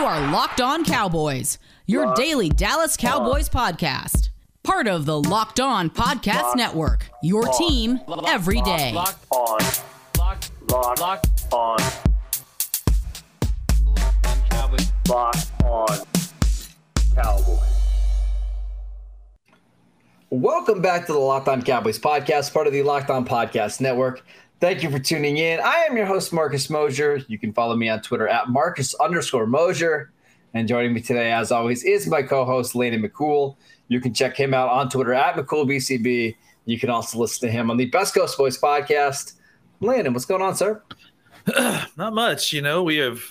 You 0.00 0.06
are 0.06 0.32
Locked 0.32 0.62
On 0.62 0.82
Cowboys, 0.82 1.58
your 1.84 2.14
daily 2.14 2.48
Dallas 2.48 2.96
Cowboys 2.96 3.50
podcast. 3.50 4.30
Part 4.62 4.88
of 4.88 5.04
the 5.04 5.20
Locked 5.20 5.60
On 5.60 5.90
Podcast 5.90 6.56
Network, 6.56 7.10
your 7.22 7.46
team 7.48 8.00
every 8.26 8.62
day. 8.62 8.92
Locked 8.94 9.26
on. 9.30 9.58
Locked. 10.16 10.50
Locked 10.70 11.00
Locked. 11.00 11.52
on. 11.52 11.78
Cowboys. 14.48 14.90
Locked 15.06 15.50
on. 15.64 15.98
Cowboys. 17.14 17.58
Welcome 20.30 20.80
back 20.80 21.04
to 21.08 21.12
the 21.12 21.18
Locked 21.18 21.48
On 21.48 21.60
Cowboys 21.60 21.98
podcast, 21.98 22.54
part 22.54 22.66
of 22.66 22.72
the 22.72 22.82
Locked 22.82 23.10
On 23.10 23.26
Podcast 23.26 23.82
Network. 23.82 24.24
Thank 24.60 24.82
you 24.82 24.90
for 24.90 24.98
tuning 24.98 25.38
in. 25.38 25.58
I 25.58 25.86
am 25.88 25.96
your 25.96 26.04
host, 26.04 26.34
Marcus 26.34 26.68
Mosher. 26.68 27.24
You 27.28 27.38
can 27.38 27.50
follow 27.50 27.74
me 27.74 27.88
on 27.88 28.02
Twitter 28.02 28.28
at 28.28 28.50
Marcus 28.50 28.94
underscore 28.96 29.46
Mosher. 29.46 30.12
And 30.52 30.68
joining 30.68 30.92
me 30.92 31.00
today, 31.00 31.32
as 31.32 31.50
always, 31.50 31.82
is 31.82 32.06
my 32.06 32.20
co-host, 32.20 32.74
Landon 32.74 33.02
McCool. 33.02 33.56
You 33.88 34.02
can 34.02 34.12
check 34.12 34.36
him 34.36 34.52
out 34.52 34.68
on 34.68 34.90
Twitter 34.90 35.14
at 35.14 35.34
McCoolBCB. 35.34 36.36
You 36.66 36.78
can 36.78 36.90
also 36.90 37.18
listen 37.18 37.48
to 37.48 37.50
him 37.50 37.70
on 37.70 37.78
the 37.78 37.86
Best 37.86 38.12
Coast 38.12 38.36
Boys 38.36 38.60
podcast. 38.60 39.32
Landon, 39.80 40.12
what's 40.12 40.26
going 40.26 40.42
on, 40.42 40.54
sir? 40.54 40.82
Not 41.96 42.12
much, 42.12 42.52
you 42.52 42.60
know. 42.60 42.82
We 42.82 42.96
have 42.98 43.22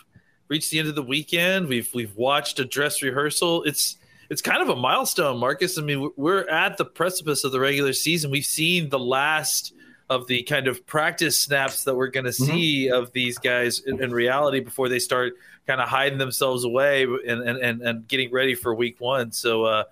reached 0.48 0.72
the 0.72 0.80
end 0.80 0.88
of 0.88 0.96
the 0.96 1.04
weekend. 1.04 1.68
We've 1.68 1.94
we've 1.94 2.16
watched 2.16 2.60
a 2.60 2.66
dress 2.66 3.04
rehearsal. 3.04 3.62
It's 3.66 3.98
it's 4.32 4.42
kind 4.42 4.64
of 4.64 4.70
a 4.70 4.76
milestone, 4.76 5.38
Marcus. 5.38 5.78
I 5.78 5.84
mean, 5.84 6.10
we're 6.18 6.50
at 6.50 6.78
the 6.78 6.86
precipice 6.86 7.44
of 7.44 7.52
the 7.52 7.60
regular 7.60 7.94
season. 7.94 8.32
We've 8.32 8.44
seen 8.44 8.90
the 8.90 8.98
last 8.98 9.74
of 10.10 10.26
the 10.28 10.44
kind 10.44 10.68
of 10.68 10.86
practice 10.88 11.38
snaps 11.38 11.84
that 11.84 11.96
we're 11.96 12.08
going 12.08 12.26
to 12.26 12.34
see 12.34 12.90
of 12.90 13.12
these 13.12 13.38
guys 13.38 13.80
in, 13.80 14.02
in 14.02 14.12
reality 14.12 14.60
before 14.60 14.90
they 14.90 15.00
start 15.00 15.34
kind 15.68 15.80
of 15.80 15.88
hiding 15.88 16.18
themselves 16.18 16.64
away 16.64 17.04
and, 17.04 17.24
and, 17.28 17.58
and, 17.60 17.82
and 17.82 18.08
getting 18.08 18.32
ready 18.32 18.56
for 18.56 18.74
week 18.74 19.00
one. 19.00 19.32
So 19.32 19.66
uh, 19.66 19.84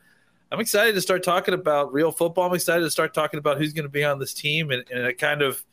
I'm 0.52 0.60
excited 0.60 0.96
to 0.96 1.02
start 1.02 1.24
talking 1.24 1.54
about 1.54 1.94
real 1.94 2.12
football. 2.12 2.48
I'm 2.48 2.56
excited 2.56 2.84
to 2.84 2.90
start 2.90 3.14
talking 3.14 3.38
about 3.38 3.60
who's 3.60 3.74
going 3.74 3.86
to 3.86 3.90
be 3.90 4.04
on 4.04 4.18
this 4.18 4.34
team 4.34 4.72
and, 4.72 4.84
and 4.90 5.16
kind 5.20 5.44
of 5.44 5.64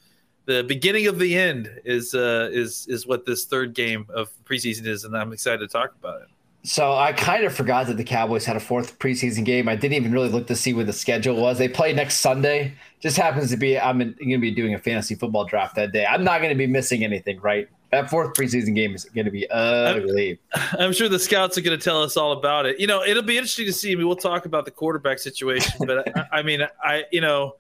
the 0.47 0.63
beginning 0.63 1.07
of 1.07 1.19
the 1.19 1.35
end 1.37 1.71
is 1.85 2.15
uh, 2.15 2.51
is 2.53 2.87
is 2.89 3.07
what 3.07 3.25
this 3.25 3.47
third 3.47 3.75
game 3.75 4.07
of 4.15 4.31
preseason 4.45 4.87
is, 4.87 5.05
and 5.05 5.17
I'm 5.17 5.33
excited 5.33 5.61
to 5.61 5.69
talk 5.69 5.95
about 5.99 6.23
it. 6.23 6.29
So 6.65 6.95
I 6.95 7.13
kind 7.13 7.45
of 7.45 7.55
forgot 7.55 7.87
that 7.89 7.99
the 7.99 8.05
Cowboys 8.05 8.45
had 8.47 8.57
a 8.57 8.61
fourth 8.61 8.99
preseason 8.99 9.45
game. 9.45 9.69
I 9.69 9.77
didn't 9.77 9.97
even 9.97 10.13
really 10.13 10.31
look 10.31 10.47
to 10.47 10.57
see 10.57 10.73
what 10.73 10.87
the 10.87 10.95
schedule 10.95 11.37
was. 11.37 11.59
They 11.59 11.69
play 11.69 11.93
next 11.93 12.21
Sunday. 12.21 12.73
Just 13.05 13.19
happens 13.19 13.51
to 13.51 13.59
be 13.59 13.79
I'm 13.79 13.99
going 13.99 14.15
to 14.31 14.39
be 14.39 14.51
doing 14.51 14.73
a 14.73 14.79
fantasy 14.79 15.15
football 15.15 15.45
draft 15.45 15.77
that 15.77 15.93
day. 15.93 16.07
I'm 16.07 16.25
not 16.25 16.39
going 16.39 16.49
to 16.49 16.57
be 16.57 16.67
missing 16.67 17.05
anything, 17.05 17.39
right? 17.43 17.69
That 17.91 18.09
fourth 18.09 18.33
preseason 18.33 18.75
game 18.75 18.95
is 18.95 19.05
going 19.05 19.27
to 19.27 19.31
be 19.31 19.47
ugly. 19.51 20.39
I'm 20.79 20.95
sure 20.95 21.11
the 21.11 21.19
scouts 21.19 21.59
are 21.59 21.61
going 21.61 21.79
to 21.79 21.85
tell 21.85 22.03
us 22.03 22.17
all 22.17 22.33
about 22.33 22.65
it. 22.65 22.81
You 22.81 22.87
know, 22.87 23.03
it'll 23.05 23.23
be 23.23 23.37
interesting 23.37 23.67
to 23.67 23.75
see. 23.75 23.93
I 23.93 23.95
mean, 23.97 24.07
we'll 24.07 24.17
talk 24.17 24.47
about 24.47 24.65
the 24.65 24.71
quarterback 24.71 25.19
situation, 25.19 25.87
but 25.87 26.17
I, 26.17 26.39
I 26.39 26.43
mean, 26.43 26.67
I 26.83 27.05
you 27.13 27.21
know, 27.21 27.57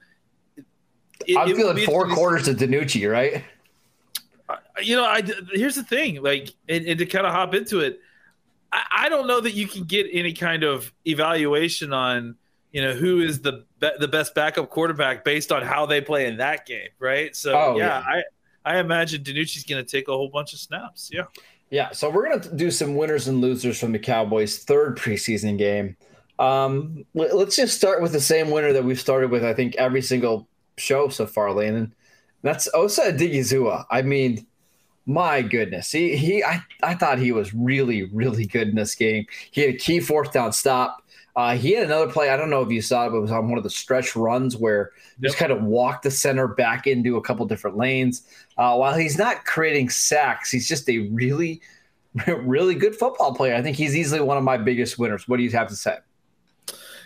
it- 1.26 1.36
I'm 1.36 1.50
it 1.50 1.56
feeling 1.56 1.76
four 1.84 2.08
quarters 2.08 2.48
of 2.48 2.56
DiNucci, 2.56 3.12
right? 3.12 3.44
Uh, 4.48 4.56
you 4.82 4.96
know, 4.96 5.04
I 5.04 5.20
here's 5.52 5.74
the 5.74 5.84
thing, 5.84 6.22
like, 6.22 6.54
and, 6.70 6.86
and 6.86 6.98
to 6.98 7.04
kind 7.04 7.26
of 7.26 7.34
hop 7.34 7.54
into 7.54 7.80
it, 7.80 8.00
I, 8.72 8.82
I 8.90 9.08
don't 9.10 9.26
know 9.26 9.40
that 9.42 9.52
you 9.52 9.66
can 9.66 9.84
get 9.84 10.06
any 10.10 10.32
kind 10.32 10.64
of 10.64 10.90
evaluation 11.06 11.92
on 11.92 12.36
you 12.74 12.82
know 12.82 12.92
who 12.92 13.20
is 13.20 13.40
the 13.40 13.64
be- 13.80 13.96
the 14.00 14.08
best 14.08 14.34
backup 14.34 14.68
quarterback 14.68 15.24
based 15.24 15.52
on 15.52 15.62
how 15.62 15.86
they 15.86 16.00
play 16.00 16.26
in 16.26 16.36
that 16.38 16.66
game, 16.66 16.88
right? 16.98 17.34
So 17.34 17.52
Oh, 17.56 17.76
yeah, 17.78 18.02
yeah. 18.06 18.20
I 18.66 18.76
I 18.76 18.80
imagine 18.80 19.22
DiNucci's 19.22 19.64
going 19.64 19.84
to 19.84 19.88
take 19.90 20.08
a 20.08 20.12
whole 20.12 20.28
bunch 20.28 20.52
of 20.52 20.58
snaps. 20.58 21.08
Yeah. 21.12 21.24
Yeah, 21.70 21.92
so 21.92 22.10
we're 22.10 22.28
going 22.28 22.40
to 22.40 22.54
do 22.54 22.70
some 22.70 22.94
winners 22.96 23.28
and 23.28 23.40
losers 23.40 23.78
from 23.80 23.92
the 23.92 23.98
Cowboys' 23.98 24.58
third 24.58 24.96
preseason 24.98 25.56
game. 25.58 25.96
Um, 26.38 27.04
let- 27.14 27.36
let's 27.36 27.56
just 27.56 27.76
start 27.76 28.02
with 28.02 28.12
the 28.12 28.20
same 28.20 28.50
winner 28.50 28.72
that 28.72 28.84
we've 28.84 29.00
started 29.00 29.30
with, 29.30 29.44
I 29.44 29.54
think, 29.54 29.76
every 29.76 30.02
single 30.02 30.48
show 30.76 31.08
so 31.08 31.26
far, 31.26 31.52
Landon. 31.52 31.94
That's 32.42 32.68
Osa 32.74 33.12
Odighizuwa. 33.12 33.84
I 33.90 34.02
mean, 34.02 34.46
my 35.06 35.42
goodness. 35.42 35.90
He, 35.92 36.16
he 36.16 36.42
I, 36.42 36.62
I 36.82 36.94
thought 36.94 37.18
he 37.18 37.32
was 37.32 37.52
really, 37.54 38.04
really 38.04 38.46
good 38.46 38.68
in 38.68 38.74
this 38.76 38.94
game. 38.94 39.26
He 39.50 39.60
had 39.62 39.74
a 39.74 39.78
key 39.78 40.00
fourth 40.00 40.32
down 40.32 40.52
stop. 40.52 41.03
Uh, 41.36 41.56
he 41.56 41.72
had 41.72 41.84
another 41.84 42.10
play. 42.10 42.30
I 42.30 42.36
don't 42.36 42.50
know 42.50 42.62
if 42.62 42.70
you 42.70 42.80
saw 42.80 43.06
it, 43.06 43.10
but 43.10 43.16
it 43.16 43.20
was 43.20 43.32
on 43.32 43.48
one 43.48 43.58
of 43.58 43.64
the 43.64 43.70
stretch 43.70 44.14
runs 44.14 44.56
where 44.56 44.92
he 45.16 45.22
just 45.22 45.36
kind 45.36 45.50
of 45.50 45.62
walked 45.62 46.04
the 46.04 46.10
center 46.10 46.46
back 46.46 46.86
into 46.86 47.16
a 47.16 47.22
couple 47.22 47.44
different 47.46 47.76
lanes. 47.76 48.22
Uh, 48.56 48.76
while 48.76 48.94
he's 48.94 49.18
not 49.18 49.44
creating 49.44 49.88
sacks, 49.88 50.50
he's 50.50 50.68
just 50.68 50.88
a 50.88 51.00
really, 51.08 51.60
really 52.26 52.76
good 52.76 52.94
football 52.94 53.34
player. 53.34 53.56
I 53.56 53.62
think 53.62 53.76
he's 53.76 53.96
easily 53.96 54.20
one 54.20 54.36
of 54.36 54.44
my 54.44 54.56
biggest 54.56 54.96
winners. 54.96 55.26
What 55.26 55.38
do 55.38 55.42
you 55.42 55.50
have 55.50 55.68
to 55.68 55.76
say? 55.76 55.96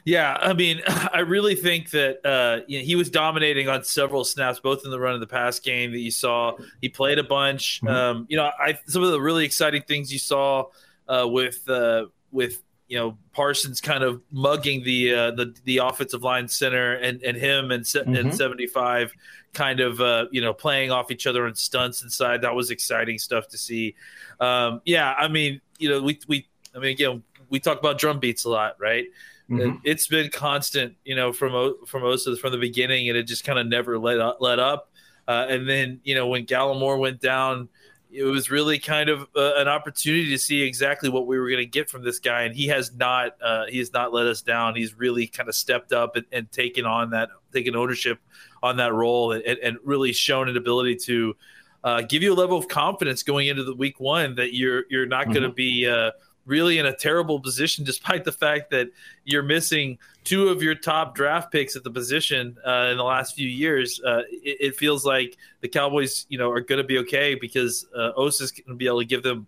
Yeah, 0.05 0.37
I 0.41 0.53
mean, 0.53 0.83
I 0.87 1.21
really 1.21 1.55
think 1.55 1.91
that 1.91 2.25
uh, 2.25 2.65
you 2.67 2.79
know, 2.79 2.85
he 2.85 2.97
was 2.97 3.11
dominating 3.11 3.69
on 3.69 3.83
several 3.85 4.25
snaps, 4.25 4.61
both 4.61 4.83
in 4.85 4.91
the 4.91 5.01
run 5.01 5.15
and 5.15 5.23
the 5.23 5.27
pass 5.27 5.59
game 5.59 5.93
that 5.93 6.01
you 6.01 6.11
saw. 6.11 6.57
He 6.81 6.89
played 6.89 7.19
a 7.19 7.25
bunch. 7.25 7.83
Um, 7.85 8.27
you 8.29 8.37
know, 8.37 8.51
I 8.59 8.79
some 8.87 9.03
of 9.03 9.11
the 9.11 9.21
really 9.21 9.45
exciting 9.45 9.83
things 9.83 10.13
you 10.13 10.19
saw 10.19 10.67
uh, 11.09 11.27
with 11.27 11.69
uh, 11.69 12.07
with 12.31 12.63
you 12.89 12.99
know 12.99 13.17
Parsons 13.33 13.81
kind 13.81 14.03
of 14.03 14.21
mugging 14.33 14.83
the 14.83 15.15
uh, 15.15 15.31
the 15.33 15.55
the 15.65 15.79
offensive 15.79 16.23
line 16.23 16.49
center 16.49 16.95
and 16.95 17.23
and 17.23 17.37
him 17.37 17.71
and 17.71 17.87
se- 17.87 18.05
and 18.07 18.35
seventy 18.35 18.67
five 18.67 19.13
kind 19.53 19.81
of 19.81 20.01
uh, 20.01 20.27
you 20.31 20.41
know 20.41 20.53
playing 20.53 20.91
off 20.91 21.11
each 21.11 21.27
other 21.27 21.47
on 21.47 21.55
stunts 21.55 22.03
inside. 22.03 22.43
That 22.43 22.55
was 22.55 22.71
exciting 22.71 23.19
stuff 23.19 23.49
to 23.49 23.59
see. 23.59 23.95
Um, 24.41 24.81
yeah, 24.85 25.15
I 25.19 25.29
mean, 25.29 25.61
you 25.79 25.89
know, 25.89 26.03
we 26.03 26.19
we 26.29 26.49
I 26.75 26.79
mean, 26.79 26.91
again, 26.91 27.23
we 27.51 27.61
talk 27.61 27.79
about 27.79 27.99
drum 27.99 28.19
beats 28.21 28.45
a 28.45 28.51
lot, 28.51 28.77
right? 28.81 29.07
Mhm. 29.51 29.81
It's 29.83 30.07
been 30.07 30.31
constant, 30.31 30.97
you 31.05 31.15
know, 31.15 31.33
from 31.33 31.75
from 31.87 32.05
Osa 32.05 32.37
from 32.37 32.53
the 32.53 32.59
beginning, 32.59 33.09
and 33.09 33.17
it 33.17 33.23
just 33.25 33.45
kind 33.45 33.59
of 33.59 33.67
never 33.67 33.99
let 33.99 34.21
up, 34.21 34.39
let 34.41 34.59
up. 34.59 34.91
Uh, 35.27 35.47
and 35.49 35.69
then, 35.69 36.01
you 36.05 36.15
know, 36.15 36.27
when 36.27 36.47
Gallimore 36.47 36.99
went 36.99 37.21
down, 37.21 37.69
it 38.11 38.25
was 38.25 38.51
really 38.51 38.79
kind 38.79 39.09
of 39.09 39.29
uh, 39.37 39.55
an 39.57 39.69
opportunity 39.69 40.31
to 40.31 40.39
see 40.39 40.63
exactly 40.63 41.09
what 41.09 41.27
we 41.27 41.39
were 41.39 41.49
going 41.49 41.59
to 41.59 41.67
get 41.67 41.91
from 41.91 42.03
this 42.03 42.19
guy, 42.19 42.43
and 42.43 42.55
he 42.55 42.67
has 42.69 42.95
not 42.95 43.37
uh, 43.43 43.67
he 43.67 43.79
has 43.79 43.93
not 43.93 44.13
let 44.13 44.27
us 44.27 44.43
down. 44.43 44.75
He's 44.75 44.97
really 44.97 45.27
kind 45.27 45.49
of 45.49 45.55
stepped 45.55 45.93
up 45.93 46.17
and, 46.17 46.25
and 46.33 46.51
taken 46.51 46.87
on 46.87 47.11
that, 47.11 47.29
taken 47.53 47.77
ownership 47.77 48.19
on 48.63 48.77
that 48.79 48.93
role, 48.95 49.33
and, 49.33 49.45
and 49.45 49.77
really 49.85 50.13
shown 50.13 50.49
an 50.49 50.57
ability 50.57 50.97
to 50.97 51.37
uh, 51.85 52.03
give 52.03 52.23
you 52.23 52.33
a 52.33 52.35
level 52.35 52.57
of 52.57 52.69
confidence 52.69 53.23
going 53.23 53.49
into 53.49 53.63
the 53.63 53.75
week 53.75 54.01
one 54.01 54.35
that 54.37 54.55
you're 54.55 54.85
you're 54.91 55.07
not 55.07 55.27
going 55.27 55.43
to 55.43 55.51
be 55.53 55.87
uh, 55.87 56.11
really 56.47 56.79
in 56.79 56.87
a 56.87 56.97
terrible 56.97 57.39
position, 57.41 57.85
despite 57.85 58.25
the 58.25 58.33
fact 58.33 58.71
that 58.71 58.89
you're 59.25 59.43
missing 59.43 59.99
two 60.29 60.49
of 60.51 60.63
your 60.63 60.75
top 60.75 61.15
draft 61.15 61.51
picks 61.51 61.75
at 61.75 61.83
the 61.85 61.91
position 61.91 62.59
uh, 62.67 62.89
in 62.91 62.99
the 62.99 63.03
last 63.05 63.35
few 63.35 63.49
years. 63.49 63.99
Uh, 64.05 64.21
it, 64.31 64.57
it 64.61 64.77
feels 64.77 65.03
like 65.07 65.39
the 65.63 65.69
Cowboys, 65.69 66.27
you 66.29 66.37
know, 66.37 66.51
are 66.51 66.61
going 66.61 66.77
to 66.77 66.85
be 66.85 66.99
okay 66.99 67.35
because 67.35 67.87
uh, 67.97 68.13
Osa 68.15 68.45
is 68.45 68.51
going 68.53 68.69
to 68.69 68.75
be 68.75 68.87
able 68.87 69.01
to 69.01 69.07
give 69.07 69.23
them 69.23 69.47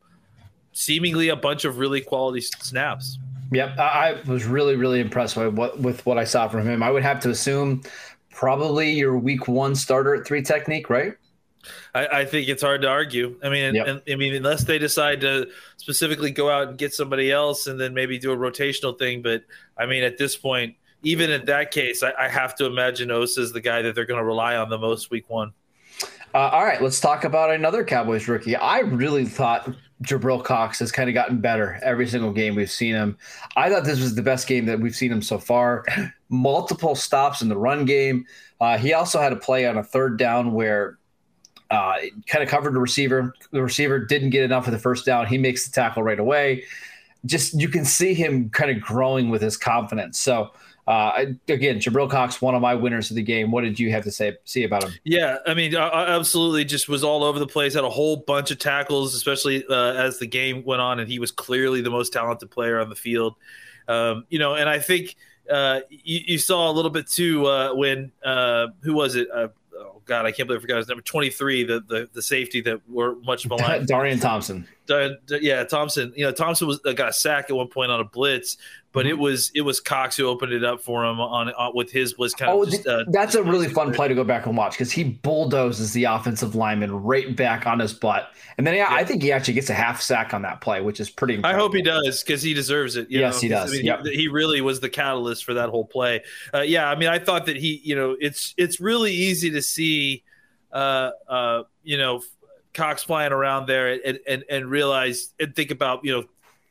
seemingly 0.72 1.28
a 1.28 1.37
bunch 1.37 1.66
of 1.66 1.77
really 1.77 2.01
quality 2.01 2.41
snaps. 2.41 3.19
Yep, 3.53 3.78
I, 3.78 3.83
I 3.83 4.31
was 4.31 4.47
really, 4.47 4.77
really 4.77 5.01
impressed 5.01 5.37
with 5.37 5.53
what 5.54 5.78
with 5.78 6.07
what 6.07 6.16
I 6.16 6.25
saw 6.25 6.49
from 6.49 6.66
him. 6.66 6.83
I 6.83 6.91
would 6.91 7.03
have 7.03 7.21
to 7.21 7.31
assume 7.31 7.83
probably 8.31 8.93
your 8.93 9.19
week 9.19 9.49
one 9.49 9.75
starter 9.75 10.15
at 10.15 10.27
three 10.27 10.41
technique, 10.41 10.89
right? 10.89 11.13
I, 11.95 12.07
I 12.07 12.25
think 12.25 12.49
it's 12.49 12.63
hard 12.63 12.81
to 12.83 12.89
argue. 12.89 13.37
I 13.43 13.51
mean, 13.51 13.75
Yep. 13.75 13.87
and, 13.87 14.03
I 14.09 14.15
mean, 14.15 14.34
unless 14.34 14.65
they 14.65 14.78
decide 14.78 15.21
to 15.21 15.49
specifically 15.77 16.31
go 16.31 16.49
out 16.49 16.69
and 16.69 16.78
get 16.78 16.95
somebody 16.95 17.31
else 17.31 17.66
and 17.66 17.78
then 17.78 17.93
maybe 17.93 18.19
do 18.19 18.33
a 18.33 18.37
rotational 18.37 18.99
thing. 18.99 19.21
But 19.21 19.43
I 19.77 19.84
mean, 19.84 20.03
at 20.04 20.16
this 20.16 20.37
point, 20.37 20.77
even 21.03 21.31
in 21.31 21.45
that 21.47 21.71
case, 21.71 22.03
I, 22.03 22.13
I 22.19 22.29
have 22.29 22.55
to 22.57 22.67
imagine 22.67 23.11
Osa 23.11 23.43
is 23.43 23.53
the 23.53 23.61
guy 23.61 23.83
that 23.83 23.95
they're 23.95 24.07
going 24.07 24.21
to 24.21 24.25
rely 24.25 24.57
on 24.57 24.69
the 24.69 24.79
most 24.79 25.11
week 25.11 25.29
one. 25.29 25.53
Uh, 26.33 26.39
all 26.39 26.65
right, 26.65 26.81
let's 26.81 27.01
talk 27.01 27.25
about 27.25 27.51
another 27.51 27.85
Cowboys 27.85 28.29
rookie. 28.29 28.55
I 28.55 28.81
really 28.81 29.25
thought 29.25 29.69
Jabril 30.05 30.43
Cox 30.43 30.79
has 30.79 30.93
kind 30.93 31.11
of 31.11 31.15
gotten 31.15 31.41
better 31.41 31.79
every 31.83 32.07
single 32.07 32.33
game 32.33 32.55
we've 32.55 32.71
seen 32.71 32.95
him. 32.95 33.19
I 33.57 33.69
thought 33.69 33.85
this 33.85 34.01
was 34.01 34.15
the 34.15 34.23
best 34.23 34.47
game 34.47 34.65
that 34.67 34.79
we've 34.79 34.95
seen 34.95 35.11
him 35.11 35.23
so 35.23 35.39
far. 35.39 35.85
Multiple 36.29 36.95
stops 36.95 37.43
in 37.43 37.49
the 37.49 37.57
run 37.57 37.85
game. 37.85 38.25
Uh, 38.61 38.79
he 38.79 38.93
also 38.93 39.21
had 39.21 39.33
a 39.33 39.37
play 39.37 39.67
on 39.67 39.77
a 39.77 39.83
third 39.83 40.19
down 40.19 40.53
where 40.53 40.99
uh, 41.71 41.97
kind 42.27 42.43
of 42.43 42.49
covered 42.49 42.75
the 42.75 42.81
receiver. 42.81 43.35
The 43.51 43.63
receiver 43.63 43.99
didn't 43.99 44.31
get 44.31 44.45
enough 44.45 44.67
of 44.67 44.73
the 44.73 44.79
first 44.79 45.05
down. 45.05 45.27
He 45.27 45.39
makes 45.39 45.67
the 45.67 45.73
tackle 45.73 46.03
right 46.03 46.19
away. 46.19 46.65
Just 47.27 47.61
you 47.61 47.69
can 47.69 47.85
see 47.85 48.15
him 48.15 48.51
kind 48.51 48.71
of 48.71 48.81
growing 48.81 49.31
with 49.31 49.43
his 49.43 49.57
confidence. 49.57 50.19
So 50.19 50.53
uh, 50.91 51.25
again, 51.47 51.78
Jabril 51.78 52.10
Cox, 52.10 52.42
one 52.42 52.57
of 52.57 52.60
my 52.60 52.75
winners 52.75 53.10
of 53.10 53.15
the 53.15 53.22
game. 53.22 53.53
What 53.53 53.63
did 53.63 53.78
you 53.78 53.92
have 53.92 54.03
to 54.03 54.10
say 54.10 54.37
see 54.45 54.65
about 54.65 54.83
him? 54.83 54.92
Yeah, 55.04 55.37
I 55.47 55.54
mean, 55.54 55.77
I, 55.77 55.87
I 55.87 56.16
absolutely 56.16 56.65
just 56.65 56.89
was 56.89 57.04
all 57.04 57.22
over 57.22 57.39
the 57.39 57.47
place. 57.47 57.75
Had 57.75 57.84
a 57.84 57.89
whole 57.89 58.16
bunch 58.16 58.51
of 58.51 58.59
tackles, 58.59 59.15
especially 59.15 59.65
uh, 59.71 59.92
as 59.92 60.19
the 60.19 60.27
game 60.27 60.65
went 60.65 60.83
on, 60.83 60.98
and 60.98 61.09
he 61.09 61.21
was 61.21 61.31
clearly 61.31 61.81
the 61.81 61.91
most 61.91 62.13
talented 62.13 62.51
player 62.51 62.81
on 62.81 62.89
the 62.89 62.97
field. 62.97 63.37
Um, 63.87 64.25
you 64.31 64.41
know, 64.41 64.57
and 64.57 64.69
I 64.69 64.81
think 64.81 65.15
uh, 65.48 65.83
you, 65.91 66.22
you, 66.27 66.39
saw 66.39 66.69
a 66.69 66.72
little 66.72 66.91
bit 66.91 67.07
too 67.07 67.47
uh, 67.47 67.72
when 67.72 68.10
uh, 68.25 68.66
who 68.83 68.95
was 68.95 69.15
it? 69.15 69.28
Uh, 69.33 69.47
oh 69.78 70.03
God, 70.07 70.27
I 70.27 70.33
can't 70.33 70.48
believe 70.48 70.59
I 70.59 70.63
forgot 70.63 70.78
his 70.78 70.89
number 70.89 71.03
twenty 71.03 71.31
three, 71.31 71.63
the, 71.63 71.84
the 71.87 72.09
the 72.13 72.22
safety 72.22 72.63
that 72.63 72.81
were 72.89 73.15
much 73.25 73.47
maligned. 73.48 73.87
Darian 73.87 74.19
Thompson. 74.19 74.66
yeah, 74.89 75.63
Thompson. 75.63 76.13
You 76.16 76.25
know, 76.25 76.33
Thompson 76.33 76.66
was 76.66 76.81
got 76.81 77.10
a 77.10 77.13
sack 77.13 77.47
at 77.48 77.54
one 77.54 77.69
point 77.69 77.92
on 77.92 78.01
a 78.01 78.04
blitz, 78.04 78.57
but 78.92 79.07
it 79.07 79.15
mm-hmm. 79.15 79.22
was 79.22 79.53
it 79.54 79.60
was 79.60 79.81
Cox 79.81 80.16
who 80.16 80.27
opened 80.27 80.53
it 80.53 80.65
up 80.65 80.83
for 80.83 81.04
him 81.04 81.21
on, 81.21 81.53
on 81.53 81.72
with 81.75 81.92
his 81.92 82.19
was 82.19 82.34
kind 82.34 82.51
oh, 82.51 82.63
of. 82.63 82.71
Just, 82.71 82.87
uh, 82.87 83.04
that's 83.09 83.34
a 83.34 83.42
really 83.42 83.69
fun 83.69 83.92
play 83.95 84.09
to 84.09 84.15
go 84.15 84.25
back 84.25 84.47
and 84.47 84.57
watch 84.57 84.72
because 84.72 84.91
he 84.91 85.04
bulldozes 85.04 85.92
the 85.92 86.04
offensive 86.04 86.54
lineman 86.54 86.92
right 87.03 87.34
back 87.37 87.66
on 87.66 87.78
his 87.78 87.92
butt, 87.92 88.33
and 88.59 88.66
then 88.66 88.75
yeah, 88.75 88.91
yeah. 88.91 88.97
I 88.97 89.04
think 89.04 89.22
he 89.22 89.31
actually 89.31 89.54
gets 89.54 89.71
a 89.71 89.75
half 89.75 90.01
sack 90.01 90.34
on 90.34 90.42
that 90.42 90.60
play, 90.60 90.81
which 90.81 90.98
is 90.98 91.09
pretty. 91.09 91.34
Incredible. 91.34 91.59
I 91.59 91.63
hope 91.63 91.75
he 91.75 91.83
does 91.83 92.22
because 92.22 92.42
he 92.42 92.53
deserves 92.53 92.97
it. 92.97 93.09
yes, 93.10 93.34
know? 93.34 93.41
he 93.41 93.48
does. 93.48 93.71
I 93.71 93.77
mean, 93.77 93.84
yep. 93.87 94.04
he, 94.04 94.13
he, 94.13 94.28
really 94.28 94.60
was 94.60 94.81
the 94.81 94.91
catalyst 94.91 95.45
for 95.45 95.54
that 95.54 95.69
whole 95.69 95.84
play. 95.84 96.22
Uh, 96.53 96.63
yeah, 96.63 96.91
I 96.91 96.97
mean, 96.97 97.09
I 97.09 97.19
thought 97.19 97.47
that 97.47 97.57
he, 97.57 97.81
you 97.84 97.95
know, 97.95 98.16
it's 98.21 98.54
it's 98.57 98.81
really 98.81 99.13
easy 99.13 99.51
to 99.51 99.63
see, 99.63 100.25
uh, 100.72 101.10
uh, 101.28 101.63
you 101.84 101.97
know, 101.97 102.22
Cox 102.75 103.04
flying 103.04 103.33
around 103.33 103.66
there 103.66 104.01
and 104.04 104.19
and 104.27 104.45
and 104.51 104.69
realize 104.69 105.33
and 105.39 105.54
think 105.54 105.71
about 105.71 106.04
you 106.04 106.13
know, 106.13 106.25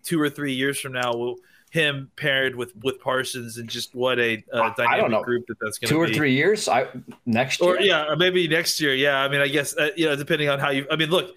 two 0.04 0.20
or 0.20 0.30
three 0.30 0.54
years 0.54 0.80
from 0.80 0.92
now, 0.92 1.16
we'll 1.16 1.38
him 1.70 2.10
paired 2.16 2.56
with 2.56 2.76
with 2.84 3.00
Parsons 3.00 3.58
and 3.58 3.70
just 3.70 3.94
what 3.94 4.20
a 4.20 4.44
uh, 4.52 4.74
dynamic 4.76 5.24
group 5.24 5.46
that 5.48 5.58
that's 5.62 5.78
going 5.78 5.90
to 5.90 5.96
be. 5.96 5.96
Two 5.96 6.02
or 6.02 6.14
three 6.14 6.34
years, 6.34 6.68
I 6.68 6.88
next 7.26 7.62
year, 7.62 7.78
or 7.78 7.80
yeah, 7.80 8.08
or 8.08 8.16
maybe 8.16 8.48
next 8.48 8.80
year. 8.82 8.94
Yeah, 8.94 9.18
I 9.18 9.28
mean, 9.28 9.42
I 9.42 9.48
guess 9.48 9.78
uh, 9.78 9.90
you 9.96 10.06
know, 10.06 10.16
depending 10.16 10.50
on 10.50 10.60
how 10.60 10.72
you. 10.72 10.88
I 10.90 10.96
mean, 10.96 11.10
look, 11.10 11.36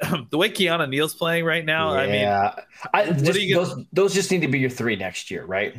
the 0.30 0.36
way 0.36 0.50
Keanu 0.50 0.88
Neal's 0.88 1.14
playing 1.14 1.44
right 1.44 1.64
now. 1.64 1.94
Yeah. 1.94 2.00
I 2.00 2.06
mean, 2.06 3.14
I, 3.16 3.18
just, 3.18 3.24
gonna... 3.24 3.54
those 3.54 3.84
those 3.92 4.14
just 4.14 4.30
need 4.30 4.42
to 4.42 4.48
be 4.48 4.58
your 4.58 4.70
three 4.70 4.96
next 4.96 5.30
year, 5.30 5.44
right? 5.44 5.74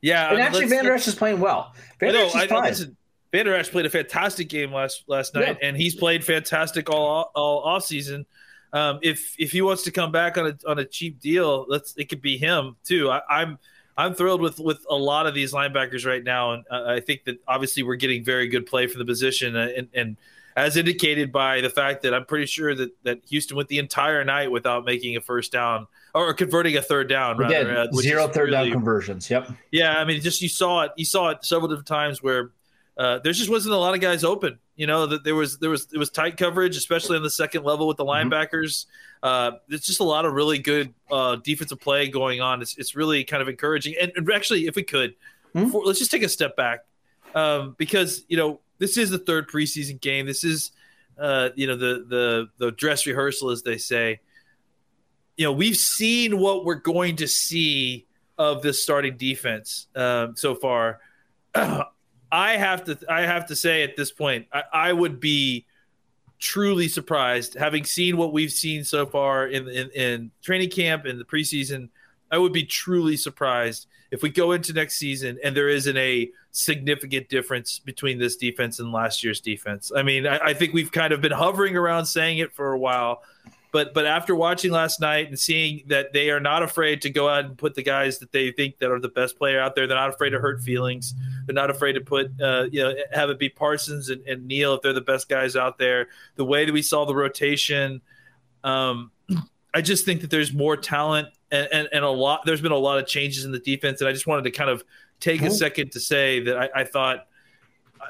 Yeah, 0.00 0.28
and 0.28 0.32
I 0.32 0.36
mean, 0.36 0.46
actually, 0.46 0.66
Vander 0.66 0.94
Esch 0.94 1.08
is 1.08 1.16
playing 1.16 1.40
well. 1.40 1.74
Vander 1.98 2.20
Esch 2.20 2.36
is 2.36 2.44
fine. 2.44 2.64
Listen, 2.64 2.96
Vander 3.32 3.54
Esch 3.54 3.70
played 3.70 3.86
a 3.86 3.90
fantastic 3.90 4.48
game 4.48 4.72
last 4.72 5.04
last 5.08 5.34
night, 5.34 5.58
yeah. 5.60 5.68
and 5.68 5.76
he's 5.76 5.96
played 5.96 6.24
fantastic 6.24 6.88
all 6.88 7.32
all 7.34 7.62
off 7.62 7.84
season 7.84 8.26
um, 8.72 8.98
if 9.02 9.34
if 9.38 9.52
he 9.52 9.62
wants 9.62 9.82
to 9.84 9.90
come 9.90 10.12
back 10.12 10.36
on 10.36 10.46
a 10.46 10.58
on 10.68 10.78
a 10.78 10.84
cheap 10.84 11.20
deal, 11.20 11.66
let's 11.68 11.94
it 11.96 12.08
could 12.08 12.20
be 12.20 12.36
him 12.36 12.76
too. 12.84 13.10
I, 13.10 13.20
I'm 13.28 13.58
I'm 13.96 14.14
thrilled 14.14 14.40
with 14.40 14.58
with 14.58 14.84
a 14.88 14.96
lot 14.96 15.26
of 15.26 15.34
these 15.34 15.52
linebackers 15.52 16.06
right 16.06 16.22
now, 16.22 16.52
and 16.52 16.64
uh, 16.70 16.84
I 16.86 17.00
think 17.00 17.24
that 17.24 17.38
obviously 17.48 17.82
we're 17.82 17.96
getting 17.96 18.24
very 18.24 18.48
good 18.48 18.66
play 18.66 18.86
for 18.86 18.98
the 18.98 19.04
position, 19.04 19.56
uh, 19.56 19.68
and, 19.76 19.88
and 19.94 20.16
as 20.56 20.76
indicated 20.76 21.32
by 21.32 21.60
the 21.60 21.70
fact 21.70 22.02
that 22.02 22.12
I'm 22.12 22.24
pretty 22.24 22.46
sure 22.46 22.74
that 22.74 22.90
that 23.04 23.20
Houston 23.28 23.56
went 23.56 23.68
the 23.68 23.78
entire 23.78 24.24
night 24.24 24.50
without 24.50 24.84
making 24.84 25.16
a 25.16 25.20
first 25.20 25.50
down 25.52 25.86
or 26.14 26.34
converting 26.34 26.76
a 26.76 26.82
third 26.82 27.08
down. 27.08 27.38
Rather, 27.38 27.76
uh, 27.76 27.92
zero 27.92 28.28
third 28.28 28.50
really, 28.50 28.68
down 28.68 28.72
conversions. 28.72 29.30
Yep. 29.30 29.50
Yeah, 29.70 29.98
I 29.98 30.04
mean, 30.04 30.20
just 30.20 30.42
you 30.42 30.48
saw 30.48 30.82
it. 30.82 30.92
You 30.96 31.04
saw 31.04 31.30
it 31.30 31.44
several 31.44 31.68
different 31.68 31.86
times 31.86 32.22
where 32.22 32.50
uh, 32.96 33.20
there 33.20 33.32
just 33.32 33.50
wasn't 33.50 33.74
a 33.74 33.78
lot 33.78 33.94
of 33.94 34.00
guys 34.00 34.24
open. 34.24 34.58
You 34.78 34.86
know 34.86 35.06
that 35.06 35.24
there 35.24 35.34
was 35.34 35.58
there 35.58 35.70
was 35.70 35.88
it 35.92 35.98
was 35.98 36.08
tight 36.08 36.36
coverage, 36.36 36.76
especially 36.76 37.16
on 37.16 37.24
the 37.24 37.30
second 37.30 37.64
level 37.64 37.88
with 37.88 37.96
the 37.96 38.04
mm-hmm. 38.04 38.32
linebackers. 38.32 38.86
Uh, 39.24 39.50
there's 39.66 39.80
just 39.80 39.98
a 39.98 40.04
lot 40.04 40.24
of 40.24 40.34
really 40.34 40.60
good 40.60 40.94
uh, 41.10 41.34
defensive 41.42 41.80
play 41.80 42.08
going 42.08 42.40
on. 42.40 42.62
It's, 42.62 42.78
it's 42.78 42.94
really 42.94 43.24
kind 43.24 43.42
of 43.42 43.48
encouraging. 43.48 43.96
And, 44.00 44.12
and 44.14 44.30
actually, 44.30 44.68
if 44.68 44.76
we 44.76 44.84
could, 44.84 45.16
mm-hmm. 45.52 45.64
before, 45.64 45.84
let's 45.84 45.98
just 45.98 46.12
take 46.12 46.22
a 46.22 46.28
step 46.28 46.54
back 46.54 46.84
um, 47.34 47.74
because 47.76 48.24
you 48.28 48.36
know 48.36 48.60
this 48.78 48.96
is 48.96 49.10
the 49.10 49.18
third 49.18 49.48
preseason 49.48 50.00
game. 50.00 50.26
This 50.26 50.44
is 50.44 50.70
uh, 51.18 51.48
you 51.56 51.66
know 51.66 51.74
the 51.74 52.04
the 52.08 52.48
the 52.58 52.70
dress 52.70 53.04
rehearsal, 53.04 53.50
as 53.50 53.64
they 53.64 53.78
say. 53.78 54.20
You 55.36 55.44
know 55.46 55.52
we've 55.52 55.76
seen 55.76 56.38
what 56.38 56.64
we're 56.64 56.76
going 56.76 57.16
to 57.16 57.26
see 57.26 58.06
of 58.38 58.62
this 58.62 58.80
starting 58.80 59.16
defense 59.16 59.88
um, 59.96 60.36
so 60.36 60.54
far. 60.54 61.00
I 62.30 62.56
have 62.56 62.84
to 62.84 62.98
I 63.08 63.22
have 63.22 63.46
to 63.46 63.56
say 63.56 63.82
at 63.82 63.96
this 63.96 64.12
point, 64.12 64.46
I, 64.52 64.62
I, 64.72 64.92
would 64.92 65.18
be 65.18 65.66
truly 66.38 66.88
surprised 66.88 67.54
having 67.54 67.84
seen 67.84 68.16
what 68.16 68.32
we've 68.32 68.52
seen 68.52 68.84
so 68.84 69.06
far 69.06 69.46
in, 69.46 69.68
in, 69.68 69.90
in 69.90 70.30
training 70.42 70.70
camp 70.70 71.04
and 71.04 71.18
the 71.18 71.24
preseason. 71.24 71.88
I 72.30 72.36
would 72.36 72.52
be 72.52 72.64
truly 72.64 73.16
surprised 73.16 73.86
if 74.10 74.22
we 74.22 74.28
go 74.28 74.52
into 74.52 74.72
next 74.72 74.96
season 74.96 75.38
and 75.42 75.56
there 75.56 75.68
isn't 75.68 75.96
a 75.96 76.30
significant 76.50 77.28
difference 77.28 77.78
between 77.78 78.18
this 78.18 78.36
defense 78.36 78.78
and 78.80 78.92
last 78.92 79.24
year's 79.24 79.40
defense. 79.40 79.90
I 79.94 80.02
mean, 80.02 80.26
I, 80.26 80.38
I 80.38 80.54
think 80.54 80.74
we've 80.74 80.92
kind 80.92 81.12
of 81.12 81.20
been 81.20 81.32
hovering 81.32 81.76
around 81.76 82.04
saying 82.04 82.38
it 82.38 82.52
for 82.52 82.72
a 82.72 82.78
while, 82.78 83.22
but 83.70 83.92
but 83.92 84.06
after 84.06 84.34
watching 84.34 84.70
last 84.70 85.00
night 85.00 85.28
and 85.28 85.38
seeing 85.38 85.82
that 85.88 86.12
they 86.12 86.30
are 86.30 86.40
not 86.40 86.62
afraid 86.62 87.02
to 87.02 87.10
go 87.10 87.28
out 87.28 87.44
and 87.44 87.58
put 87.58 87.74
the 87.74 87.82
guys 87.82 88.18
that 88.18 88.32
they 88.32 88.50
think 88.50 88.78
that 88.78 88.90
are 88.90 89.00
the 89.00 89.08
best 89.08 89.36
player 89.36 89.60
out 89.60 89.74
there, 89.74 89.86
they're 89.86 89.96
not 89.96 90.08
afraid 90.08 90.30
to 90.30 90.38
hurt 90.38 90.62
feelings. 90.62 91.14
They're 91.46 91.54
not 91.54 91.68
afraid 91.68 91.92
to 91.94 92.00
put 92.00 92.30
uh, 92.40 92.66
you 92.70 92.82
know 92.82 92.94
have 93.12 93.30
it 93.30 93.38
be 93.38 93.48
Parsons 93.48 94.08
and, 94.08 94.26
and, 94.26 94.46
Neal 94.46 94.74
if 94.74 94.82
they're 94.82 94.92
the 94.92 95.00
best 95.00 95.28
guys 95.28 95.54
out 95.54 95.78
there. 95.78 96.08
The 96.36 96.44
way 96.44 96.64
that 96.64 96.72
we 96.72 96.82
saw 96.82 97.04
the 97.04 97.14
rotation, 97.14 98.00
um, 98.64 99.10
I 99.74 99.82
just 99.82 100.04
think 100.04 100.22
that 100.22 100.30
there's 100.30 100.52
more 100.52 100.76
talent 100.76 101.28
and, 101.50 101.68
and, 101.70 101.88
and, 101.92 102.04
a 102.04 102.10
lot. 102.10 102.42
There's 102.46 102.62
been 102.62 102.72
a 102.72 102.76
lot 102.76 102.98
of 102.98 103.06
changes 103.06 103.44
in 103.44 103.52
the 103.52 103.58
defense, 103.58 104.00
and 104.00 104.08
I 104.08 104.12
just 104.12 104.26
wanted 104.26 104.44
to 104.44 104.50
kind 104.50 104.70
of 104.70 104.82
take 105.20 105.42
a 105.42 105.50
second 105.50 105.92
to 105.92 106.00
say 106.00 106.40
that 106.40 106.56
I, 106.56 106.80
I 106.80 106.84
thought 106.84 107.26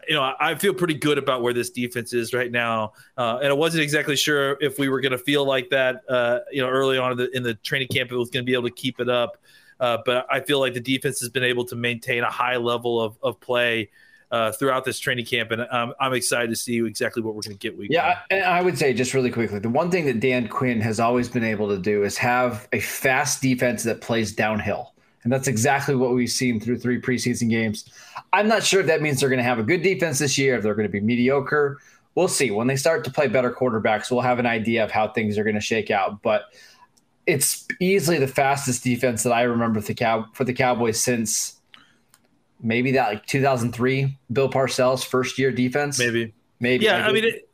you 0.09 0.15
know, 0.15 0.35
I 0.39 0.55
feel 0.55 0.75
pretty 0.75 0.95
good 0.95 1.19
about 1.19 1.43
where 1.43 1.53
this 1.53 1.71
defense 1.71 2.13
is 2.13 2.33
right 2.33 2.51
now, 2.51 2.93
uh, 3.17 3.39
and 3.43 3.49
I 3.49 3.53
wasn't 3.53 3.83
exactly 3.83 4.17
sure 4.17 4.57
if 4.61 4.79
we 4.79 4.89
were 4.89 5.01
going 5.01 5.13
to 5.13 5.19
feel 5.19 5.45
like 5.45 5.71
that, 5.71 6.03
uh, 6.09 6.41
you 6.53 6.63
know, 6.63 6.69
early 6.69 6.99
on 6.99 7.13
in 7.13 7.19
the, 7.19 7.37
in 7.37 7.43
the 7.43 7.55
training 7.55 7.89
camp, 7.89 8.13
it 8.13 8.17
was 8.17 8.31
going 8.31 8.45
to 8.45 8.47
be 8.47 8.55
able 8.55 8.69
to 8.69 8.75
keep 8.75 9.01
it 9.01 9.09
up. 9.09 9.39
Uh, 9.81 9.99
but 10.05 10.27
I 10.31 10.41
feel 10.41 10.59
like 10.59 10.75
the 10.75 10.81
defense 10.81 11.21
has 11.21 11.29
been 11.29 11.45
able 11.45 11.65
to 11.67 11.77
maintain 11.77 12.25
a 12.25 12.31
high 12.31 12.57
level 12.57 13.01
of, 13.01 13.17
of 13.23 13.39
play 13.41 13.91
uh, 14.31 14.53
throughout 14.53 14.85
this 14.85 14.99
training 14.99 15.25
camp, 15.25 15.51
and 15.51 15.63
I'm, 15.63 15.93
I'm 16.01 16.13
excited 16.13 16.51
to 16.51 16.57
see 16.57 16.85
exactly 16.85 17.23
what 17.23 17.35
we're 17.35 17.43
going 17.43 17.57
to 17.57 17.59
get. 17.59 17.79
Week 17.79 17.91
yeah, 17.91 18.21
and 18.31 18.45
I 18.45 18.61
would 18.61 18.77
say 18.77 18.93
just 18.93 19.15
really 19.15 19.31
quickly, 19.31 19.59
the 19.59 19.69
one 19.69 19.91
thing 19.91 20.07
that 20.07 20.21
Dan 20.21 20.49
Quinn 20.49 20.81
has 20.81 21.01
always 21.01 21.29
been 21.29 21.45
able 21.45 21.69
to 21.69 21.79
do 21.79 22.05
is 22.05 22.19
have 22.19 22.69
a 22.73 22.81
fast 22.81 23.41
defense 23.41 23.85
that 23.85 24.01
plays 24.01 24.33
downhill. 24.33 24.95
And 25.25 25.33
that's 25.33 25.49
exactly 25.49 25.95
what 25.95 26.15
we've 26.15 26.31
seen 26.31 26.61
through 26.61 26.79
three 26.79 27.01
preseason 27.01 27.51
games. 27.51 27.91
I'm 28.33 28.49
not 28.49 28.63
sure 28.63 28.81
if 28.81 28.87
that 28.87 29.03
means 29.03 29.21
they're 29.21 29.29
going 29.29 29.39
to 29.39 29.45
have 29.45 29.59
a 29.59 29.65
good 29.65 29.83
defense 29.83 30.19
this 30.19 30.39
year, 30.39 30.57
if 30.57 30.63
they're 30.63 30.75
going 30.75 30.87
to 30.87 30.93
be 30.93 31.01
mediocre. 31.01 31.79
We'll 32.15 32.29
see. 32.29 32.51
When 32.51 32.67
they 32.67 32.77
start 32.77 33.05
to 33.05 33.11
play 33.11 33.29
better 33.29 33.53
quarterbacks, 33.53 34.11
we'll 34.11 34.21
have 34.21 34.39
an 34.39 34.47
idea 34.47 34.85
of 34.85 34.91
how 34.91 35.09
things 35.09 35.39
are 35.39 35.45
going 35.45 35.55
to 35.55 35.61
shake 35.61 35.91
out. 35.91 36.23
But 36.23 36.45
it's 37.27 37.67
easily 37.81 38.19
the 38.19 38.27
fastest 38.27 38.83
defense 38.83 39.23
that 39.25 39.33
I 39.33 39.43
remember 39.43 39.81
for 39.81 39.89
the, 39.89 39.95
Cow- 39.95 40.27
for 40.33 40.45
the 40.45 40.55
Cowboys 40.55 41.01
since 41.03 41.61
maybe 42.61 42.93
that 42.93 43.09
like 43.09 43.27
2003 43.27 44.17
Bill 44.33 44.49
Parcells 44.49 45.05
first 45.05 45.39
year 45.39 45.51
defense. 45.51 45.99
Maybe. 45.99 46.33
Maybe. 46.61 46.85
Yeah, 46.85 47.07
maybe. 47.07 47.09
I 47.09 47.13
mean, 47.13 47.25
it, 47.35 47.48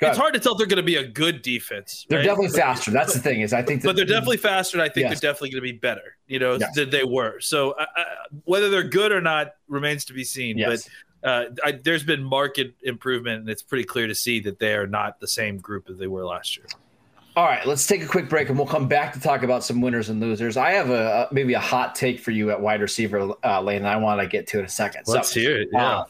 it's 0.00 0.18
hard 0.18 0.34
to 0.34 0.40
tell 0.40 0.52
if 0.52 0.58
they're 0.58 0.66
going 0.66 0.76
to 0.76 0.82
be 0.82 0.96
a 0.96 1.06
good 1.06 1.42
defense. 1.42 2.06
They're 2.08 2.22
definitely 2.22 2.56
faster. 2.56 2.90
That's 2.90 3.14
the 3.14 3.20
thing 3.20 3.40
is 3.40 3.52
I 3.52 3.62
think, 3.62 3.82
that, 3.82 3.88
but 3.88 3.96
they're 3.96 4.04
definitely 4.04 4.36
faster. 4.36 4.76
And 4.76 4.82
I 4.82 4.88
think 4.88 5.08
yes. 5.08 5.20
they're 5.20 5.32
definitely 5.32 5.50
going 5.50 5.64
to 5.64 5.72
be 5.72 5.78
better. 5.78 6.16
You 6.26 6.38
know 6.38 6.54
yes. 6.54 6.74
than 6.74 6.90
they 6.90 7.04
were. 7.04 7.40
So 7.40 7.72
uh, 7.72 7.86
whether 8.44 8.70
they're 8.70 8.82
good 8.82 9.12
or 9.12 9.20
not 9.20 9.54
remains 9.68 10.04
to 10.06 10.12
be 10.12 10.24
seen. 10.24 10.58
Yes. 10.58 10.88
But 11.22 11.28
uh, 11.28 11.44
I, 11.64 11.72
there's 11.72 12.04
been 12.04 12.22
marked 12.22 12.60
improvement, 12.82 13.40
and 13.40 13.48
it's 13.50 13.62
pretty 13.62 13.84
clear 13.84 14.06
to 14.06 14.14
see 14.14 14.40
that 14.40 14.58
they 14.58 14.74
are 14.74 14.86
not 14.86 15.20
the 15.20 15.28
same 15.28 15.58
group 15.58 15.90
as 15.90 15.98
they 15.98 16.06
were 16.06 16.24
last 16.24 16.56
year. 16.56 16.66
All 17.36 17.44
right, 17.44 17.64
let's 17.66 17.86
take 17.86 18.02
a 18.02 18.06
quick 18.06 18.28
break, 18.28 18.48
and 18.48 18.58
we'll 18.58 18.66
come 18.66 18.88
back 18.88 19.12
to 19.12 19.20
talk 19.20 19.44
about 19.44 19.62
some 19.62 19.80
winners 19.80 20.08
and 20.08 20.20
losers. 20.20 20.56
I 20.56 20.72
have 20.72 20.90
a, 20.90 21.28
a 21.30 21.34
maybe 21.34 21.54
a 21.54 21.60
hot 21.60 21.94
take 21.94 22.18
for 22.18 22.32
you 22.32 22.50
at 22.50 22.60
wide 22.60 22.80
receiver 22.80 23.32
uh, 23.44 23.60
lane, 23.62 23.78
and 23.78 23.88
I 23.88 23.96
want 23.96 24.20
to 24.20 24.26
get 24.26 24.48
to 24.48 24.58
in 24.58 24.64
a 24.64 24.68
second. 24.68 25.02
Let's 25.06 25.32
so, 25.32 25.40
hear 25.40 25.60
it. 25.60 25.68
Yeah. 25.72 25.98
Uh, 25.98 26.04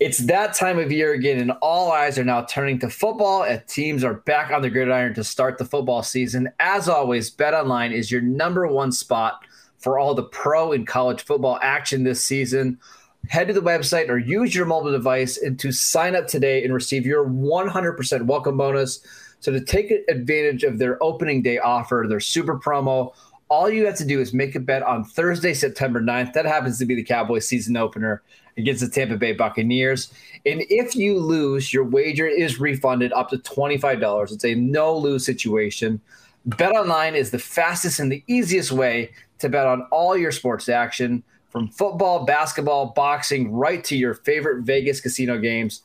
it's 0.00 0.18
that 0.18 0.54
time 0.54 0.78
of 0.78 0.90
year 0.90 1.12
again, 1.12 1.38
and 1.38 1.52
all 1.60 1.92
eyes 1.92 2.18
are 2.18 2.24
now 2.24 2.42
turning 2.42 2.78
to 2.78 2.88
football 2.88 3.44
as 3.44 3.60
teams 3.66 4.02
are 4.02 4.14
back 4.14 4.50
on 4.50 4.62
the 4.62 4.70
gridiron 4.70 5.12
to 5.14 5.22
start 5.22 5.58
the 5.58 5.64
football 5.66 6.02
season. 6.02 6.48
As 6.58 6.88
always, 6.88 7.28
Bet 7.28 7.52
Online 7.52 7.92
is 7.92 8.10
your 8.10 8.22
number 8.22 8.66
one 8.66 8.92
spot 8.92 9.44
for 9.78 9.98
all 9.98 10.14
the 10.14 10.22
pro 10.22 10.72
and 10.72 10.86
college 10.86 11.22
football 11.22 11.58
action 11.60 12.02
this 12.02 12.24
season. 12.24 12.80
Head 13.28 13.48
to 13.48 13.52
the 13.52 13.60
website 13.60 14.08
or 14.08 14.16
use 14.16 14.54
your 14.54 14.64
mobile 14.64 14.90
device 14.90 15.36
and 15.36 15.58
to 15.60 15.70
sign 15.70 16.16
up 16.16 16.26
today 16.26 16.64
and 16.64 16.72
receive 16.72 17.04
your 17.04 17.26
100% 17.26 18.22
welcome 18.22 18.56
bonus. 18.56 19.00
So 19.40 19.52
to 19.52 19.60
take 19.60 19.92
advantage 20.08 20.64
of 20.64 20.78
their 20.78 21.02
opening 21.02 21.42
day 21.42 21.58
offer, 21.58 22.06
their 22.08 22.20
super 22.20 22.58
promo, 22.58 23.12
All 23.50 23.68
you 23.68 23.84
have 23.86 23.96
to 23.96 24.04
do 24.04 24.20
is 24.20 24.32
make 24.32 24.54
a 24.54 24.60
bet 24.60 24.84
on 24.84 25.04
Thursday, 25.04 25.54
September 25.54 26.00
9th. 26.00 26.32
That 26.34 26.46
happens 26.46 26.78
to 26.78 26.86
be 26.86 26.94
the 26.94 27.02
Cowboys 27.02 27.48
season 27.48 27.76
opener 27.76 28.22
against 28.56 28.80
the 28.80 28.88
Tampa 28.88 29.16
Bay 29.16 29.32
Buccaneers. 29.32 30.12
And 30.46 30.62
if 30.70 30.94
you 30.94 31.18
lose, 31.18 31.72
your 31.72 31.82
wager 31.82 32.28
is 32.28 32.60
refunded 32.60 33.12
up 33.12 33.28
to 33.30 33.38
$25. 33.38 34.32
It's 34.32 34.44
a 34.44 34.54
no 34.54 34.96
lose 34.96 35.26
situation. 35.26 36.00
Bet 36.46 36.72
online 36.72 37.16
is 37.16 37.32
the 37.32 37.40
fastest 37.40 37.98
and 37.98 38.10
the 38.10 38.22
easiest 38.28 38.70
way 38.70 39.10
to 39.40 39.48
bet 39.48 39.66
on 39.66 39.82
all 39.90 40.16
your 40.16 40.32
sports 40.32 40.68
action 40.68 41.24
from 41.50 41.66
football, 41.68 42.24
basketball, 42.24 42.92
boxing, 42.94 43.50
right 43.50 43.82
to 43.82 43.96
your 43.96 44.14
favorite 44.14 44.62
Vegas 44.62 45.00
casino 45.00 45.38
games. 45.38 45.82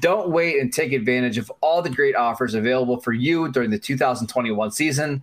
Don't 0.00 0.30
wait 0.30 0.60
and 0.60 0.72
take 0.72 0.92
advantage 0.92 1.38
of 1.38 1.50
all 1.60 1.82
the 1.82 1.90
great 1.90 2.14
offers 2.14 2.54
available 2.54 3.00
for 3.00 3.12
you 3.12 3.50
during 3.50 3.70
the 3.70 3.78
2021 3.78 4.70
season. 4.70 5.22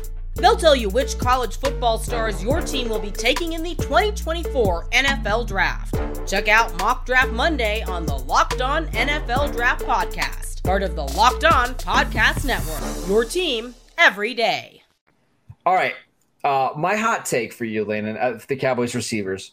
They'll 0.35 0.55
tell 0.55 0.75
you 0.75 0.89
which 0.89 1.17
college 1.17 1.57
football 1.57 1.97
stars 1.97 2.43
your 2.43 2.61
team 2.61 2.89
will 2.89 2.99
be 2.99 3.11
taking 3.11 3.53
in 3.53 3.63
the 3.63 3.75
2024 3.75 4.89
NFL 4.89 5.47
Draft. 5.47 5.95
Check 6.27 6.47
out 6.47 6.77
Mock 6.79 7.05
Draft 7.05 7.31
Monday 7.31 7.83
on 7.83 8.05
the 8.05 8.17
Locked 8.17 8.61
On 8.61 8.87
NFL 8.87 9.53
Draft 9.53 9.85
Podcast, 9.85 10.63
part 10.63 10.83
of 10.83 10.95
the 10.95 11.03
Locked 11.03 11.43
On 11.43 11.75
Podcast 11.75 12.45
Network. 12.45 13.09
Your 13.09 13.25
team 13.25 13.75
every 13.97 14.33
day. 14.33 14.83
All 15.65 15.75
right. 15.75 15.93
Uh, 16.43 16.69
my 16.75 16.95
hot 16.95 17.25
take 17.25 17.53
for 17.53 17.65
you, 17.65 17.85
Landon, 17.85 18.17
uh, 18.17 18.39
the 18.47 18.55
Cowboys 18.55 18.95
receivers. 18.95 19.51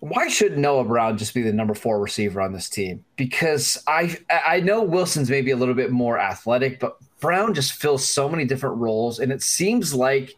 Why 0.00 0.28
should 0.28 0.56
Noah 0.56 0.84
Brown 0.84 1.18
just 1.18 1.34
be 1.34 1.42
the 1.42 1.52
number 1.52 1.74
four 1.74 2.00
receiver 2.00 2.40
on 2.40 2.52
this 2.52 2.68
team? 2.70 3.04
Because 3.16 3.82
I 3.86 4.16
I 4.30 4.60
know 4.60 4.82
Wilson's 4.82 5.28
maybe 5.28 5.50
a 5.50 5.56
little 5.56 5.74
bit 5.74 5.90
more 5.90 6.18
athletic, 6.18 6.78
but 6.78 6.98
Brown 7.20 7.54
just 7.54 7.72
fills 7.72 8.06
so 8.06 8.28
many 8.28 8.44
different 8.44 8.76
roles, 8.76 9.18
and 9.18 9.32
it 9.32 9.42
seems 9.42 9.94
like 9.94 10.36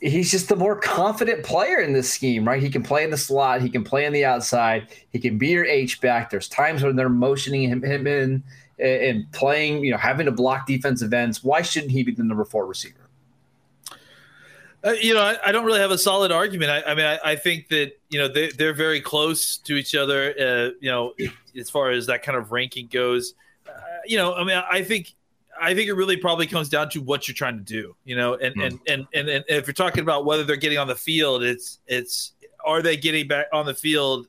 he's 0.00 0.30
just 0.30 0.48
the 0.48 0.56
more 0.56 0.76
confident 0.76 1.44
player 1.44 1.78
in 1.78 1.92
this 1.92 2.12
scheme, 2.12 2.46
right? 2.46 2.62
He 2.62 2.70
can 2.70 2.82
play 2.82 3.04
in 3.04 3.10
the 3.10 3.16
slot, 3.16 3.62
he 3.62 3.70
can 3.70 3.84
play 3.84 4.06
on 4.06 4.12
the 4.12 4.24
outside, 4.24 4.88
he 5.10 5.18
can 5.18 5.38
be 5.38 5.48
your 5.48 5.64
H 5.64 6.00
back. 6.00 6.30
There's 6.30 6.48
times 6.48 6.82
when 6.82 6.96
they're 6.96 7.08
motioning 7.08 7.68
him, 7.68 7.82
him 7.82 8.06
in 8.06 8.42
and 8.78 9.30
playing, 9.32 9.84
you 9.84 9.92
know, 9.92 9.98
having 9.98 10.26
to 10.26 10.32
block 10.32 10.66
defensive 10.66 11.12
ends. 11.12 11.44
Why 11.44 11.62
shouldn't 11.62 11.92
he 11.92 12.02
be 12.02 12.12
the 12.12 12.24
number 12.24 12.44
four 12.44 12.66
receiver? 12.66 13.08
Uh, 14.84 14.92
you 15.00 15.14
know, 15.14 15.20
I, 15.20 15.36
I, 15.46 15.52
don't 15.52 15.64
really 15.64 15.78
have 15.78 15.92
a 15.92 15.98
solid 15.98 16.32
argument. 16.32 16.72
I, 16.72 16.90
I 16.90 16.94
mean, 16.96 17.06
I, 17.06 17.18
I, 17.24 17.36
think 17.36 17.68
that 17.68 17.92
you 18.10 18.18
know 18.18 18.26
they, 18.26 18.50
they're 18.50 18.74
very 18.74 19.00
close 19.00 19.58
to 19.58 19.76
each 19.76 19.94
other. 19.94 20.30
Uh, 20.30 20.70
you 20.80 20.90
know, 20.90 21.14
as 21.56 21.70
far 21.70 21.90
as 21.90 22.06
that 22.06 22.24
kind 22.24 22.36
of 22.36 22.50
ranking 22.50 22.88
goes, 22.88 23.34
uh, 23.68 23.78
you 24.06 24.16
know, 24.16 24.34
I 24.34 24.42
mean, 24.42 24.60
I 24.68 24.82
think 24.82 25.14
I 25.62 25.74
think 25.74 25.88
it 25.88 25.94
really 25.94 26.16
probably 26.16 26.46
comes 26.46 26.68
down 26.68 26.90
to 26.90 27.00
what 27.00 27.28
you're 27.28 27.34
trying 27.34 27.56
to 27.56 27.64
do. 27.64 27.94
You 28.04 28.16
know, 28.16 28.34
and 28.34 28.54
mm. 28.54 28.66
and, 28.66 28.80
and 28.88 29.06
and 29.14 29.28
and 29.28 29.44
if 29.48 29.66
you're 29.66 29.74
talking 29.74 30.02
about 30.02 30.24
whether 30.24 30.44
they're 30.44 30.56
getting 30.56 30.78
on 30.78 30.88
the 30.88 30.96
field, 30.96 31.42
it's 31.42 31.78
it's 31.86 32.32
are 32.64 32.82
they 32.82 32.96
getting 32.96 33.28
back 33.28 33.46
on 33.52 33.66
the 33.66 33.74
field? 33.74 34.28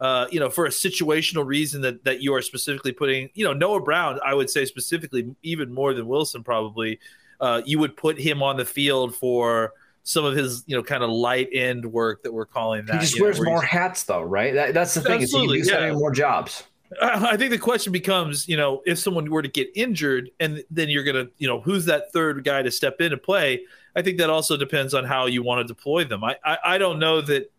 Uh, 0.00 0.26
you 0.30 0.40
know, 0.40 0.50
for 0.50 0.66
a 0.66 0.70
situational 0.70 1.46
reason 1.46 1.80
that 1.82 2.04
that 2.04 2.20
you 2.20 2.34
are 2.34 2.42
specifically 2.42 2.92
putting, 2.92 3.30
you 3.34 3.44
know, 3.44 3.52
Noah 3.52 3.80
Brown, 3.80 4.18
I 4.24 4.34
would 4.34 4.50
say 4.50 4.64
specifically, 4.64 5.34
even 5.42 5.72
more 5.72 5.94
than 5.94 6.08
Wilson, 6.08 6.42
probably, 6.42 6.98
uh, 7.40 7.62
you 7.64 7.78
would 7.78 7.96
put 7.96 8.18
him 8.18 8.42
on 8.42 8.56
the 8.56 8.64
field 8.64 9.14
for 9.14 9.72
some 10.02 10.24
of 10.24 10.34
his, 10.36 10.64
you 10.66 10.76
know, 10.76 10.82
kind 10.82 11.02
of 11.02 11.10
light 11.10 11.48
end 11.52 11.86
work 11.86 12.24
that 12.24 12.32
we're 12.32 12.44
calling 12.44 12.84
that. 12.86 12.96
He 12.96 13.00
just 13.02 13.20
wears 13.20 13.38
know, 13.38 13.44
more 13.44 13.62
hats, 13.62 14.02
though, 14.02 14.22
right? 14.22 14.52
That, 14.52 14.74
that's 14.74 14.94
the 14.94 15.00
thing. 15.00 15.22
Absolutely, 15.22 15.60
is 15.60 15.68
he, 15.70 15.74
he's 15.74 15.80
yeah. 15.80 15.92
more 15.92 16.12
jobs. 16.12 16.64
I 17.00 17.36
think 17.36 17.50
the 17.50 17.58
question 17.58 17.92
becomes, 17.92 18.48
you 18.48 18.56
know, 18.56 18.82
if 18.86 18.98
someone 18.98 19.30
were 19.30 19.42
to 19.42 19.48
get 19.48 19.68
injured, 19.74 20.30
and 20.40 20.62
then 20.70 20.88
you're 20.88 21.04
gonna, 21.04 21.26
you 21.38 21.48
know, 21.48 21.60
who's 21.60 21.86
that 21.86 22.12
third 22.12 22.44
guy 22.44 22.62
to 22.62 22.70
step 22.70 23.00
in 23.00 23.12
and 23.12 23.22
play? 23.22 23.64
I 23.96 24.02
think 24.02 24.18
that 24.18 24.30
also 24.30 24.56
depends 24.56 24.94
on 24.94 25.04
how 25.04 25.26
you 25.26 25.42
want 25.42 25.66
to 25.66 25.72
deploy 25.72 26.04
them. 26.04 26.24
I, 26.24 26.36
I, 26.44 26.58
I 26.64 26.78
don't 26.78 26.98
know 26.98 27.20
that 27.20 27.50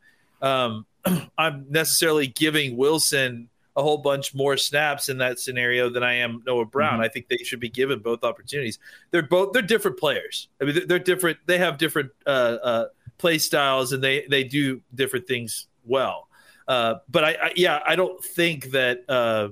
um, 0.42 0.86
I'm 1.38 1.66
necessarily 1.70 2.28
giving 2.28 2.78
Wilson 2.78 3.50
a 3.78 3.84
whole 3.84 3.98
bunch 3.98 4.34
more 4.34 4.56
snaps 4.56 5.10
in 5.10 5.18
that 5.18 5.40
scenario 5.40 5.90
than 5.90 6.02
I 6.02 6.16
am 6.16 6.42
Noah 6.46 6.66
Brown. 6.66 6.94
Mm-hmm. 6.94 7.02
I 7.02 7.08
think 7.10 7.28
they 7.28 7.38
should 7.38 7.60
be 7.60 7.70
given 7.70 8.00
both 8.00 8.24
opportunities. 8.24 8.80
They're 9.12 9.22
both 9.22 9.54
they're 9.54 9.62
different 9.62 10.00
players. 10.00 10.48
I 10.62 10.66
mean, 10.66 10.88
they're 10.88 11.00
different. 11.00 11.40
They 11.46 11.58
have 11.58 11.78
different 11.78 12.12
uh, 12.26 12.58
uh, 12.64 12.86
play 13.18 13.38
styles 13.38 13.92
and 13.92 14.04
they 14.04 14.26
they 14.30 14.44
do 14.44 14.82
different 14.94 15.28
things 15.28 15.68
well. 15.86 16.30
Uh, 16.68 16.96
but 17.10 17.24
I, 17.24 17.30
I, 17.30 17.54
yeah, 17.56 17.80
I 17.86 17.96
don't 17.96 18.24
think 18.24 18.72
that 18.72 19.04
uh, 19.10 19.50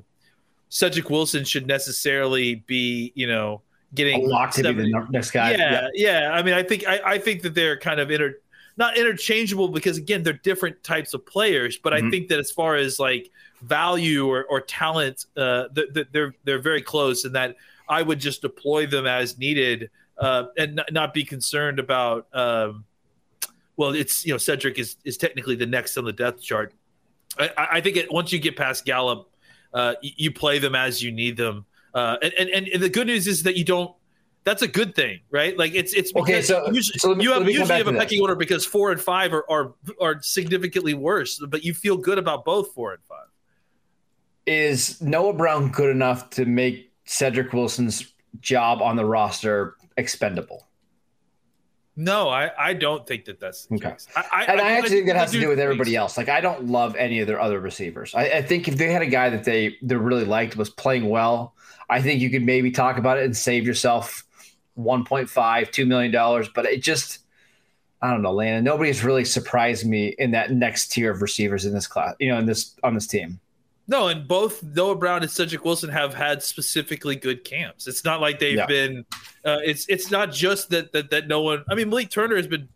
Cedric 0.69 1.09
Wilson 1.09 1.43
should 1.45 1.67
necessarily 1.67 2.55
be 2.55 3.11
you 3.15 3.27
know 3.27 3.61
getting 3.93 4.27
locked 4.27 4.55
to 4.55 4.63
be 4.63 4.73
the 4.73 5.07
next 5.11 5.31
guy. 5.31 5.51
Yeah, 5.51 5.87
yeah, 5.93 6.21
yeah. 6.21 6.31
I 6.31 6.41
mean, 6.41 6.53
I 6.53 6.63
think 6.63 6.87
I, 6.87 6.99
I 7.05 7.17
think 7.17 7.41
that 7.43 7.53
they're 7.53 7.77
kind 7.77 7.99
of 7.99 8.09
inter 8.09 8.35
not 8.75 8.97
interchangeable 8.97 9.67
because 9.67 9.97
again 9.97 10.23
they're 10.23 10.33
different 10.33 10.83
types 10.83 11.13
of 11.13 11.25
players. 11.25 11.77
But 11.77 11.93
mm-hmm. 11.93 12.07
I 12.07 12.09
think 12.09 12.27
that 12.29 12.39
as 12.39 12.51
far 12.51 12.75
as 12.75 12.99
like 12.99 13.29
value 13.61 14.27
or, 14.27 14.45
or 14.45 14.61
talent, 14.61 15.25
uh, 15.37 15.65
they're 16.11 16.33
they're 16.43 16.61
very 16.61 16.81
close, 16.81 17.25
and 17.25 17.35
that 17.35 17.55
I 17.87 18.01
would 18.01 18.19
just 18.19 18.41
deploy 18.41 18.87
them 18.87 19.05
as 19.05 19.37
needed 19.37 19.89
uh, 20.17 20.45
and 20.57 20.79
n- 20.79 20.85
not 20.91 21.13
be 21.13 21.23
concerned 21.23 21.79
about. 21.79 22.27
Um, 22.33 22.85
well, 23.75 23.93
it's 23.93 24.25
you 24.25 24.33
know 24.33 24.37
Cedric 24.37 24.79
is 24.79 24.97
is 25.03 25.17
technically 25.17 25.55
the 25.55 25.65
next 25.65 25.97
on 25.97 26.05
the 26.05 26.13
depth 26.13 26.41
chart. 26.41 26.73
I, 27.37 27.49
I 27.57 27.81
think 27.81 27.97
it, 27.97 28.11
once 28.11 28.31
you 28.31 28.39
get 28.39 28.55
past 28.55 28.85
Gallup, 28.85 29.29
uh, 29.73 29.95
you, 30.01 30.31
play 30.31 30.59
them 30.59 30.75
as 30.75 31.01
you 31.01 31.11
need 31.11 31.35
them, 31.37 31.65
uh, 31.93 32.17
and, 32.21 32.33
and 32.33 32.67
and 32.67 32.83
the 32.83 32.89
good 32.89 33.07
news 33.07 33.27
is 33.27 33.43
that 33.43 33.57
you 33.57 33.65
don't 33.65 33.93
that's 34.43 34.61
a 34.61 34.67
good 34.67 34.93
thing, 34.93 35.21
right? 35.31 35.57
Like 35.57 35.73
it's 35.73 35.93
it's 35.93 36.13
okay. 36.15 36.41
So, 36.41 36.69
usually, 36.71 36.99
so 36.99 37.15
me, 37.15 37.23
you 37.23 37.31
have 37.31 37.47
usually 37.47 37.77
have 37.77 37.87
a 37.87 37.93
pecking 37.93 38.21
order 38.21 38.35
because 38.35 38.65
four 38.65 38.91
and 38.91 39.01
five 39.01 39.33
are, 39.33 39.49
are 39.49 39.73
are 39.99 40.21
significantly 40.21 40.93
worse, 40.93 41.39
but 41.47 41.63
you 41.63 41.73
feel 41.73 41.97
good 41.97 42.17
about 42.17 42.45
both 42.45 42.73
four 42.73 42.93
and 42.93 43.03
five 43.03 43.27
is 44.45 45.01
Noah 45.01 45.33
Brown 45.33 45.71
good 45.71 45.89
enough 45.89 46.29
to 46.31 46.45
make 46.45 46.91
Cedric 47.05 47.53
Wilson's 47.53 48.13
job 48.41 48.81
on 48.81 48.95
the 48.95 49.05
roster 49.05 49.75
expendable? 49.97 50.67
No, 51.95 52.29
I, 52.29 52.51
I 52.57 52.73
don't 52.73 53.05
think 53.05 53.25
that 53.25 53.39
that's 53.39 53.67
okay. 53.71 53.95
I, 54.15 54.23
I, 54.31 54.43
and 54.45 54.59
I, 54.59 54.69
I 54.69 54.71
actually 54.73 54.89
think 54.89 55.07
that 55.07 55.15
has 55.15 55.31
to 55.31 55.39
do 55.39 55.47
with 55.47 55.59
everybody 55.59 55.95
else. 55.95 56.17
Like 56.17 56.27
I 56.27 56.41
don't 56.41 56.65
love 56.65 56.95
any 56.95 57.19
of 57.19 57.27
their 57.27 57.39
other 57.39 57.59
receivers. 57.59 58.15
I, 58.15 58.23
I, 58.29 58.41
think 58.41 58.67
if 58.67 58.77
they 58.77 58.91
had 58.91 59.03
a 59.03 59.07
guy 59.07 59.29
that 59.29 59.43
they 59.43 59.77
they 59.81 59.95
really 59.95 60.25
liked 60.25 60.55
was 60.55 60.71
playing 60.71 61.07
well, 61.07 61.53
I 61.89 62.01
think 62.01 62.19
you 62.19 62.31
could 62.31 62.43
maybe 62.43 62.71
talk 62.71 62.97
about 62.97 63.19
it 63.19 63.25
and 63.25 63.37
save 63.37 63.67
yourself 63.67 64.23
1.5, 64.77 65.29
$2 65.29 65.87
million. 65.87 66.11
But 66.55 66.65
it 66.65 66.81
just 66.81 67.19
I 68.01 68.09
don't 68.11 68.21
know, 68.21 68.33
Landon. 68.33 68.63
Nobody's 68.63 69.03
really 69.03 69.23
surprised 69.23 69.87
me 69.87 70.15
in 70.17 70.31
that 70.31 70.51
next 70.51 70.91
tier 70.91 71.11
of 71.11 71.21
receivers 71.21 71.65
in 71.65 71.73
this 71.73 71.87
class, 71.87 72.15
you 72.19 72.29
know, 72.29 72.39
in 72.39 72.45
this 72.47 72.75
on 72.83 72.95
this 72.95 73.07
team. 73.07 73.39
No, 73.87 74.07
and 74.07 74.27
both 74.27 74.63
Noah 74.63 74.95
Brown 74.95 75.23
and 75.23 75.31
Cedric 75.31 75.65
Wilson 75.65 75.89
have 75.89 76.13
had 76.13 76.41
specifically 76.41 77.17
good 77.17 77.43
camps. 77.43 77.85
It's 77.85 78.05
not 78.05 78.21
like 78.21 78.39
they've 78.39 78.57
yeah. 78.57 78.65
been. 78.65 79.05
Uh, 79.43 79.57
it's 79.63 79.85
it's 79.89 80.09
not 80.09 80.31
just 80.31 80.69
that 80.69 80.93
that 80.93 81.09
that 81.11 81.27
no 81.27 81.41
one. 81.41 81.65
I 81.69 81.75
mean, 81.75 81.89
Malik 81.89 82.09
Turner 82.09 82.37
has 82.37 82.47
been 82.47 82.69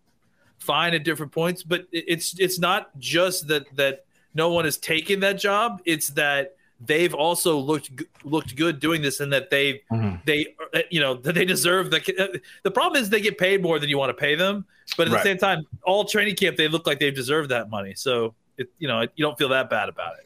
fine 0.60 0.94
at 0.94 1.06
different 1.06 1.32
points, 1.32 1.64
but 1.64 1.88
it's 1.94 2.38
it's 2.40 2.60
not 2.60 2.98
just 3.00 3.48
that 3.48 3.74
that 3.78 4.06
no 4.34 4.50
one 4.50 4.66
has 4.66 4.78
taken 4.78 5.22
that 5.22 5.40
job. 5.40 5.82
It's 5.86 6.10
that 6.10 6.56
they've 6.82 7.14
also 7.14 7.58
looked 7.58 7.90
looked 8.26 8.58
good 8.58 8.82
doing 8.82 9.02
this, 9.02 9.22
and 9.22 9.32
that 9.32 9.50
they 9.50 9.82
mm-hmm. 9.90 10.18
they 10.26 10.56
uh, 10.74 10.80
you 10.90 11.00
know 11.00 11.16
that 11.16 11.36
they 11.36 11.46
deserve 11.46 11.90
the. 11.90 12.02
Uh, 12.20 12.38
the 12.64 12.72
problem 12.72 13.02
is 13.02 13.10
they 13.10 13.22
get 13.22 13.38
paid 13.38 13.62
more 13.62 13.80
than 13.80 13.90
you 13.90 13.98
want 13.98 14.10
to 14.10 14.14
pay 14.14 14.36
them, 14.36 14.66
but 14.98 15.08
at 15.08 15.14
right. 15.14 15.24
the 15.24 15.30
same 15.30 15.38
time, 15.38 15.66
all 15.84 16.04
training 16.04 16.36
camp 16.36 16.58
they 16.58 16.68
look 16.68 16.86
like 16.86 17.00
they've 17.00 17.16
deserved 17.16 17.50
that 17.52 17.70
money. 17.70 17.94
So 17.96 18.36
it, 18.58 18.70
you 18.78 18.90
know 18.90 19.02
you 19.02 19.24
don't 19.26 19.38
feel 19.38 19.50
that 19.50 19.70
bad 19.70 19.88
about 19.88 20.16
it. 20.20 20.26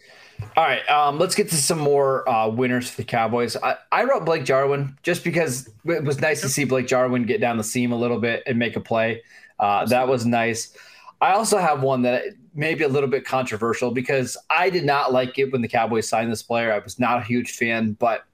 All 0.58 0.64
right, 0.64 0.88
um, 0.90 1.18
let's 1.18 1.36
get 1.36 1.50
to 1.50 1.56
some 1.56 1.80
more 1.80 2.28
uh, 2.28 2.48
winners 2.48 2.90
for 2.90 2.98
the 2.98 3.06
Cowboys. 3.06 3.56
I, 3.56 3.78
I, 3.92 4.04
wrote 4.04 4.26
Blake 4.26 4.44
Jarwin 4.44 4.98
just 5.02 5.24
because 5.24 5.70
it 5.86 6.04
was 6.04 6.20
nice 6.20 6.42
to 6.42 6.50
see 6.50 6.66
Blake 6.66 6.88
Jarwin 6.88 7.24
get 7.24 7.40
down 7.40 7.58
the 7.58 7.64
seam 7.64 7.92
a 7.92 7.96
little 7.96 8.20
bit 8.20 8.44
and 8.46 8.60
make 8.60 8.76
a 8.76 8.80
play. 8.80 9.24
Uh, 9.60 9.86
that 9.86 10.08
was 10.08 10.26
nice. 10.26 10.76
I 11.22 11.34
also 11.34 11.58
have 11.58 11.84
one 11.84 12.02
that 12.02 12.24
may 12.54 12.74
be 12.74 12.84
a 12.84 12.90
little 12.90 13.10
bit 13.10 13.26
controversial 13.26 13.92
because 13.92 14.36
I 14.50 14.70
did 14.70 14.84
not 14.84 15.14
like 15.14 15.38
it 15.38 15.52
when 15.52 15.62
the 15.62 15.68
Cowboys 15.68 16.10
signed 16.10 16.32
this 16.32 16.44
player. 16.44 16.74
I 16.74 16.80
was 16.80 17.00
not 17.00 17.20
a 17.20 17.24
huge 17.24 17.52
fan, 17.52 17.94
but 17.94 18.26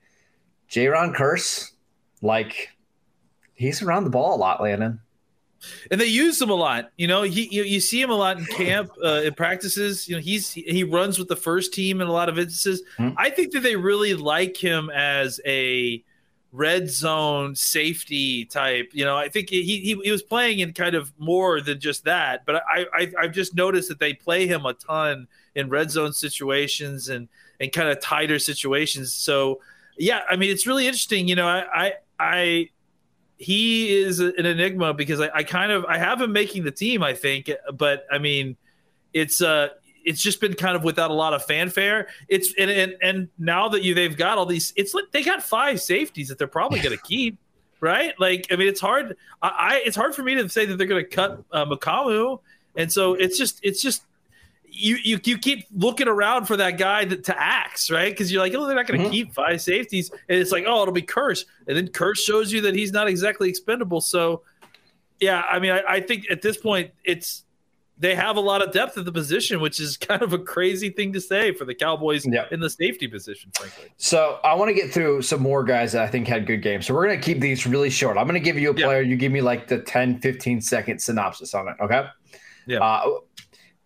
Jayron 0.69 1.15
Kearse, 1.15 1.71
like, 2.21 2.69
he's 3.53 3.81
around 3.81 4.05
the 4.05 4.09
ball 4.09 4.35
a 4.35 4.37
lot, 4.37 4.61
Landon. 4.61 4.99
And 5.91 5.99
they 5.99 6.05
use 6.05 6.41
him 6.41 6.49
a 6.49 6.55
lot. 6.55 6.91
You 6.97 7.07
know, 7.07 7.23
he 7.23 7.47
you, 7.51 7.63
you 7.63 7.79
see 7.79 8.01
him 8.01 8.09
a 8.09 8.15
lot 8.15 8.37
in 8.37 8.45
camp, 8.45 8.91
uh, 9.03 9.21
in 9.23 9.33
practices. 9.33 10.07
You 10.07 10.15
know, 10.15 10.21
he's 10.21 10.51
he 10.51 10.83
runs 10.83 11.19
with 11.19 11.27
the 11.27 11.35
first 11.35 11.73
team 11.73 12.01
in 12.01 12.07
a 12.07 12.11
lot 12.11 12.29
of 12.29 12.37
instances. 12.37 12.83
Mhm. 12.97 13.13
I 13.17 13.29
think 13.29 13.53
that 13.53 13.61
they 13.61 13.75
really 13.75 14.13
like 14.13 14.57
him 14.57 14.89
as 14.89 15.39
a 15.45 16.03
red 16.53 16.89
zone 16.89 17.55
safety 17.55 18.45
type. 18.45 18.89
You 18.93 19.05
know, 19.05 19.17
I 19.17 19.29
think 19.29 19.49
he 19.49 19.63
he, 19.63 19.99
he 20.03 20.11
was 20.11 20.23
playing 20.23 20.59
in 20.59 20.73
kind 20.73 20.95
of 20.95 21.11
more 21.19 21.61
than 21.61 21.79
just 21.79 22.05
that. 22.05 22.45
But 22.45 22.63
I, 22.69 22.85
I 22.93 23.11
I've 23.19 23.33
just 23.33 23.55
noticed 23.55 23.89
that 23.89 23.99
they 23.99 24.13
play 24.13 24.47
him 24.47 24.65
a 24.65 24.73
ton 24.73 25.27
in 25.55 25.69
red 25.69 25.91
zone 25.91 26.13
situations 26.13 27.09
and 27.09 27.27
and 27.59 27.71
kind 27.71 27.89
of 27.89 27.99
tighter 27.99 28.39
situations. 28.39 29.13
So 29.13 29.61
yeah, 29.97 30.21
I 30.29 30.35
mean, 30.35 30.51
it's 30.51 30.67
really 30.67 30.85
interesting. 30.87 31.27
You 31.27 31.35
know, 31.35 31.47
I 31.47 31.65
I. 31.73 31.93
I 32.19 32.69
he 33.37 33.95
is 33.95 34.19
an 34.19 34.45
enigma 34.45 34.93
because 34.93 35.21
I, 35.21 35.29
I 35.33 35.43
kind 35.43 35.71
of 35.71 35.85
I 35.85 35.97
have 35.97 36.21
him 36.21 36.31
making 36.31 36.63
the 36.63 36.71
team, 36.71 37.03
I 37.03 37.13
think, 37.13 37.51
but 37.73 38.05
I 38.11 38.17
mean, 38.17 38.57
it's 39.13 39.41
uh 39.41 39.69
it's 40.03 40.21
just 40.21 40.39
been 40.39 40.53
kind 40.53 40.75
of 40.75 40.83
without 40.83 41.11
a 41.11 41.13
lot 41.13 41.33
of 41.33 41.45
fanfare. 41.45 42.07
It's 42.27 42.53
and 42.57 42.71
and, 42.71 42.95
and 43.01 43.29
now 43.37 43.69
that 43.69 43.83
you 43.83 43.93
they've 43.93 44.17
got 44.17 44.37
all 44.37 44.45
these, 44.45 44.73
it's 44.75 44.93
like 44.93 45.05
they 45.11 45.21
got 45.21 45.43
five 45.43 45.81
safeties 45.81 46.29
that 46.29 46.37
they're 46.37 46.47
probably 46.47 46.79
going 46.79 46.97
to 46.97 47.03
keep, 47.03 47.37
right? 47.79 48.13
Like 48.19 48.47
I 48.51 48.55
mean, 48.55 48.67
it's 48.67 48.81
hard. 48.81 49.17
I, 49.41 49.47
I 49.47 49.81
it's 49.85 49.95
hard 49.95 50.15
for 50.15 50.23
me 50.23 50.35
to 50.35 50.49
say 50.49 50.65
that 50.65 50.77
they're 50.77 50.87
going 50.87 51.03
to 51.03 51.09
cut 51.09 51.43
uh, 51.51 51.65
Mukuamu, 51.65 52.39
and 52.75 52.91
so 52.91 53.13
it's 53.13 53.37
just 53.37 53.59
it's 53.63 53.81
just. 53.81 54.03
You, 54.79 54.97
you 55.03 55.19
you 55.23 55.37
keep 55.37 55.65
looking 55.75 56.07
around 56.07 56.45
for 56.45 56.55
that 56.57 56.77
guy 56.77 57.03
that, 57.05 57.23
to 57.25 57.41
axe, 57.41 57.89
right? 57.89 58.11
Because 58.11 58.31
you're 58.31 58.41
like, 58.41 58.53
oh, 58.53 58.65
they're 58.67 58.75
not 58.75 58.85
going 58.87 59.01
to 59.01 59.07
Mhm. 59.07 59.11
keep 59.11 59.33
five 59.33 59.59
safeties, 59.61 60.11
and 60.29 60.37
it's 60.39 60.51
like, 60.51 60.65
oh, 60.67 60.81
it'll 60.83 60.93
be 60.93 61.01
Kearse, 61.01 61.45
and 61.67 61.75
then 61.75 61.87
Kearse 61.87 62.17
shows 62.19 62.51
you 62.51 62.61
that 62.61 62.75
he's 62.75 62.91
not 62.91 63.07
exactly 63.07 63.49
expendable. 63.49 64.01
So, 64.01 64.43
yeah, 65.19 65.43
I 65.49 65.59
mean, 65.59 65.71
I, 65.71 65.81
I 65.87 65.99
think 66.01 66.25
at 66.29 66.41
this 66.41 66.57
point, 66.57 66.91
it's 67.03 67.43
they 67.99 68.13
have 68.13 68.37
a 68.37 68.39
lot 68.39 68.61
of 68.61 68.71
depth 68.71 68.95
at 68.99 69.05
the 69.05 69.11
position, 69.11 69.59
which 69.59 69.79
is 69.79 69.97
kind 70.09 70.21
of 70.21 70.31
a 70.31 70.37
crazy 70.37 70.89
thing 70.91 71.11
to 71.13 71.19
say 71.19 71.51
for 71.53 71.65
the 71.65 71.73
Cowboys 71.73 72.27
Yeah. 72.27 72.45
in 72.51 72.59
the 72.59 72.69
safety 72.69 73.07
position, 73.07 73.49
frankly. 73.57 73.85
So 73.97 74.39
I 74.43 74.53
want 74.53 74.69
to 74.69 74.75
get 74.75 74.91
through 74.93 75.23
some 75.23 75.41
more 75.41 75.63
guys 75.63 75.93
that 75.93 76.03
I 76.03 76.07
think 76.07 76.27
had 76.27 76.45
good 76.45 76.61
games. 76.61 76.85
So 76.85 76.93
we're 76.93 77.07
going 77.07 77.19
to 77.19 77.25
keep 77.25 77.39
these 77.39 77.65
really 77.65 77.89
short. 77.89 78.15
I'm 78.15 78.27
going 78.27 78.39
to 78.39 78.45
give 78.45 78.59
you 78.59 78.69
a 78.69 78.75
Yeah. 78.79 78.85
player. 78.85 79.01
You 79.01 79.15
give 79.17 79.31
me 79.31 79.41
like 79.41 79.67
the 79.67 79.79
10, 79.79 80.19
15 80.19 80.61
second 80.61 80.99
synopsis 81.01 81.55
on 81.55 81.67
it. 81.69 81.75
Okay. 81.81 82.05
Yeah. 82.67 82.79
Uh, 82.83 83.09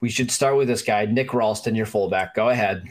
we 0.01 0.09
should 0.09 0.29
start 0.31 0.57
with 0.57 0.67
this 0.67 0.81
guy, 0.81 1.05
Nick 1.05 1.33
Ralston, 1.33 1.75
your 1.75 1.85
fullback. 1.85 2.35
Go 2.35 2.49
ahead. 2.49 2.87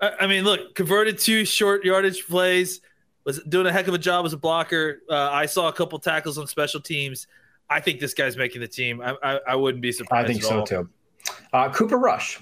I, 0.00 0.26
mean, 0.26 0.44
look, 0.44 0.74
converted 0.74 1.18
two 1.18 1.44
short 1.44 1.84
yardage 1.84 2.26
plays, 2.26 2.80
was 3.24 3.42
doing 3.48 3.66
a 3.66 3.72
heck 3.72 3.88
of 3.88 3.94
a 3.94 3.98
job 3.98 4.24
as 4.24 4.32
a 4.32 4.36
blocker. 4.36 5.02
Uh, 5.10 5.30
I 5.30 5.46
saw 5.46 5.68
a 5.68 5.72
couple 5.72 5.98
tackles 5.98 6.38
on 6.38 6.46
special 6.46 6.80
teams. 6.80 7.26
I 7.68 7.80
think 7.80 8.00
this 8.00 8.14
guy's 8.14 8.36
making 8.36 8.60
the 8.60 8.68
team. 8.68 9.00
I, 9.00 9.16
I, 9.22 9.40
I 9.48 9.54
wouldn't 9.56 9.82
be 9.82 9.92
surprised. 9.92 10.24
I 10.24 10.32
think 10.32 10.42
so 10.42 10.60
all. 10.60 10.66
too. 10.66 10.88
Uh, 11.52 11.70
Cooper 11.70 11.98
Rush. 11.98 12.40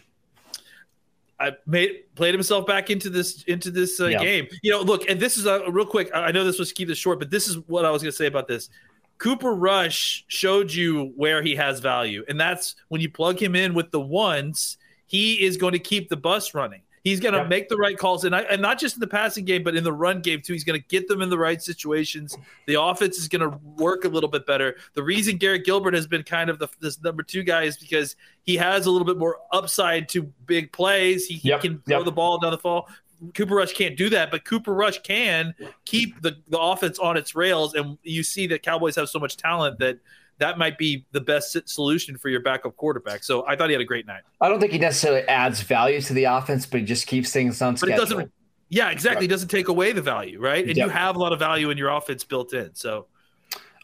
I 1.41 1.53
made 1.67 2.15
played 2.17 2.35
himself 2.35 2.67
back 2.67 2.91
into 2.91 3.11
this 3.11 3.45
into 3.45 3.71
this 3.71 4.01
uh, 4.01 4.07
Yeah. 4.07 4.19
game. 4.19 4.49
You 4.63 4.73
know, 4.73 4.81
look, 4.81 5.09
and 5.09 5.21
this 5.21 5.37
is 5.37 5.47
a 5.47 5.71
real 5.71 5.87
quick. 5.87 6.11
I 6.13 6.27
I 6.27 6.31
know 6.33 6.45
this 6.45 6.59
was 6.59 6.73
keep 6.73 6.89
this 6.89 6.99
short, 6.99 7.21
but 7.21 7.31
this 7.31 7.47
is 7.47 7.59
what 7.69 7.85
I 7.85 7.91
was 7.91 8.03
going 8.03 8.11
to 8.11 8.17
say 8.17 8.27
about 8.27 8.49
this. 8.49 8.71
Cooper 9.19 9.55
Rush 9.55 10.25
showed 10.29 10.73
you 10.73 11.13
where 11.17 11.43
he 11.43 11.57
has 11.57 11.81
value, 11.81 12.25
and 12.29 12.41
that's 12.41 12.77
when 12.89 13.01
you 13.01 13.11
plug 13.11 13.41
him 13.41 13.57
in 13.57 13.75
with 13.75 13.91
the 13.91 14.01
ones. 14.01 14.79
He 15.07 15.45
is 15.45 15.57
going 15.57 15.73
to 15.73 15.79
keep 15.79 16.09
the 16.09 16.17
bus 16.17 16.55
running. 16.55 16.83
He's 17.03 17.21
going 17.21 17.33
to 17.33 17.41
Yep. 17.41 17.49
make 17.49 17.69
the 17.69 17.77
right 17.77 17.97
calls, 17.97 18.25
and 18.25 18.35
I, 18.37 18.41
and 18.43 18.61
not 18.61 18.79
just 18.79 18.97
in 18.97 19.01
the 19.01 19.07
passing 19.07 19.45
game, 19.45 19.63
but 19.63 19.75
in 19.75 19.83
the 19.83 19.93
run 19.93 20.21
game 20.21 20.43
too. 20.43 20.53
He's 20.53 20.65
going 20.65 20.79
to 20.79 20.87
get 20.89 21.09
them 21.09 21.23
in 21.23 21.31
the 21.31 21.39
right 21.39 21.63
situations. 21.63 22.37
The 22.67 22.81
offense 22.81 23.17
is 23.17 23.29
going 23.29 23.51
to 23.51 23.59
work 23.77 24.05
a 24.05 24.09
little 24.09 24.29
bit 24.29 24.47
better. 24.47 24.77
The 24.95 25.03
reason 25.03 25.37
Garrett 25.39 25.65
Gilbert 25.65 25.95
has 25.95 26.07
been 26.07 26.23
kind 26.23 26.51
of 26.51 26.59
the 26.59 26.69
this 26.81 27.01
number 27.03 27.23
two 27.23 27.43
guy 27.43 27.63
is 27.63 27.79
because 27.79 28.17
he 28.43 28.57
has 28.57 28.87
a 28.87 28.91
little 28.91 29.07
bit 29.07 29.17
more 29.17 29.39
upside 29.53 30.09
to 30.11 30.23
big 30.45 30.71
plays. 30.73 31.27
He, 31.27 31.37
he 31.37 31.57
can 31.59 31.81
throw 31.87 31.99
yep. 31.99 32.05
the 32.05 32.13
ball 32.13 32.39
down 32.39 32.51
the 32.51 32.59
fall. 32.59 32.89
Cooper 33.35 33.55
Rush 33.55 33.73
can't 33.73 33.97
do 33.97 34.09
that, 34.11 34.31
but 34.31 34.45
Cooper 34.45 34.75
Rush 34.75 35.01
can 35.03 35.55
keep 35.85 36.21
the, 36.23 36.37
the 36.49 36.59
offense 36.59 36.99
on 36.99 37.17
its 37.17 37.35
rails. 37.35 37.75
And 37.75 37.99
you 38.03 38.23
see 38.23 38.47
that 38.49 38.63
Cowboys 38.63 38.97
have 38.97 39.09
so 39.09 39.19
much 39.19 39.37
talent 39.37 39.79
that 39.81 39.99
that 40.39 40.57
might 40.57 40.79
be 40.79 41.05
the 41.11 41.21
best 41.21 41.57
solution 41.69 42.17
for 42.17 42.29
your 42.29 42.41
backup 42.41 42.77
quarterback. 42.77 43.25
So 43.25 43.45
I 43.47 43.57
thought 43.57 43.71
he 43.71 43.73
had 43.73 43.83
a 43.83 43.85
great 43.85 44.07
night. 44.07 44.23
I 44.41 44.49
don't 44.49 44.61
think 44.61 44.73
he 44.73 44.79
necessarily 44.79 45.23
adds 45.23 45.61
value 45.61 46.01
to 46.01 46.13
the 46.13 46.25
offense, 46.25 46.65
but 46.65 46.81
he 46.81 46.87
just 46.87 47.07
keeps 47.09 47.33
things 47.33 47.61
on 47.61 47.75
But 47.75 47.89
it 47.89 47.97
doesn't. 47.97 48.31
Yeah, 48.69 48.91
exactly. 48.91 49.25
It 49.25 49.29
doesn't 49.29 49.49
take 49.49 49.69
away 49.69 49.93
the 49.93 50.03
value, 50.03 50.39
right? 50.41 50.65
And 50.67 50.77
you 50.77 50.89
have 50.89 51.17
a 51.17 51.19
lot 51.19 51.33
of 51.33 51.39
value 51.39 51.71
in 51.71 51.79
your 51.79 51.89
offense 51.91 52.23
built 52.23 52.53
in. 52.53 52.75
So 52.75 53.07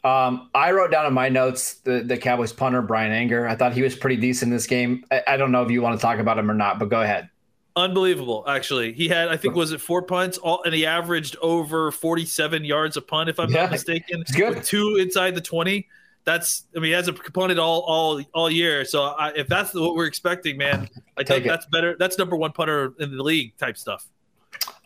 Um, 0.04 0.50
I 0.54 0.70
wrote 0.72 0.90
down 0.90 1.06
in 1.06 1.14
my 1.14 1.30
notes 1.30 1.76
the, 1.76 2.02
the 2.02 2.18
Cowboys 2.18 2.52
punter, 2.52 2.82
Bryan 2.82 3.11
Anger. 3.11 3.48
I 3.48 3.56
thought 3.56 3.72
he 3.72 3.80
was 3.80 3.96
pretty 3.96 4.16
decent 4.16 4.50
in 4.50 4.56
this 4.56 4.66
game. 4.66 5.02
I, 5.11 5.22
I 5.26 5.37
don't 5.38 5.50
know 5.50 5.62
if 5.62 5.70
you 5.70 5.80
want 5.80 5.98
to 5.98 6.02
talk 6.02 6.18
about 6.18 6.38
him 6.38 6.50
or 6.50 6.54
not, 6.54 6.78
but 6.78 6.90
go 6.90 7.00
ahead. 7.00 7.30
Unbelievable. 7.76 8.44
Actually, 8.46 8.92
he 8.92 9.08
had 9.08 9.28
I 9.28 9.37
think 9.37 9.56
was 9.56 9.72
it 9.72 9.80
four 9.80 10.02
punts, 10.02 10.38
all, 10.38 10.62
and 10.62 10.72
he 10.72 10.87
averaged 10.87 11.37
over 11.42 11.90
forty-seven 11.90 12.64
yards 12.64 12.96
a 12.96 13.02
punt, 13.02 13.28
if 13.28 13.40
I'm 13.40 13.50
Yeah, 13.50 13.62
not 13.62 13.72
mistaken. 13.72 14.20
it's 14.20 14.30
good. 14.30 14.56
With 14.56 14.64
two 14.64 14.96
inside 15.00 15.34
the 15.34 15.40
twenty. 15.40 15.88
That's 16.24 16.64
I 16.74 16.78
mean, 16.78 16.84
he 16.87 16.90
has 16.92 17.08
a 17.08 17.12
component 17.12 17.58
all 17.58 17.80
all 17.80 18.22
all 18.32 18.48
year. 18.48 18.84
So 18.84 19.02
I, 19.02 19.32
if 19.34 19.48
that's 19.48 19.74
what 19.74 19.96
we're 19.96 20.06
expecting, 20.06 20.56
man, 20.56 20.88
I 21.18 21.22
Take 21.22 21.26
think 21.28 21.46
it. 21.46 21.48
that's 21.48 21.66
better. 21.66 21.96
That's 21.98 22.16
number 22.16 22.37
one 22.37 22.52
punter 22.52 22.94
in 23.00 23.16
the 23.16 23.22
league 23.22 23.56
type 23.56 23.76
stuff. 23.76 24.06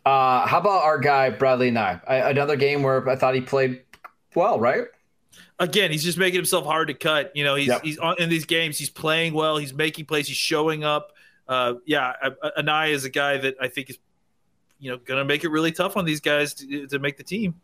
Uh, 0.06 0.46
how 0.46 0.58
about 0.58 0.82
our 0.82 0.98
guy, 0.98 1.30
Bradlee 1.30 1.70
Anae? 1.70 2.00
I, 2.08 2.30
another 2.30 2.56
game 2.56 2.82
where 2.82 3.06
I 3.06 3.16
thought 3.16 3.34
he 3.34 3.42
played 3.42 3.82
well, 4.34 4.58
right? 4.58 4.84
Again, 5.58 5.90
he's 5.90 6.04
just 6.04 6.16
making 6.16 6.36
himself 6.36 6.64
hard 6.64 6.88
to 6.88 6.94
cut. 6.94 7.36
You 7.36 7.44
know, 7.44 7.54
he's 7.54 7.68
Yep. 7.68 7.84
he's 7.84 7.98
on, 7.98 8.16
in 8.18 8.30
these 8.30 8.46
games. 8.46 8.78
He's 8.78 8.88
playing 8.90 9.34
well. 9.34 9.58
He's 9.58 9.74
making 9.74 10.06
plays. 10.06 10.26
He's 10.26 10.36
showing 10.38 10.82
up. 10.84 11.12
Uh, 11.48 11.74
yeah, 11.86 12.12
Anae 12.58 12.90
is 12.90 13.04
a 13.04 13.10
guy 13.10 13.38
that 13.38 13.56
I 13.60 13.68
think 13.68 13.90
is, 13.90 13.98
you 14.78 14.90
know, 14.90 14.98
going 14.98 15.18
to 15.18 15.24
make 15.24 15.44
it 15.44 15.48
really 15.48 15.72
tough 15.72 15.96
on 15.96 16.04
these 16.04 16.20
guys 16.20 16.54
to, 16.54 16.86
to 16.88 16.98
make 16.98 17.16
the 17.16 17.24
team. 17.24 17.54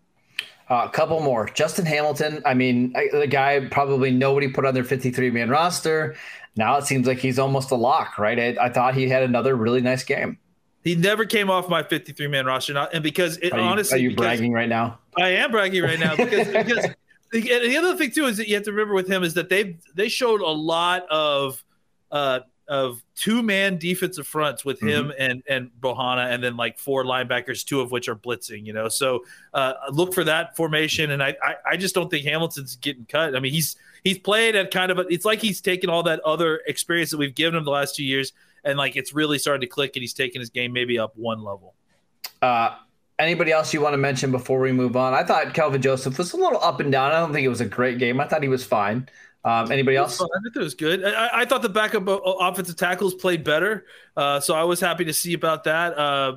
Uh, 0.71 0.87
a 0.87 0.89
couple 0.89 1.21
more. 1.21 1.47
Justin 1.51 1.85
Hamilton. 1.85 2.43
I 2.47 2.55
mean, 2.55 2.95
I, 2.97 3.09
the 3.13 3.27
guy 3.27 3.69
probably 3.71 4.11
nobody 4.11 4.49
put 4.49 4.65
on 4.65 4.73
their 4.73 4.85
53 4.85 5.31
man 5.31 5.51
roster. 5.51 6.17
Now 6.57 6.79
it 6.79 6.85
seems 6.85 7.07
like 7.07 7.19
he's 7.19 7.39
almost 7.39 7.71
a 7.71 7.75
lock, 7.75 8.19
right? 8.19 8.57
I, 8.59 8.67
I 8.67 8.69
thought 8.71 8.95
he 8.95 9.09
had 9.09 9.23
another 9.23 9.55
really 9.57 9.83
nice 9.83 10.05
game. 10.05 10.39
He 10.83 10.95
never 10.95 11.25
came 11.25 11.51
off 11.51 11.69
my 11.69 11.83
53 11.83 12.29
man 12.29 12.47
roster, 12.47 12.73
not, 12.73 12.95
and 12.95 13.03
because 13.03 13.39
it 13.39 13.53
Are 13.53 13.59
you, 13.59 13.65
honestly, 13.65 13.99
are 13.99 14.03
you 14.03 14.17
bragging 14.17 14.53
right 14.53 14.69
now? 14.69 14.99
I 15.17 15.31
am 15.31 15.51
bragging 15.51 15.83
right 15.83 15.99
now 15.99 16.15
because 16.15 16.47
because 16.53 16.87
the, 17.33 17.41
the 17.41 17.77
other 17.77 17.97
thing 17.97 18.11
too 18.11 18.27
is 18.27 18.37
that 18.37 18.49
you 18.49 18.55
have 18.55 18.65
to 18.65 18.71
remember 18.71 18.95
with 18.95 19.09
him 19.09 19.23
is 19.23 19.35
that 19.35 19.49
they 19.49 19.79
they 19.95 20.09
showed 20.09 20.41
a 20.41 20.51
lot 20.51 21.07
of 21.11 21.63
uh 22.11 22.41
of 22.69 23.03
two 23.15 23.43
man 23.43 23.77
defensive 23.77 24.27
fronts 24.27 24.65
with 24.65 24.81
him 24.81 25.13
and 25.19 25.43
and 25.49 25.71
Bohanna 25.81 26.33
and 26.33 26.43
then 26.43 26.57
like 26.57 26.79
four 26.79 27.05
linebackers, 27.05 27.65
two 27.65 27.81
of 27.81 27.91
which 27.91 28.09
are 28.09 28.17
blitzing. 28.17 28.65
You 28.65 28.73
know, 28.73 28.89
so 28.89 29.25
uh, 29.53 29.75
look 29.91 30.15
for 30.15 30.25
that 30.25 30.57
formation, 30.57 31.11
and 31.11 31.23
I, 31.23 31.37
I 31.43 31.55
I 31.73 31.77
just 31.77 31.95
don't 31.95 32.11
think 32.11 32.25
Hamilton's 32.25 32.77
getting 32.77 33.07
cut. 33.07 33.37
I 33.37 33.41
mean, 33.41 33.53
he's 33.53 33.77
he's 34.03 34.19
played 34.19 34.57
at 34.57 34.71
kind 34.71 34.91
of 34.91 34.99
a, 34.99 35.07
it's 35.09 35.25
like 35.25 35.41
he's 35.41 35.61
taken 35.61 35.91
all 35.91 36.03
that 36.05 36.21
other 36.21 36.61
experience 36.67 37.11
that 37.11 37.19
we've 37.19 37.35
given 37.35 37.57
him 37.57 37.65
the 37.65 37.71
last 37.71 37.97
two 37.97 38.05
years. 38.05 38.33
And 38.65 38.79
like 38.79 38.97
it's 38.97 39.13
really 39.13 39.39
starting 39.39 39.61
to 39.61 39.67
click, 39.67 39.97
and 39.97 40.03
he's 40.03 40.15
taking 40.15 40.41
his 40.41 40.51
game 40.51 40.73
maybe 40.73 40.99
up 40.99 41.13
one 41.17 41.43
level. 41.43 41.75
Uh, 42.41 42.77
anybody 43.19 43.53
else 43.53 43.73
you 43.75 43.81
want 43.81 43.93
to 43.95 43.99
mention 43.99 44.31
before 44.31 44.59
we 44.61 44.73
move 44.73 44.97
on? 44.97 45.15
I 45.15 45.23
thought 45.23 45.55
Kelvin 45.55 45.83
Joseph 45.83 46.19
was 46.19 46.33
a 46.33 46.37
little 46.37 46.61
up 46.63 46.81
and 46.81 46.91
down. 46.91 47.13
I 47.13 47.21
don't 47.21 47.33
think 47.33 47.45
it 47.45 47.49
was 47.49 47.61
a 47.61 47.67
great 47.67 47.99
game. 47.99 48.21
I 48.21 48.27
thought 48.27 48.43
he 48.43 48.49
was 48.49 48.65
fine. 48.65 49.09
Um, 49.45 49.71
anybody 49.71 49.97
else? 49.97 50.21
I 50.21 50.27
think 50.43 50.57
it 50.57 50.59
was 50.59 50.75
good. 50.75 51.05
I, 51.05 51.41
I- 51.41 51.45
thought 51.45 51.61
the 51.63 51.69
backup 51.69 52.05
offensive 52.07 52.77
tackles 52.77 53.15
played 53.15 53.45
better, 53.45 53.85
uh, 54.17 54.41
so 54.41 54.55
I 54.55 54.65
was 54.65 54.81
happy 54.81 55.05
to 55.05 55.13
see 55.13 55.35
about 55.35 55.65
that. 55.65 55.99
Uh, 55.99 56.37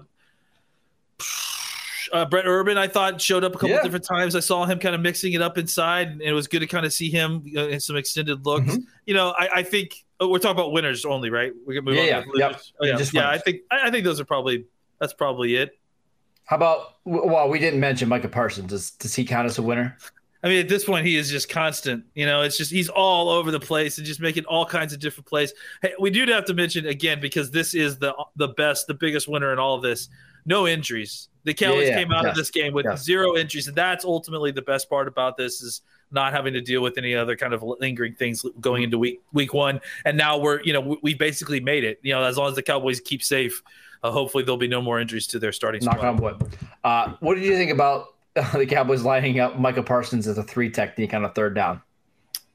uh, 2.14 2.26
Brent 2.26 2.48
Urban, 2.48 2.78
I 2.78 2.88
thought 2.88 3.20
showed 3.22 3.44
up 3.44 3.52
a 3.54 3.58
couple 3.58 3.70
Yeah. 3.76 3.84
different 3.84 4.06
times. 4.06 4.36
I 4.36 4.40
saw 4.40 4.66
him 4.66 4.80
kind 4.80 4.96
of 4.96 5.02
mixing 5.02 5.34
it 5.34 5.42
up 5.42 5.58
inside, 5.58 6.08
and 6.10 6.22
it 6.22 6.34
was 6.34 6.48
good 6.48 6.60
to 6.60 6.68
kind 6.68 6.86
of 6.86 6.94
see 6.94 7.10
him 7.10 7.44
uh, 7.56 7.68
in 7.68 7.80
some 7.80 7.96
extended 7.98 8.46
looks. 8.46 8.68
Mhm. 8.78 8.84
You 9.06 9.14
know, 9.14 9.30
I, 9.38 9.50
I 9.56 9.64
think 9.64 10.06
oh, 10.20 10.30
we're 10.30 10.40
talking 10.40 10.58
about 10.60 10.72
winners 10.72 11.04
only, 11.06 11.30
right? 11.30 11.52
We 11.66 11.76
can 11.76 11.84
move 11.84 11.96
Yeah, 11.96 12.20
on. 12.20 12.26
yeah, 12.36 12.50
yep. 12.50 12.62
Oh, 12.82 12.86
yeah, 12.86 13.00
yeah. 13.14 13.30
I 13.30 13.38
think 13.38 13.62
I, 13.72 13.88
I 13.88 13.92
think 13.92 14.04
those 14.06 14.20
are 14.20 14.26
probably 14.26 14.66
that's 15.00 15.14
probably 15.14 15.56
it. 15.56 15.78
How 16.46 16.56
about? 16.56 16.96
Well, 17.04 17.50
we 17.50 17.60
didn't 17.60 17.80
mention 17.82 18.08
Micah 18.08 18.30
Parsons. 18.30 18.70
Does 18.70 18.92
does 18.92 19.14
he 19.16 19.26
count 19.26 19.46
as 19.46 19.58
a 19.58 19.62
winner? 19.62 19.98
I 20.44 20.50
mean, 20.50 20.60
at 20.60 20.70
this 20.70 20.86
point, 20.86 21.06
he 21.06 21.16
is 21.18 21.30
just 21.30 21.50
constant. 21.50 22.06
You 22.14 22.26
know, 22.26 22.42
it's 22.42 22.58
just 22.58 22.72
he's 22.72 22.90
all 22.90 23.30
over 23.30 23.52
the 23.52 23.60
place 23.60 23.98
and 23.98 24.06
just 24.06 24.20
making 24.20 24.46
all 24.46 24.66
kinds 24.66 24.94
of 24.94 25.00
different 25.00 25.28
plays. 25.28 25.54
Hey, 25.82 25.94
we 26.00 26.10
do 26.10 26.26
have 26.32 26.46
to 26.46 26.54
mention 26.54 26.86
again 26.86 27.20
because 27.20 27.52
this 27.52 27.74
is 27.74 27.98
the 27.98 28.14
the 28.36 28.50
best, 28.50 28.88
the 28.88 28.94
biggest 28.94 29.28
winner 29.28 29.52
in 29.52 29.60
all 29.60 29.76
of 29.76 29.82
this. 29.82 30.10
No 30.46 30.68
injuries. 30.68 31.30
The 31.44 31.54
Cowboys 31.54 31.84
Yeah, 31.84 31.90
yeah, 31.90 32.04
came 32.04 32.12
out 32.12 32.26
of 32.26 32.36
this 32.36 32.52
game 32.52 32.74
with 32.74 32.86
yes. 32.86 33.04
zero 33.04 33.36
injuries, 33.38 33.68
and 33.68 33.76
that's 33.76 34.06
ultimately 34.06 34.52
the 34.52 34.62
best 34.62 34.90
part 34.90 35.08
about 35.08 35.38
this 35.38 35.62
is 35.62 35.82
not 36.12 36.34
having 36.34 36.54
to 36.54 36.62
deal 36.62 36.82
with 36.82 36.98
any 36.98 37.16
other 37.16 37.36
kind 37.36 37.54
of 37.54 37.64
lingering 37.64 38.14
things 38.16 38.46
going 38.62 38.84
into 38.84 38.98
week 38.98 39.22
week 39.34 39.54
one. 39.54 39.80
And 40.06 40.18
now 40.18 40.38
we're, 40.38 40.62
you 40.62 40.72
know, 40.74 40.82
we, 40.82 40.98
we 41.04 41.14
basically 41.14 41.60
made 41.60 41.84
it. 41.84 42.00
You 42.02 42.14
know, 42.14 42.24
as 42.24 42.38
long 42.38 42.50
as 42.50 42.56
the 42.56 42.64
Cowboys 42.64 43.00
keep 43.00 43.24
safe, 43.24 43.62
uh, 44.04 44.12
hopefully 44.12 44.44
there'll 44.44 44.58
be 44.58 44.68
no 44.68 44.82
more 44.82 45.00
injuries 45.00 45.28
to 45.28 45.40
their 45.40 45.52
starting 45.52 45.84
Knock 45.84 45.98
squad. 45.98 46.10
on 46.10 46.18
wood. 46.18 46.44
Uh, 46.84 47.14
what 47.20 47.36
did 47.36 47.44
you 47.44 47.56
think 47.56 47.72
about 47.72 48.16
the 48.54 48.66
Cowboys 48.66 49.04
lining 49.04 49.40
up 49.40 49.60
Micah 49.60 49.84
Parsons 49.84 50.28
as 50.28 50.38
a 50.38 50.44
three 50.44 50.70
technique 50.70 51.14
on 51.14 51.26
a 51.26 51.30
third 51.30 51.56
down? 51.56 51.82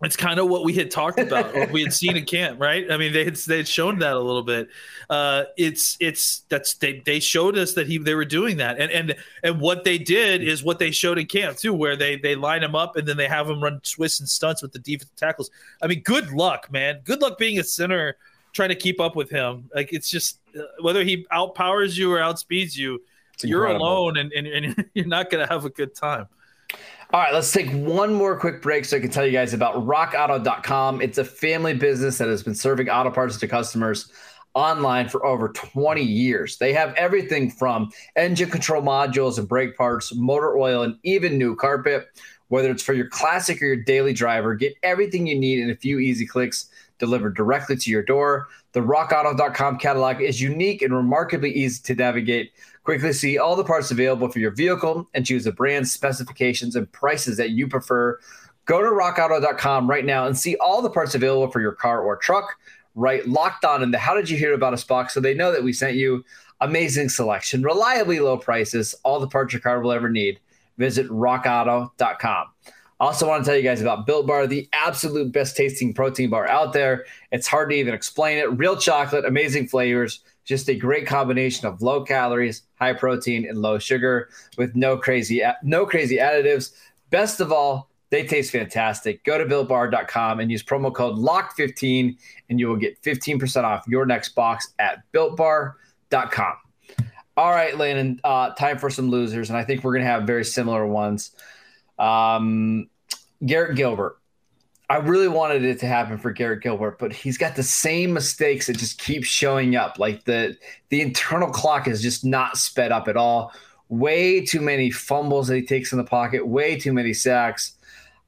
it's 0.02 0.16
kind 0.16 0.40
of 0.40 0.48
what 0.48 0.64
we 0.64 0.72
had 0.72 0.90
talked 0.90 1.18
about 1.18 1.54
or 1.54 1.66
we 1.66 1.82
had 1.82 1.92
seen 1.92 2.16
in 2.16 2.24
camp 2.24 2.60
right? 2.60 2.90
I 2.90 2.96
mean 2.96 3.12
they 3.12 3.24
had 3.24 3.36
they 3.36 3.58
had 3.58 3.68
shown 3.68 3.98
that 4.00 4.14
a 4.14 4.18
little 4.18 4.42
bit. 4.42 4.68
Uh 5.08 5.44
it's 5.56 5.96
it's 6.00 6.40
that's 6.48 6.74
they 6.74 7.00
they 7.04 7.20
showed 7.20 7.56
us 7.56 7.74
that 7.74 7.86
he 7.86 7.98
they 7.98 8.14
were 8.14 8.24
doing 8.24 8.56
that. 8.56 8.80
And 8.80 8.90
and 8.90 9.14
and 9.42 9.60
what 9.60 9.84
they 9.84 9.98
did 9.98 10.42
is 10.42 10.64
what 10.64 10.78
they 10.78 10.90
showed 10.90 11.18
in 11.18 11.26
camp 11.26 11.56
too 11.56 11.72
where 11.72 11.96
they 11.96 12.16
they 12.16 12.34
line 12.34 12.62
him 12.62 12.74
up 12.74 12.96
and 12.96 13.06
then 13.06 13.16
they 13.16 13.28
have 13.28 13.48
him 13.48 13.62
run 13.62 13.80
twists 13.82 14.20
and 14.20 14.28
stunts 14.28 14.62
with 14.62 14.72
the 14.72 14.80
defensive 14.80 15.16
tackles. 15.16 15.50
I 15.80 15.86
mean 15.86 16.00
good 16.00 16.32
luck 16.32 16.70
man. 16.72 17.00
Good 17.04 17.22
luck 17.22 17.38
being 17.38 17.58
a 17.58 17.64
center 17.64 18.16
trying 18.52 18.70
to 18.70 18.74
keep 18.74 19.00
up 19.00 19.14
with 19.14 19.30
him. 19.30 19.70
Like 19.74 19.92
it's 19.92 20.10
just 20.10 20.40
uh, 20.58 20.62
whether 20.80 21.04
he 21.04 21.26
outpowers 21.32 21.96
you 21.96 22.12
or 22.12 22.18
outspeeds 22.18 22.76
you 22.76 23.00
you're 23.44 23.66
alone 23.66 24.16
and, 24.16 24.32
and, 24.32 24.46
and 24.46 24.84
you're 24.94 25.06
not 25.06 25.30
going 25.30 25.46
to 25.46 25.52
have 25.52 25.64
a 25.64 25.70
good 25.70 25.94
time 25.94 26.26
all 27.12 27.20
right, 27.20 27.34
let's 27.34 27.52
take 27.52 27.70
one 27.70 28.14
more 28.14 28.38
quick 28.38 28.62
break 28.62 28.86
so 28.86 28.96
I 28.96 29.00
can 29.00 29.10
tell 29.10 29.26
you 29.26 29.32
guys 29.32 29.52
about 29.52 29.74
rockauto.com. 29.86 31.02
It's 31.02 31.18
a 31.18 31.24
family 31.26 31.74
business 31.74 32.16
that 32.16 32.28
has 32.28 32.42
been 32.42 32.54
serving 32.54 32.88
auto 32.88 33.10
parts 33.10 33.36
to 33.40 33.46
customers 33.46 34.10
online 34.54 35.10
for 35.10 35.24
over 35.26 35.50
20 35.50 36.02
years. 36.02 36.56
They 36.56 36.72
have 36.72 36.94
everything 36.94 37.50
from 37.50 37.90
engine 38.16 38.48
control 38.48 38.82
modules 38.82 39.38
and 39.38 39.46
brake 39.46 39.76
parts, 39.76 40.14
motor 40.14 40.56
oil, 40.56 40.84
and 40.84 40.96
even 41.02 41.36
new 41.36 41.54
carpet. 41.54 42.06
Whether 42.48 42.70
it's 42.70 42.82
for 42.82 42.94
your 42.94 43.08
classic 43.08 43.60
or 43.60 43.66
your 43.66 43.76
daily 43.76 44.14
driver, 44.14 44.54
get 44.54 44.74
everything 44.82 45.26
you 45.26 45.38
need 45.38 45.58
in 45.58 45.70
a 45.70 45.76
few 45.76 45.98
easy 45.98 46.26
clicks 46.26 46.70
delivered 46.98 47.34
directly 47.34 47.76
to 47.76 47.90
your 47.90 48.02
door. 48.02 48.48
The 48.72 48.80
rockauto.com 48.80 49.78
catalog 49.78 50.20
is 50.20 50.40
unique 50.40 50.80
and 50.80 50.94
remarkably 50.94 51.50
easy 51.52 51.82
to 51.82 51.94
navigate. 51.94 52.52
Quickly 52.84 53.12
see 53.12 53.38
all 53.38 53.54
the 53.54 53.64
parts 53.64 53.90
available 53.90 54.28
for 54.28 54.40
your 54.40 54.50
vehicle 54.50 55.08
and 55.14 55.24
choose 55.24 55.44
the 55.44 55.52
brand 55.52 55.86
specifications, 55.88 56.74
and 56.74 56.90
prices 56.92 57.36
that 57.36 57.50
you 57.50 57.68
prefer. 57.68 58.18
Go 58.64 58.80
to 58.80 58.88
rockauto.com 58.88 59.88
right 59.88 60.04
now 60.04 60.26
and 60.26 60.36
see 60.36 60.56
all 60.56 60.82
the 60.82 60.90
parts 60.90 61.14
available 61.14 61.50
for 61.50 61.60
your 61.60 61.72
car 61.72 62.02
or 62.02 62.16
truck. 62.16 62.56
Right, 62.94 63.26
locked 63.26 63.64
on 63.64 63.82
in 63.82 63.90
the 63.90 63.98
How 63.98 64.14
Did 64.14 64.28
You 64.28 64.36
Hear 64.36 64.52
About 64.52 64.74
Us 64.74 64.84
box 64.84 65.14
so 65.14 65.20
they 65.20 65.32
know 65.32 65.50
that 65.50 65.64
we 65.64 65.72
sent 65.72 65.96
you. 65.96 66.24
Amazing 66.60 67.08
selection, 67.08 67.62
reliably 67.62 68.20
low 68.20 68.36
prices, 68.36 68.94
all 69.02 69.18
the 69.18 69.26
parts 69.26 69.52
your 69.52 69.62
car 69.62 69.80
will 69.80 69.92
ever 69.92 70.10
need. 70.10 70.38
Visit 70.76 71.08
rockauto.com. 71.08 72.46
Also, 73.00 73.26
want 73.26 73.44
to 73.44 73.50
tell 73.50 73.56
you 73.56 73.64
guys 73.64 73.80
about 73.80 74.06
Built 74.06 74.28
Bar, 74.28 74.46
the 74.46 74.68
absolute 74.72 75.32
best 75.32 75.56
tasting 75.56 75.92
protein 75.92 76.30
bar 76.30 76.46
out 76.46 76.72
there. 76.72 77.04
It's 77.32 77.48
hard 77.48 77.70
to 77.70 77.76
even 77.76 77.94
explain 77.94 78.38
it. 78.38 78.44
Real 78.56 78.76
chocolate, 78.76 79.24
amazing 79.24 79.66
flavors, 79.66 80.20
just 80.44 80.68
a 80.68 80.74
great 80.74 81.06
combination 81.06 81.66
of 81.66 81.82
low 81.82 82.02
calories, 82.04 82.62
high 82.74 82.92
protein, 82.92 83.48
and 83.48 83.58
low 83.58 83.78
sugar 83.78 84.28
with 84.58 84.74
no 84.74 84.96
crazy 84.96 85.42
no 85.62 85.86
crazy 85.86 86.16
additives. 86.16 86.72
Best 87.10 87.40
of 87.40 87.52
all, 87.52 87.90
they 88.10 88.26
taste 88.26 88.52
fantastic. 88.52 89.24
Go 89.24 89.38
to 89.38 89.44
builtbar.com 89.44 90.40
and 90.40 90.50
use 90.50 90.62
promo 90.62 90.92
code 90.92 91.16
LOCK15 91.16 92.16
and 92.50 92.60
you 92.60 92.68
will 92.68 92.76
get 92.76 93.00
15% 93.02 93.64
off 93.64 93.84
your 93.88 94.04
next 94.04 94.30
box 94.30 94.74
at 94.78 95.02
builtbar.com. 95.12 96.56
All 97.36 97.50
right, 97.50 97.76
Landon, 97.76 98.20
uh, 98.24 98.50
time 98.50 98.76
for 98.76 98.90
some 98.90 99.08
losers. 99.08 99.48
And 99.48 99.56
I 99.56 99.64
think 99.64 99.82
we're 99.82 99.92
going 99.92 100.04
to 100.04 100.10
have 100.10 100.24
very 100.24 100.44
similar 100.44 100.86
ones. 100.86 101.30
Um, 101.98 102.90
Garrett 103.44 103.76
Gilbert. 103.76 104.18
I 104.92 104.96
really 104.96 105.26
wanted 105.26 105.64
it 105.64 105.80
to 105.80 105.86
happen 105.86 106.18
for 106.18 106.32
Garrett 106.32 106.62
Gilbert, 106.62 106.98
but 106.98 107.14
he's 107.14 107.38
got 107.38 107.56
the 107.56 107.62
same 107.62 108.12
mistakes 108.12 108.66
that 108.66 108.76
just 108.76 108.98
keep 108.98 109.24
showing 109.24 109.74
up. 109.74 109.98
Like 109.98 110.24
the 110.24 110.54
the 110.90 111.00
internal 111.00 111.48
clock 111.48 111.88
is 111.88 112.02
just 112.02 112.26
not 112.26 112.58
sped 112.58 112.92
up 112.92 113.08
at 113.08 113.16
all. 113.16 113.54
Way 113.88 114.44
too 114.44 114.60
many 114.60 114.90
fumbles 114.90 115.48
that 115.48 115.56
he 115.56 115.62
takes 115.62 115.92
in 115.92 115.98
the 115.98 116.04
pocket, 116.04 116.46
way 116.46 116.78
too 116.78 116.92
many 116.92 117.14
sacks. 117.14 117.72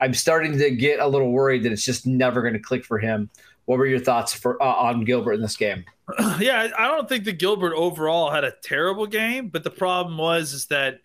I'm 0.00 0.14
starting 0.14 0.56
to 0.56 0.70
get 0.70 1.00
a 1.00 1.06
little 1.06 1.32
worried 1.32 1.64
that 1.64 1.72
it's 1.72 1.84
just 1.84 2.06
never 2.06 2.40
going 2.40 2.54
to 2.54 2.60
click 2.60 2.86
for 2.86 2.98
him. 2.98 3.28
What 3.66 3.78
were 3.78 3.86
your 3.86 4.00
thoughts 4.00 4.32
for 4.32 4.60
uh, 4.62 4.64
on 4.64 5.04
Gilbert 5.04 5.34
in 5.34 5.42
this 5.42 5.56
game? 5.56 5.84
Yeah, 6.40 6.68
I 6.78 6.88
don't 6.88 7.06
think 7.06 7.24
that 7.24 7.38
Gilbert 7.38 7.74
overall 7.74 8.30
had 8.30 8.44
a 8.44 8.54
terrible 8.62 9.06
game, 9.06 9.48
but 9.48 9.64
the 9.64 9.70
problem 9.70 10.16
was 10.16 10.54
is 10.54 10.66
that 10.66 11.00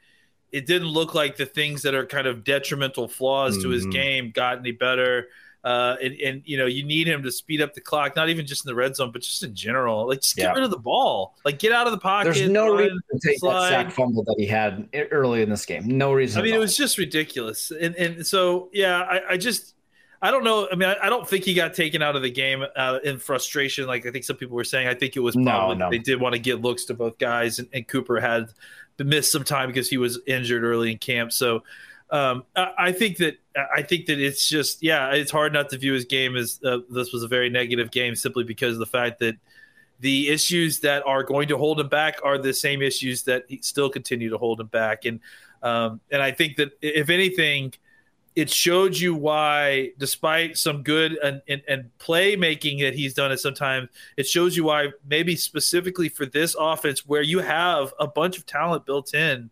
it 0.53 0.65
didn't 0.65 0.87
look 0.87 1.13
like 1.13 1.35
the 1.35 1.45
things 1.45 1.81
that 1.81 1.95
are 1.95 2.05
kind 2.05 2.27
of 2.27 2.45
detrimental 2.45 3.09
flaws 3.09 3.55
mm-hmm. 3.55 3.63
to 3.63 3.69
his 3.69 3.83
mm-hmm. 3.83 3.91
game 3.91 4.31
got 4.31 4.59
any 4.59 4.71
better. 4.71 5.27
Uh, 5.61 5.97
and, 6.01 6.13
and, 6.21 6.41
you 6.45 6.57
know 6.57 6.65
you 6.65 6.85
need 6.85 7.05
him 7.05 7.21
to 7.21 7.31
speed 7.31 7.61
up 7.61 7.73
the 7.73 7.81
clock, 7.81 8.15
not 8.15 8.29
even 8.29 8.45
just 8.45 8.65
in 8.65 8.69
the 8.69 8.75
red 8.75 8.95
zone, 8.95 9.11
but 9.11 9.21
just 9.21 9.43
in 9.43 9.53
general. 9.53 10.07
Like 10.07 10.21
just 10.21 10.37
get 10.37 10.43
yeah. 10.43 10.53
rid 10.53 10.63
of 10.63 10.71
the 10.71 10.77
ball, 10.77 11.35
like 11.43 11.59
get 11.59 11.73
out 11.73 11.85
of 11.85 11.91
the 11.91 11.99
pocket. 11.99 12.33
There's 12.33 12.49
no 12.49 12.73
reason 12.73 12.97
to 13.11 13.27
take 13.27 13.39
slide. 13.39 13.69
that 13.69 13.69
sack 13.69 13.91
fumble 13.91 14.23
that 14.23 14.35
he 14.37 14.45
had 14.45 14.87
early 15.11 15.41
in 15.41 15.49
this 15.49 15.65
game. 15.65 15.85
No 15.85 16.13
reason. 16.13 16.39
I 16.39 16.45
mean, 16.45 16.53
it 16.53 16.59
was 16.59 16.77
just 16.77 16.97
ridiculous. 16.97 17.71
And 17.71 17.93
and 17.95 18.25
so 18.25 18.69
yeah, 18.71 19.01
I, 19.01 19.33
I 19.33 19.37
just 19.37 19.75
I 20.21 20.31
don't 20.31 20.43
know. 20.43 20.67
I 20.71 20.75
mean, 20.75 20.89
I, 20.89 20.95
I, 21.03 21.09
don't 21.09 21.27
think 21.27 21.45
he 21.45 21.53
got 21.53 21.73
taken 21.73 22.01
out 22.01 22.15
of 22.15 22.21
the 22.21 22.31
game 22.31 22.65
uh, 22.75 22.99
in 23.03 23.19
frustration, 23.19 23.87
like 23.87 24.05
I 24.05 24.11
think 24.11 24.25
some 24.25 24.35
people 24.35 24.55
were 24.55 24.65
saying. 24.65 24.87
I 24.87 24.93
think 24.93 25.15
it 25.15 25.21
was 25.21 25.35
probably 25.35 25.75
no, 25.77 25.85
no. 25.85 25.91
they 25.91 25.97
did 25.97 26.19
want 26.19 26.33
to 26.33 26.39
get 26.39 26.61
looks 26.61 26.85
to 26.85 26.93
both 26.93 27.17
guys, 27.17 27.59
and, 27.59 27.69
and 27.73 27.87
Cooper 27.87 28.19
had 28.19 28.49
missed 28.97 29.31
some 29.31 29.45
time 29.45 29.67
because 29.67 29.89
he 29.89 29.97
was 29.97 30.19
injured 30.27 30.63
early 30.63 30.91
in 30.91 30.97
camp. 30.97 31.31
So 31.31 31.63
um, 32.11 32.43
I, 32.55 32.91
think 32.91 33.17
that 33.17 33.37
I 33.75 33.83
think 33.83 34.07
that 34.07 34.19
it's 34.19 34.47
just 34.47 34.81
yeah, 34.81 35.11
it's 35.11 35.31
hard 35.31 35.53
not 35.53 35.69
to 35.69 35.77
view 35.77 35.93
his 35.93 36.05
game 36.05 36.35
as 36.35 36.59
uh, 36.65 36.79
this 36.89 37.13
was 37.13 37.23
a 37.23 37.27
very 37.27 37.49
negative 37.49 37.91
game 37.91 38.15
simply 38.15 38.43
because 38.43 38.73
of 38.73 38.79
the 38.79 38.85
fact 38.85 39.19
that 39.19 39.35
the 39.99 40.29
issues 40.29 40.79
that 40.79 41.05
are 41.05 41.23
going 41.23 41.49
to 41.49 41.57
hold 41.57 41.79
him 41.79 41.89
back 41.89 42.19
are 42.23 42.37
the 42.37 42.53
same 42.53 42.81
issues 42.81 43.23
that 43.23 43.43
still 43.61 43.89
continue 43.89 44.29
to 44.29 44.37
hold 44.37 44.59
him 44.59 44.67
back. 44.67 45.05
And 45.05 45.19
um, 45.61 46.01
and 46.11 46.21
I 46.21 46.31
think 46.31 46.55
that 46.55 46.71
if 46.81 47.09
anything 47.09 47.73
it 48.35 48.49
showed 48.49 48.97
you 48.97 49.13
why, 49.15 49.91
despite 49.97 50.57
some 50.57 50.81
good 50.83 51.17
and, 51.21 51.41
and, 51.47 51.61
and 51.67 51.89
playmaking 51.99 52.79
that 52.81 52.93
he's 52.93 53.13
done 53.13 53.31
at 53.31 53.39
sometimes, 53.39 53.89
it 54.17 54.27
shows 54.27 54.55
you 54.55 54.63
why 54.63 54.89
maybe 55.05 55.35
specifically 55.35 56.07
for 56.07 56.25
this 56.25 56.55
offense 56.57 57.05
where 57.05 57.21
you 57.21 57.39
have 57.39 57.93
a 57.99 58.07
bunch 58.07 58.37
of 58.37 58.45
talent 58.45 58.85
built 58.85 59.13
in, 59.13 59.49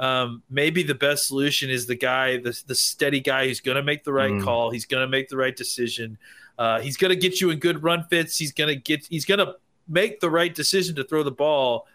um, 0.00 0.42
maybe 0.50 0.82
the 0.82 0.94
best 0.94 1.28
solution 1.28 1.70
is 1.70 1.86
the 1.86 1.94
guy, 1.94 2.38
the, 2.38 2.60
the 2.66 2.74
steady 2.74 3.20
guy 3.20 3.46
who's 3.46 3.60
going 3.60 3.76
to 3.76 3.82
make 3.82 4.02
the 4.02 4.12
right 4.12 4.32
mm. 4.32 4.42
call. 4.42 4.70
He's 4.70 4.86
going 4.86 5.02
to 5.02 5.08
make 5.08 5.28
the 5.28 5.36
right 5.36 5.54
decision. 5.54 6.18
Uh, 6.58 6.80
he's 6.80 6.96
going 6.96 7.10
to 7.10 7.16
get 7.16 7.40
you 7.40 7.50
in 7.50 7.58
good 7.58 7.82
run 7.82 8.04
fits. 8.10 8.36
He's 8.36 8.52
going 8.52 8.68
to 8.68 8.76
get, 8.76 9.06
he's 9.06 9.24
going 9.24 9.38
to 9.38 9.56
make 9.86 10.20
the 10.20 10.30
right 10.30 10.54
decision 10.54 10.96
to 10.96 11.04
throw 11.04 11.22
the 11.22 11.30
ball 11.30 11.86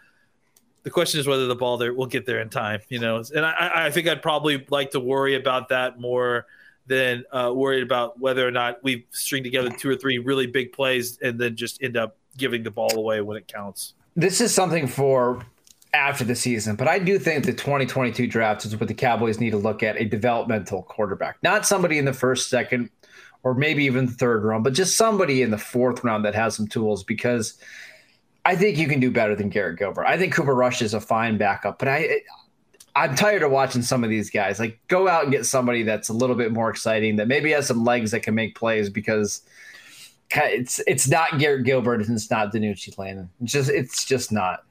the 0.86 0.90
question 0.90 1.18
is 1.18 1.26
whether 1.26 1.48
the 1.48 1.56
ball 1.56 1.78
there 1.78 1.92
will 1.92 2.06
get 2.06 2.26
there 2.26 2.40
in 2.40 2.48
time, 2.48 2.80
you 2.88 3.00
know. 3.00 3.20
And 3.34 3.44
I, 3.44 3.86
I 3.86 3.90
think 3.90 4.06
I'd 4.06 4.22
probably 4.22 4.64
like 4.70 4.92
to 4.92 5.00
worry 5.00 5.34
about 5.34 5.70
that 5.70 5.98
more 5.98 6.46
than 6.86 7.24
uh, 7.32 7.50
worried 7.52 7.82
about 7.82 8.20
whether 8.20 8.46
or 8.46 8.52
not 8.52 8.84
we 8.84 9.04
string 9.10 9.42
together 9.42 9.68
two 9.68 9.90
or 9.90 9.96
three 9.96 10.18
really 10.18 10.46
big 10.46 10.72
plays 10.72 11.18
and 11.20 11.40
then 11.40 11.56
just 11.56 11.82
end 11.82 11.96
up 11.96 12.16
giving 12.36 12.62
the 12.62 12.70
ball 12.70 12.96
away 12.96 13.20
when 13.20 13.36
it 13.36 13.48
counts. 13.48 13.94
This 14.14 14.40
is 14.40 14.54
something 14.54 14.86
for 14.86 15.44
after 15.92 16.24
the 16.24 16.34
season, 16.34 16.76
but 16.76 16.88
I 16.88 16.98
do 16.98 17.18
think 17.18 17.44
the 17.44 17.52
2022 17.52 18.26
draft 18.26 18.64
is 18.64 18.76
what 18.76 18.88
the 18.88 18.94
Cowboys 18.94 19.40
need 19.40 19.50
to 19.50 19.56
look 19.56 19.82
at 19.82 19.96
a 19.96 20.04
developmental 20.04 20.82
quarterback, 20.82 21.38
not 21.42 21.66
somebody 21.66 21.98
in 21.98 22.04
the 22.04 22.12
first, 22.12 22.50
second, 22.50 22.90
or 23.42 23.54
maybe 23.54 23.84
even 23.84 24.08
third 24.08 24.44
round, 24.44 24.64
but 24.64 24.72
just 24.72 24.96
somebody 24.96 25.42
in 25.42 25.50
the 25.50 25.58
fourth 25.58 26.04
round 26.04 26.24
that 26.24 26.34
has 26.34 26.54
some 26.56 26.66
tools 26.66 27.04
because– 27.04 27.58
I 28.46 28.54
think 28.54 28.78
you 28.78 28.86
can 28.86 29.00
do 29.00 29.10
better 29.10 29.34
than 29.34 29.48
Garrett 29.48 29.76
Gilbert. 29.76 30.06
I 30.06 30.16
think 30.16 30.32
Cooper 30.32 30.54
Rush 30.54 30.80
is 30.80 30.94
a 30.94 31.00
fine 31.00 31.36
backup, 31.36 31.80
but 31.80 31.88
I 31.88 32.20
I'm 32.94 33.16
tired 33.16 33.42
of 33.42 33.50
watching 33.50 33.82
some 33.82 34.04
of 34.04 34.08
these 34.08 34.30
guys. 34.30 34.60
Like 34.60 34.78
go 34.86 35.08
out 35.08 35.24
and 35.24 35.32
get 35.32 35.46
somebody 35.46 35.82
that's 35.82 36.08
a 36.08 36.12
little 36.12 36.36
bit 36.36 36.52
more 36.52 36.70
exciting 36.70 37.16
that 37.16 37.26
maybe 37.26 37.50
has 37.50 37.66
some 37.66 37.84
legs 37.84 38.12
that 38.12 38.20
can 38.20 38.36
make 38.36 38.54
plays 38.54 38.88
because 38.88 39.42
it's 40.30 40.80
it's 40.86 41.08
not 41.08 41.40
Garrett 41.40 41.64
Gilbert 41.64 42.02
and 42.02 42.14
it's 42.14 42.30
not 42.30 42.52
DiNucci 42.52 42.96
Landon. 42.96 43.28
It's 43.42 43.52
just 43.52 43.68
it's 43.68 44.04
just 44.04 44.30
not. 44.30 44.64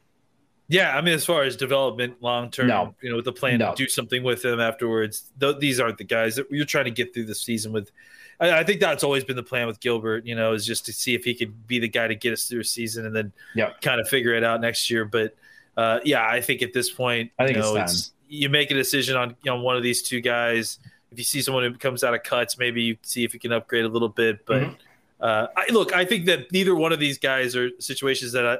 Yeah, 0.67 0.97
I 0.97 1.01
mean, 1.01 1.13
as 1.13 1.25
far 1.25 1.43
as 1.43 1.55
development 1.55 2.21
long 2.21 2.49
term, 2.49 2.67
no. 2.67 2.95
you 3.01 3.09
know, 3.09 3.17
with 3.17 3.25
the 3.25 3.31
plan 3.31 3.59
no. 3.59 3.71
to 3.71 3.75
do 3.75 3.87
something 3.87 4.23
with 4.23 4.41
them 4.41 4.59
afterwards, 4.59 5.31
th- 5.39 5.57
these 5.59 5.79
aren't 5.79 5.97
the 5.97 6.03
guys 6.03 6.35
that 6.37 6.49
you're 6.49 6.65
trying 6.65 6.85
to 6.85 6.91
get 6.91 7.13
through 7.13 7.25
the 7.25 7.35
season 7.35 7.71
with. 7.71 7.91
I, 8.39 8.59
I, 8.59 8.63
think 8.63 8.81
that's 8.81 9.03
always 9.03 9.23
been 9.23 9.35
the 9.35 9.43
plan 9.43 9.67
with 9.67 9.79
Gilbert. 9.79 10.25
You 10.25 10.33
know, 10.35 10.53
is 10.53 10.65
just 10.65 10.85
to 10.87 10.93
see 10.93 11.13
if 11.13 11.23
he 11.23 11.35
could 11.35 11.67
be 11.67 11.77
the 11.79 11.87
guy 11.87 12.07
to 12.07 12.15
get 12.15 12.33
us 12.33 12.47
through 12.47 12.61
a 12.61 12.65
season 12.65 13.05
and 13.05 13.15
then 13.15 13.31
yep. 13.53 13.79
kind 13.81 14.01
of 14.01 14.09
figure 14.09 14.33
it 14.33 14.43
out 14.43 14.59
next 14.59 14.89
year. 14.89 15.05
But 15.05 15.35
uh, 15.77 15.99
yeah, 16.03 16.25
I 16.27 16.41
think 16.41 16.63
at 16.63 16.73
this 16.73 16.89
point, 16.89 17.31
I 17.37 17.45
think 17.45 17.57
you 17.57 17.63
know, 17.63 17.75
it's, 17.75 17.93
it's 17.93 18.11
you 18.27 18.49
make 18.49 18.71
a 18.71 18.75
decision 18.75 19.15
on 19.15 19.35
you 19.43 19.51
know 19.51 19.61
one 19.61 19.75
of 19.75 19.83
these 19.83 20.01
two 20.01 20.19
guys. 20.19 20.79
If 21.11 21.19
you 21.19 21.23
see 21.23 21.41
someone 21.41 21.63
who 21.63 21.77
comes 21.77 22.03
out 22.03 22.15
of 22.15 22.23
cuts, 22.23 22.57
maybe 22.57 22.81
you 22.81 22.97
see 23.03 23.23
if 23.23 23.33
you 23.35 23.39
can 23.39 23.51
upgrade 23.51 23.85
a 23.85 23.87
little 23.87 24.09
bit. 24.09 24.45
But 24.47 24.63
mm-hmm. 24.63 24.73
uh, 25.21 25.47
I, 25.55 25.71
look, 25.71 25.93
I 25.93 26.05
think 26.05 26.25
that 26.25 26.51
neither 26.51 26.75
one 26.75 26.91
of 26.91 26.99
these 26.99 27.19
guys 27.19 27.55
are 27.55 27.69
situations 27.79 28.31
that 28.31 28.45
I, 28.45 28.57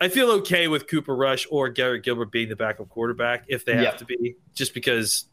I, 0.00 0.08
feel 0.08 0.30
okay 0.32 0.68
with 0.68 0.88
Cooper 0.88 1.14
Rush 1.14 1.46
or 1.50 1.68
Garrett 1.68 2.02
Gilbert 2.02 2.30
being 2.30 2.48
the 2.48 2.56
backup 2.56 2.88
quarterback 2.88 3.44
if 3.48 3.64
they 3.64 3.74
have 3.74 3.82
yep. 3.82 3.98
to 3.98 4.04
be, 4.04 4.36
just 4.54 4.74
because 4.74 5.26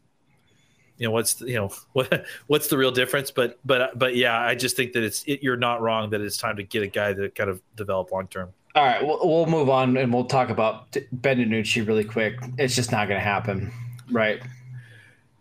you 0.98 1.06
know 1.06 1.10
what's 1.10 1.34
the, 1.34 1.48
you 1.48 1.54
know 1.54 1.70
what 1.92 2.24
what's 2.46 2.68
the 2.68 2.78
real 2.78 2.90
difference? 2.90 3.30
But 3.30 3.58
but 3.64 3.98
but 3.98 4.16
yeah 4.16 4.38
i 4.38 4.54
just 4.54 4.76
think 4.76 4.92
that 4.92 5.02
it's 5.02 5.24
it, 5.24 5.42
you're 5.42 5.56
not 5.56 5.80
wrong 5.80 6.10
that 6.10 6.20
it's 6.20 6.36
time 6.36 6.56
to 6.56 6.62
get 6.62 6.82
a 6.82 6.86
guy 6.86 7.12
that 7.12 7.34
kind 7.34 7.50
of 7.50 7.60
develop 7.76 8.12
long 8.12 8.28
term 8.28 8.50
all 8.74 8.84
right 8.84 9.04
we'll, 9.04 9.18
we'll 9.22 9.46
move 9.46 9.68
on 9.68 9.96
and 9.96 10.12
we'll 10.12 10.24
talk 10.24 10.50
about 10.50 10.96
ben 11.12 11.38
DiNucci 11.38 11.86
really 11.86 12.04
quick. 12.04 12.34
It's 12.58 12.74
just 12.74 12.90
not 12.90 13.08
going 13.08 13.20
to 13.20 13.24
happen 13.24 13.72
right 14.10 14.42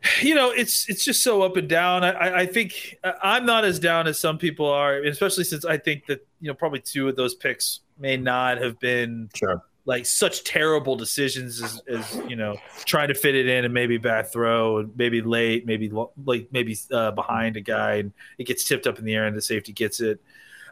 you 0.21 0.35
know, 0.35 0.51
it's 0.51 0.89
it's 0.89 1.03
just 1.05 1.23
so 1.23 1.41
up 1.43 1.57
and 1.57 1.67
down. 1.69 2.03
I, 2.03 2.39
I 2.41 2.45
think 2.45 2.97
I'm 3.21 3.45
not 3.45 3.65
as 3.65 3.79
down 3.79 4.07
as 4.07 4.19
some 4.19 4.37
people 4.37 4.67
are, 4.67 4.97
especially 5.03 5.43
since 5.43 5.65
I 5.65 5.77
think 5.77 6.05
that 6.07 6.25
you 6.41 6.47
know 6.47 6.53
probably 6.53 6.79
two 6.79 7.07
of 7.07 7.15
those 7.15 7.35
picks 7.35 7.81
may 7.99 8.17
not 8.17 8.57
have 8.61 8.79
been 8.79 9.29
Sure. 9.35 9.61
like 9.85 10.05
such 10.05 10.43
terrible 10.43 10.95
decisions 10.95 11.61
as, 11.61 11.81
as 11.87 12.15
you 12.27 12.35
know 12.35 12.57
trying 12.85 13.09
to 13.09 13.13
fit 13.13 13.35
it 13.35 13.47
in 13.47 13.65
and 13.65 13.73
maybe 13.73 13.97
bad 13.97 14.31
throw 14.31 14.79
and 14.79 14.91
maybe 14.97 15.21
late, 15.21 15.65
maybe 15.65 15.89
lo- 15.89 16.11
like 16.25 16.47
maybe 16.51 16.75
uh, 16.91 17.11
behind 17.11 17.55
a 17.55 17.61
guy 17.61 17.95
and 17.95 18.11
it 18.37 18.47
gets 18.47 18.63
tipped 18.63 18.87
up 18.87 18.97
in 18.99 19.05
the 19.05 19.13
air 19.13 19.25
and 19.25 19.37
the 19.37 19.41
safety 19.41 19.71
gets 19.71 19.99
it. 20.01 20.19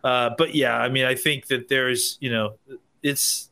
Uh, 0.04 0.32
but 0.36 0.56
yeah, 0.56 0.76
I 0.76 0.90
mean, 0.90 1.06
I 1.06 1.14
think 1.14 1.46
that 1.48 1.68
there's 1.70 2.18
you 2.20 2.32
know 2.32 2.56
it's 3.04 3.51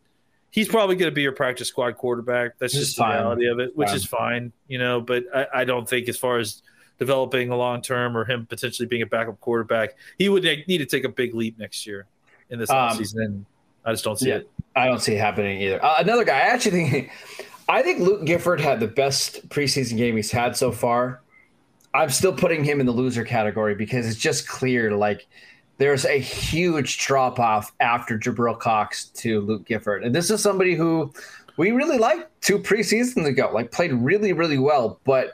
he's 0.51 0.67
probably 0.67 0.95
going 0.95 1.11
to 1.11 1.15
be 1.15 1.21
your 1.21 1.31
practice 1.31 1.67
squad 1.67 1.97
quarterback. 1.97 2.57
That's 2.59 2.73
is 2.73 2.87
just 2.87 2.97
the 2.97 3.05
reality 3.05 3.47
of 3.47 3.59
it, 3.59 3.75
which 3.75 3.87
Fine. 3.89 3.95
is 3.95 4.05
fine, 4.05 4.53
you 4.67 4.77
know. 4.79 5.01
But 5.01 5.23
I, 5.33 5.47
I 5.53 5.63
don't 5.65 5.87
think 5.87 6.09
as 6.09 6.17
far 6.17 6.37
as 6.37 6.61
developing 6.97 7.49
a 7.49 7.55
long 7.57 7.81
term 7.81 8.17
or 8.17 8.25
him 8.25 8.45
potentially 8.45 8.87
being 8.87 9.01
a 9.01 9.05
backup 9.05 9.39
quarterback, 9.39 9.95
he 10.17 10.29
would 10.29 10.43
need 10.43 10.79
to 10.79 10.85
take 10.85 11.03
a 11.05 11.09
big 11.09 11.33
leap 11.33 11.57
next 11.57 11.85
year 11.87 12.05
in 12.49 12.59
this 12.59 12.69
Um, 12.69 12.75
offseason. 12.89 13.25
And 13.25 13.45
I 13.85 13.91
just 13.91 14.03
don't 14.03 14.17
see 14.19 14.29
Yeah. 14.29 14.35
it. 14.37 14.49
I 14.75 14.85
don't 14.87 14.99
see 14.99 15.13
it 15.15 15.19
happening 15.19 15.61
either. 15.61 15.83
Uh, 15.83 15.95
another 15.99 16.23
guy, 16.23 16.37
I 16.37 16.41
actually 16.41 16.89
think, 16.89 17.11
I 17.69 17.81
think 17.81 17.99
Luke 17.99 18.25
Gifford 18.25 18.59
had 18.59 18.79
the 18.79 18.87
best 18.87 19.47
preseason 19.49 19.97
game 19.97 20.15
he's 20.15 20.31
had 20.31 20.55
so 20.57 20.71
far. 20.71 21.21
I'm 21.93 22.09
still 22.09 22.33
putting 22.33 22.63
him 22.63 22.79
in 22.79 22.85
the 22.85 22.91
loser 22.91 23.23
category 23.23 23.75
because 23.75 24.07
it's 24.07 24.17
just 24.19 24.47
clear 24.47 24.91
like 24.95 25.25
there's 25.79 26.05
a 26.05 26.19
huge 26.19 26.99
drop 26.99 27.39
off 27.39 27.73
after 27.79 28.19
Jabril 28.19 28.59
Cox 28.59 29.05
to 29.05 29.39
Luke 29.41 29.65
Gifford. 29.65 30.03
And 30.03 30.13
this 30.13 30.29
is 30.29 30.43
somebody 30.43 30.75
who 30.75 31.11
we 31.55 31.71
really 31.71 31.97
liked 31.97 32.29
two 32.41 32.59
preseasons 32.59 33.25
ago, 33.25 33.49
like 33.53 33.71
played 33.71 33.93
really, 33.93 34.33
really 34.33 34.57
well, 34.57 34.99
but 35.05 35.31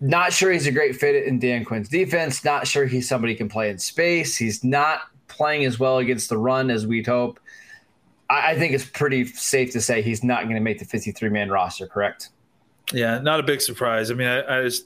not 0.00 0.32
sure 0.32 0.52
he's 0.52 0.66
a 0.66 0.72
great 0.72 0.94
fit 0.94 1.26
in 1.26 1.38
Dan 1.38 1.64
Quinn's 1.64 1.88
defense. 1.88 2.44
Not 2.44 2.66
sure 2.66 2.84
he's 2.84 3.08
somebody 3.08 3.34
can 3.34 3.48
play 3.48 3.70
in 3.70 3.78
space. 3.78 4.36
He's 4.36 4.62
not 4.62 5.00
playing 5.28 5.64
as 5.64 5.78
well 5.78 5.98
against 5.98 6.28
the 6.28 6.36
run 6.36 6.70
as 6.70 6.86
we'd 6.86 7.06
hope. 7.06 7.40
I, 8.28 8.50
I 8.50 8.58
think 8.58 8.74
it's 8.74 8.84
pretty 8.84 9.24
safe 9.24 9.72
to 9.72 9.80
say 9.80 10.02
he's 10.02 10.22
not 10.22 10.42
going 10.44 10.56
to 10.56 10.60
make 10.60 10.80
the 10.80 10.84
53 10.84 11.30
man 11.30 11.50
roster, 11.50 11.86
correct? 11.86 12.28
Yeah, 12.92 13.20
not 13.20 13.40
a 13.40 13.42
big 13.42 13.62
surprise. 13.62 14.10
I 14.10 14.14
mean, 14.14 14.28
I, 14.28 14.58
I 14.58 14.62
just 14.64 14.84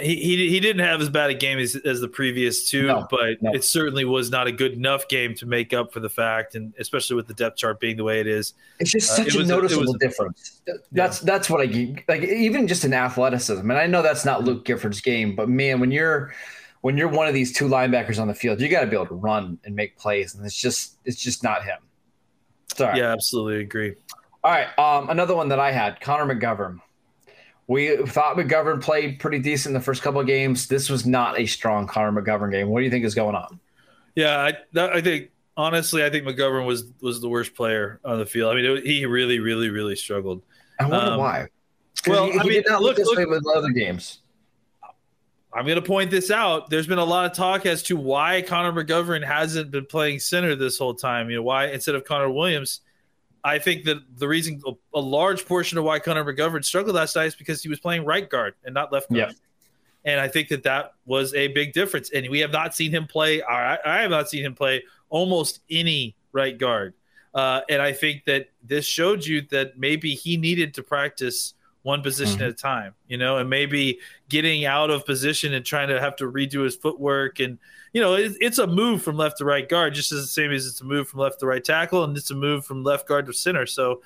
he, 0.00 0.14
he 0.16 0.48
he 0.50 0.60
didn't 0.60 0.84
have 0.84 1.00
as 1.00 1.08
bad 1.08 1.30
a 1.30 1.34
game 1.34 1.58
as, 1.58 1.74
as 1.84 2.00
the 2.00 2.08
previous 2.08 2.68
two, 2.70 2.86
No, 2.86 3.06
but 3.10 3.42
no. 3.42 3.52
it 3.52 3.64
certainly 3.64 4.04
was 4.04 4.30
not 4.30 4.46
a 4.46 4.52
good 4.52 4.72
enough 4.74 5.08
game 5.08 5.34
to 5.36 5.46
make 5.46 5.72
up 5.72 5.92
for 5.92 5.98
the 6.00 6.08
fact, 6.08 6.54
and 6.54 6.72
especially 6.78 7.16
with 7.16 7.26
the 7.26 7.34
depth 7.34 7.56
chart 7.56 7.80
being 7.80 7.96
the 7.96 8.04
way 8.04 8.20
it 8.20 8.26
is. 8.28 8.54
It's 8.78 8.92
just 8.92 9.10
Uh, 9.10 9.16
such 9.16 9.26
it 9.28 9.34
a 9.36 9.40
a- 9.40 9.44
noticeable 9.46 9.94
a- 9.94 9.98
difference. 9.98 10.62
That's 10.92 11.18
that's 11.20 11.50
what 11.50 11.60
I 11.60 11.66
ge- 11.66 12.04
like. 12.08 12.22
Even 12.22 12.68
just 12.68 12.84
in 12.84 12.94
athleticism, 12.94 13.68
and 13.68 13.78
I 13.78 13.86
know 13.86 14.02
that's 14.02 14.24
not 14.24 14.44
Luke 14.44 14.64
Gifford's 14.64 15.00
game, 15.00 15.34
but 15.34 15.48
man, 15.48 15.80
when 15.80 15.90
you're 15.90 16.32
when 16.82 16.96
you're 16.96 17.08
one 17.08 17.26
of 17.28 17.34
these 17.34 17.52
two 17.52 17.66
linebackers 17.68 18.18
on 18.20 18.28
the 18.28 18.34
field, 18.34 18.60
you 18.60 18.68
got 18.68 18.80
to 18.82 18.86
be 18.86 18.94
able 18.96 19.06
to 19.06 19.14
run 19.14 19.58
and 19.64 19.74
make 19.74 19.98
plays, 19.98 20.34
and 20.34 20.46
it's 20.46 20.56
just 20.56 20.98
it's 21.04 21.20
just 21.20 21.42
not 21.42 21.64
him. 21.64 21.78
Sorry. 22.74 22.98
Yeah, 23.00 23.12
absolutely 23.12 23.60
agree. 23.62 23.94
All 24.44 24.52
right. 24.52 24.68
Um, 24.78 25.10
another 25.10 25.34
one 25.34 25.48
that 25.48 25.58
I 25.58 25.72
had, 25.72 26.00
Connor 26.00 26.32
McGovern. 26.34 26.78
We 27.70 27.98
thought 27.98 28.36
McGovern 28.36 28.82
played 28.82 29.20
pretty 29.20 29.38
decent 29.38 29.76
in 29.76 29.80
the 29.80 29.84
first 29.84 30.02
couple 30.02 30.20
of 30.20 30.26
games. 30.26 30.66
This 30.66 30.90
was 30.90 31.06
not 31.06 31.38
a 31.38 31.46
strong 31.46 31.86
Connor 31.86 32.20
McGovern 32.20 32.50
game. 32.50 32.66
What 32.68 32.80
do 32.80 32.84
you 32.84 32.90
think 32.90 33.04
is 33.04 33.14
going 33.14 33.36
on? 33.36 33.60
Yeah, 34.16 34.40
I, 34.40 34.54
that, 34.72 34.90
I 34.92 35.00
think 35.00 35.30
honestly, 35.56 36.04
I 36.04 36.10
think 36.10 36.26
McGovern 36.26 36.66
was 36.66 36.86
was 37.00 37.20
the 37.20 37.28
worst 37.28 37.54
player 37.54 38.00
on 38.04 38.18
the 38.18 38.26
field. 38.26 38.50
I 38.52 38.56
mean, 38.56 38.64
it, 38.78 38.84
he 38.84 39.06
really, 39.06 39.38
really, 39.38 39.68
really 39.70 39.94
struggled. 39.94 40.42
I 40.80 40.86
wonder 40.86 41.12
Um, 41.12 41.18
why. 41.20 41.46
well, 42.08 42.26
he, 42.26 42.32
he 42.32 42.38
I 42.40 42.42
mean, 42.42 42.62
not 42.66 42.82
look, 42.82 42.88
look- 42.88 42.96
this 42.96 43.06
look- 43.06 43.18
way 43.18 43.26
with 43.26 43.44
other 43.54 43.70
games. 43.70 44.18
I'm 45.54 45.64
going 45.64 45.76
to 45.76 45.82
point 45.82 46.10
this 46.10 46.30
out. 46.32 46.70
There's 46.70 46.86
been 46.88 46.98
a 46.98 47.04
lot 47.04 47.26
of 47.30 47.36
talk 47.36 47.66
as 47.66 47.82
to 47.84 47.96
why 47.96 48.42
Connor 48.42 48.72
McGovern 48.84 49.24
hasn't 49.24 49.70
been 49.70 49.86
playing 49.86 50.18
center 50.20 50.56
this 50.56 50.76
whole 50.78 50.94
time. 50.94 51.30
You 51.30 51.36
know, 51.36 51.42
why 51.42 51.66
instead 51.68 51.94
of 51.94 52.04
Connor 52.04 52.30
Williams? 52.30 52.80
I 53.42 53.58
think 53.58 53.84
that 53.84 53.98
the 54.18 54.28
reason, 54.28 54.60
a, 54.66 54.72
a 54.94 55.00
large 55.00 55.46
portion 55.46 55.78
of 55.78 55.84
why 55.84 55.98
Connor 55.98 56.24
McGovern 56.24 56.64
struggled 56.64 56.96
last 56.96 57.16
night 57.16 57.26
is 57.26 57.34
because 57.34 57.62
he 57.62 57.68
was 57.68 57.80
playing 57.80 58.04
right 58.04 58.28
guard 58.28 58.54
and 58.64 58.74
not 58.74 58.92
left 58.92 59.10
guard. 59.10 59.30
Yeah. 59.30 60.12
And 60.12 60.20
I 60.20 60.28
think 60.28 60.48
that 60.48 60.62
that 60.62 60.94
was 61.04 61.34
a 61.34 61.48
big 61.48 61.72
difference. 61.72 62.10
And 62.10 62.28
we 62.28 62.40
have 62.40 62.52
not 62.52 62.74
seen 62.74 62.90
him 62.90 63.06
play. 63.06 63.42
I, 63.42 63.78
I 63.84 64.02
have 64.02 64.10
not 64.10 64.28
seen 64.28 64.44
him 64.44 64.54
play 64.54 64.82
almost 65.08 65.60
any 65.70 66.16
right 66.32 66.56
guard. 66.56 66.94
Uh, 67.34 67.60
and 67.68 67.80
I 67.80 67.92
think 67.92 68.24
that 68.24 68.48
this 68.62 68.84
showed 68.86 69.24
you 69.24 69.42
that 69.50 69.78
maybe 69.78 70.14
he 70.14 70.36
needed 70.36 70.74
to 70.74 70.82
practice 70.82 71.54
one 71.82 72.02
position 72.02 72.38
Mhm. 72.40 72.44
at 72.44 72.50
a 72.50 72.54
time, 72.54 72.94
you 73.08 73.16
know, 73.16 73.38
and 73.38 73.48
maybe 73.48 73.98
getting 74.28 74.66
out 74.66 74.90
of 74.90 75.06
position 75.06 75.54
and 75.54 75.64
trying 75.64 75.88
to 75.88 75.98
have 75.98 76.14
to 76.16 76.24
redo 76.30 76.62
his 76.64 76.76
footwork. 76.76 77.40
And, 77.40 77.58
you 77.94 78.00
know, 78.02 78.14
it, 78.14 78.32
it's 78.40 78.58
a 78.58 78.66
move 78.66 79.02
from 79.02 79.16
left 79.16 79.38
to 79.38 79.44
right 79.46 79.66
guard, 79.66 79.94
just 79.94 80.12
as 80.12 80.20
the 80.20 80.26
same 80.26 80.52
as 80.52 80.66
it's 80.66 80.80
a 80.82 80.84
move 80.84 81.08
from 81.08 81.20
left 81.20 81.40
to 81.40 81.46
right 81.46 81.64
tackle 81.64 82.04
and 82.04 82.16
it's 82.16 82.30
a 82.30 82.34
move 82.34 82.66
from 82.66 82.84
left 82.84 83.08
guard 83.08 83.26
to 83.26 83.32
center. 83.32 83.64
So 83.64 84.02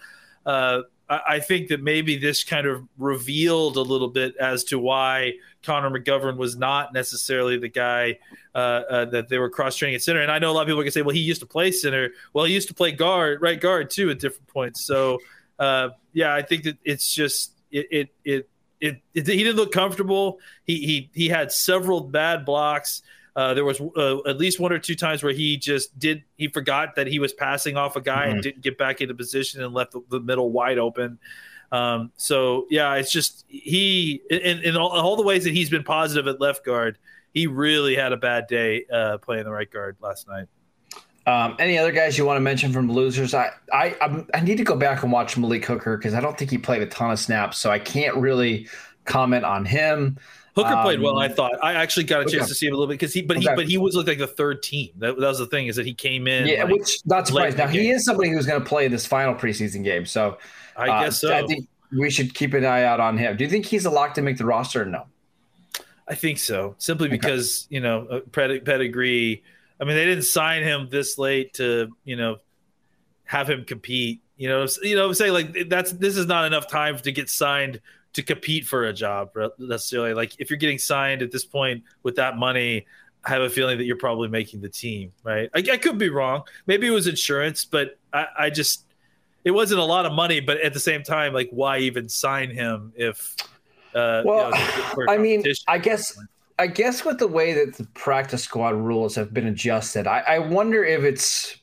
uh, 0.47 0.83
I, 1.09 1.21
I 1.27 1.41
think 1.41 1.69
that 1.69 1.83
maybe 1.83 2.17
this 2.17 2.45
kind 2.45 2.67
of 2.67 2.85
revealed 2.97 3.77
a 3.77 3.83
little 3.83 4.09
bit 4.09 4.37
as 4.37 4.63
to 4.65 4.79
why 4.79 5.33
Connor 5.65 5.91
McGovern 5.91 6.37
was 6.37 6.57
not 6.57 6.93
necessarily 6.93 7.59
the 7.59 7.69
guy 7.69 8.19
uh, 8.55 8.59
uh, 8.59 9.05
that 9.07 9.29
they 9.29 9.39
were 9.39 9.51
cross 9.51 9.75
training 9.75 9.97
at 9.97 10.03
center. 10.03 10.21
And 10.21 10.31
I 10.31 10.39
know 10.39 10.53
a 10.53 10.55
lot 10.55 10.61
of 10.63 10.69
people 10.69 10.83
can 10.83 10.93
say, 10.93 11.03
well, 11.03 11.15
he 11.15 11.21
used 11.21 11.41
to 11.41 11.47
play 11.47 11.73
center. 11.73 12.11
Well, 12.35 12.45
he 12.45 12.55
used 12.55 12.69
to 12.69 12.75
play 12.75 12.93
guard, 12.93 13.43
right 13.43 13.61
guard 13.61 13.91
too, 13.91 14.11
at 14.11 14.21
different 14.21 14.47
points. 14.47 14.85
So, 14.85 15.19
uh, 15.59 15.89
yeah, 16.13 16.33
I 16.35 16.43
think 16.43 16.63
that 16.65 16.77
it's 16.85 17.13
just 17.13 17.54
it 17.75 17.87
it 17.91 18.09
it, 18.25 18.49
it, 18.81 19.03
it 19.15 19.27
he 19.27 19.43
didn't 19.43 19.57
look 19.57 19.73
comfortable. 19.73 20.39
He 20.65 20.79
he 20.87 21.11
he 21.15 21.29
had 21.29 21.53
several 21.53 22.01
bad 22.01 22.45
blocks. 22.45 23.03
Uh, 23.37 23.53
there 23.53 23.65
was 23.65 23.81
uh, 23.81 24.19
at 24.29 24.39
least 24.39 24.61
one 24.61 24.73
or 24.73 24.79
two 24.79 24.95
times 24.95 25.23
where 25.23 25.33
he 25.33 25.57
just 25.57 25.99
did 25.99 26.23
he 26.37 26.47
forgot 26.49 26.95
that 26.95 27.09
he 27.09 27.19
was 27.19 27.33
passing 27.33 27.77
off 27.77 27.97
a 27.97 28.01
guy 28.01 28.27
and 28.27 28.43
didn't 28.43 28.63
get 28.63 28.79
back 28.79 29.01
into 29.01 29.13
position 29.13 29.61
and 29.63 29.75
left 29.75 29.91
the, 29.91 30.01
the 30.09 30.21
middle 30.21 30.53
wide 30.53 30.79
open. 30.79 31.19
Um, 31.73 32.13
so 32.17 32.67
yeah, 32.71 32.95
it's 32.95 33.11
just 33.11 33.45
he 33.49 34.23
in, 34.31 34.61
in 34.61 34.77
all, 34.77 34.91
all 34.91 35.17
the 35.17 35.25
ways 35.25 35.43
that 35.45 35.53
he's 35.53 35.69
been 35.69 35.83
positive 35.83 36.29
at 36.29 36.41
left 36.41 36.65
guard, 36.65 36.97
he 37.33 37.49
really 37.49 37.97
had 37.97 38.13
a 38.13 38.17
bad 38.17 38.47
day 38.47 38.85
uh, 38.93 39.19
playing 39.19 39.45
the 39.45 39.51
right 39.51 39.71
guard 39.71 39.97
last 40.01 40.29
night. 40.29 40.47
Um, 41.27 41.57
any 41.59 41.79
other 41.79 41.93
guys 41.93 42.19
you 42.19 42.27
want 42.27 42.37
to 42.37 42.41
mention 42.43 42.73
from 42.73 42.91
losers? 42.93 43.33
I 43.33 43.51
I 43.73 43.97
I'm, 44.01 44.29
I 44.35 44.41
need 44.41 44.57
to 44.59 44.65
go 44.65 44.77
back 44.77 45.03
and 45.03 45.11
watch 45.11 45.37
Malik 45.39 45.65
Hooker 45.65 45.97
because 45.97 46.13
I 46.15 46.21
don't 46.21 46.37
think 46.37 46.51
he 46.51 46.59
played 46.59 46.83
a 46.83 46.87
ton 46.87 47.11
of 47.11 47.19
snaps, 47.19 47.59
so 47.59 47.71
I 47.71 47.79
can't 47.79 48.17
really 48.17 48.69
comment 49.07 49.45
on 49.45 49.65
him. 49.65 50.19
Hooker 50.55 50.77
played 50.83 51.01
well, 51.01 51.17
Um, 51.17 51.23
I 51.23 51.29
thought. 51.29 51.53
I 51.63 51.75
actually 51.75 52.05
got 52.05 52.21
a 52.21 52.25
chance 52.25 52.45
okay. 52.45 52.47
to 52.47 52.55
see 52.55 52.67
him 52.67 52.75
a 52.75 52.77
little 52.77 52.87
bit 52.87 52.95
because 53.01 53.13
he, 53.13 53.23
but 53.23 53.39
he, 53.39 53.47
Okay. 53.49 53.57
but 53.57 53.67
he 53.67 53.77
was 53.77 53.97
looked 53.97 54.07
like 54.09 54.19
the 54.19 54.27
third 54.27 54.63
team. 54.63 54.91
That, 54.99 55.19
that 55.19 55.27
was 55.27 55.39
the 55.39 55.47
thing 55.47 55.67
is 55.67 55.75
that 55.77 55.85
he 55.85 55.95
came 55.95 56.29
in. 56.29 56.47
Yeah, 56.47 56.63
like, 56.63 56.75
which 56.75 56.99
not 57.07 57.27
surprised. 57.27 57.59
Now 57.59 57.67
he 57.67 57.91
is 57.91 58.05
somebody 58.05 58.31
who's 58.31 58.47
going 58.47 58.63
to 58.63 58.69
play 58.69 58.87
this 58.87 59.05
final 59.05 59.35
preseason 59.35 59.83
game, 59.83 60.07
so 60.07 60.39
I 60.77 60.89
uh, 60.89 61.05
guess 61.05 61.21
so. 61.21 61.35
I 61.35 61.45
think 61.45 61.67
we 61.91 62.09
should 62.09 62.35
keep 62.35 62.55
an 62.55 62.65
eye 62.65 62.85
out 62.85 63.01
on 63.01 63.19
him. 63.19 63.37
Do 63.37 63.43
you 63.43 63.51
think 63.51 63.67
he's 63.67 63.85
a 63.85 63.91
lock 63.91 64.15
to 64.15 64.23
make 64.23 64.39
the 64.39 64.45
roster? 64.45 64.83
or 64.83 64.85
No. 64.85 65.07
I 66.07 66.15
think 66.15 66.39
so, 66.39 66.75
simply 66.79 67.09
Okay. 67.09 67.17
because 67.17 67.67
you 67.71 67.81
know 67.81 68.07
uh, 68.07 68.21
pedigree. 68.31 69.43
I 69.85 69.87
mean, 69.87 69.97
they 69.97 70.07
didn't 70.07 70.25
sign 70.25 70.63
him 70.63 70.89
this 70.91 71.19
late 71.19 71.53
to 71.55 71.91
you 72.05 72.17
know 72.17 72.39
have 73.25 73.51
him 73.51 73.67
compete. 73.67 74.23
You 74.39 74.49
know, 74.49 74.67
you 74.83 74.97
know, 74.97 75.09
I'm 75.09 75.15
saying 75.15 75.35
like 75.35 75.69
that's 75.69 75.93
this 75.93 76.17
is 76.17 76.25
not 76.25 76.47
enough 76.47 76.69
time 76.69 76.97
to 76.97 77.13
get 77.13 77.29
signed 77.29 77.83
to 78.15 78.23
compete 78.23 78.67
for 78.67 78.85
a 78.85 78.95
job 78.95 79.33
necessarily. 79.59 80.15
Like 80.15 80.37
if 80.39 80.49
you're 80.49 80.57
getting 80.57 80.79
signed 80.79 81.21
at 81.21 81.33
this 81.33 81.45
point 81.45 81.85
with 82.03 82.17
that 82.17 82.39
money, 82.39 82.87
I 83.27 83.31
have 83.31 83.43
a 83.43 83.51
feeling 83.51 83.77
that 83.77 83.85
you're 83.85 83.99
probably 83.99 84.29
making 84.29 84.63
the 84.63 84.71
team, 84.71 85.13
right? 85.23 85.51
I, 85.55 85.59
I 85.59 85.77
could 85.77 85.99
be 85.99 86.09
wrong. 86.09 86.45
Maybe 86.67 86.87
it 86.87 86.91
was 86.91 87.07
insurance, 87.07 87.67
but 87.67 87.99
I, 88.11 88.27
I 88.39 88.51
just 88.51 88.87
it 89.45 89.51
wasn't 89.51 89.81
a 89.81 89.85
lot 89.85 90.07
of 90.07 90.13
money. 90.13 90.41
But 90.41 90.63
at 90.63 90.73
the 90.73 90.81
same 90.81 91.03
time, 91.03 91.35
like 91.35 91.51
why 91.51 91.81
even 91.81 92.09
sign 92.09 92.49
him 92.49 92.95
if? 92.97 93.37
Uh, 93.95 94.23
you 94.25 94.31
Well, 94.31 94.51
know, 94.51 95.07
I 95.09 95.19
mean. 95.19 95.45
I 95.69 95.77
guess 95.77 96.19
I 96.59 96.69
guess 96.69 97.05
with 97.05 97.19
the 97.19 97.27
way 97.27 97.53
that 97.53 97.77
the 97.77 97.85
practice 97.95 98.45
squad 98.45 98.75
rules 98.75 99.17
have 99.17 99.35
been 99.35 99.47
adjusted, 99.47 100.07
I, 100.07 100.21
I 100.21 100.39
wonder 100.39 100.85
if 100.85 101.03
it's 101.03 101.57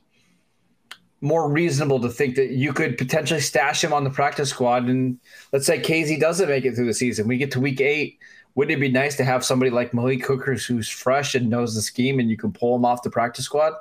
more 1.22 1.50
reasonable 1.50 2.00
to 2.02 2.10
think 2.10 2.36
that 2.36 2.50
you 2.50 2.74
could 2.74 2.98
potentially 2.98 3.40
stash 3.40 3.84
him 3.84 3.94
on 3.94 4.04
the 4.04 4.10
practice 4.10 4.50
squad. 4.50 4.86
And 4.86 5.20
let's 5.54 5.66
say 5.66 5.80
Kazee 5.80 6.20
doesn't 6.20 6.50
make 6.50 6.66
it 6.66 6.76
through 6.76 6.88
the 6.88 6.94
season. 6.94 7.28
We 7.28 7.38
get 7.38 7.52
to 7.52 7.60
week 7.60 7.80
eight. 7.80 8.20
Wouldn't 8.56 8.76
it 8.76 8.82
be 8.82 8.92
nice 8.92 9.16
to 9.18 9.24
have 9.24 9.46
somebody 9.46 9.72
like 9.72 9.94
Malik 9.94 10.26
Hooker 10.26 10.56
who's 10.56 10.90
fresh 10.90 11.36
and 11.36 11.50
knows 11.50 11.74
the 11.74 11.82
scheme 11.82 12.20
and 12.20 12.30
you 12.30 12.36
can 12.36 12.52
pull 12.52 12.76
him 12.76 12.84
off 12.84 13.04
the 13.04 13.10
practice 13.10 13.46
squad? 13.46 13.74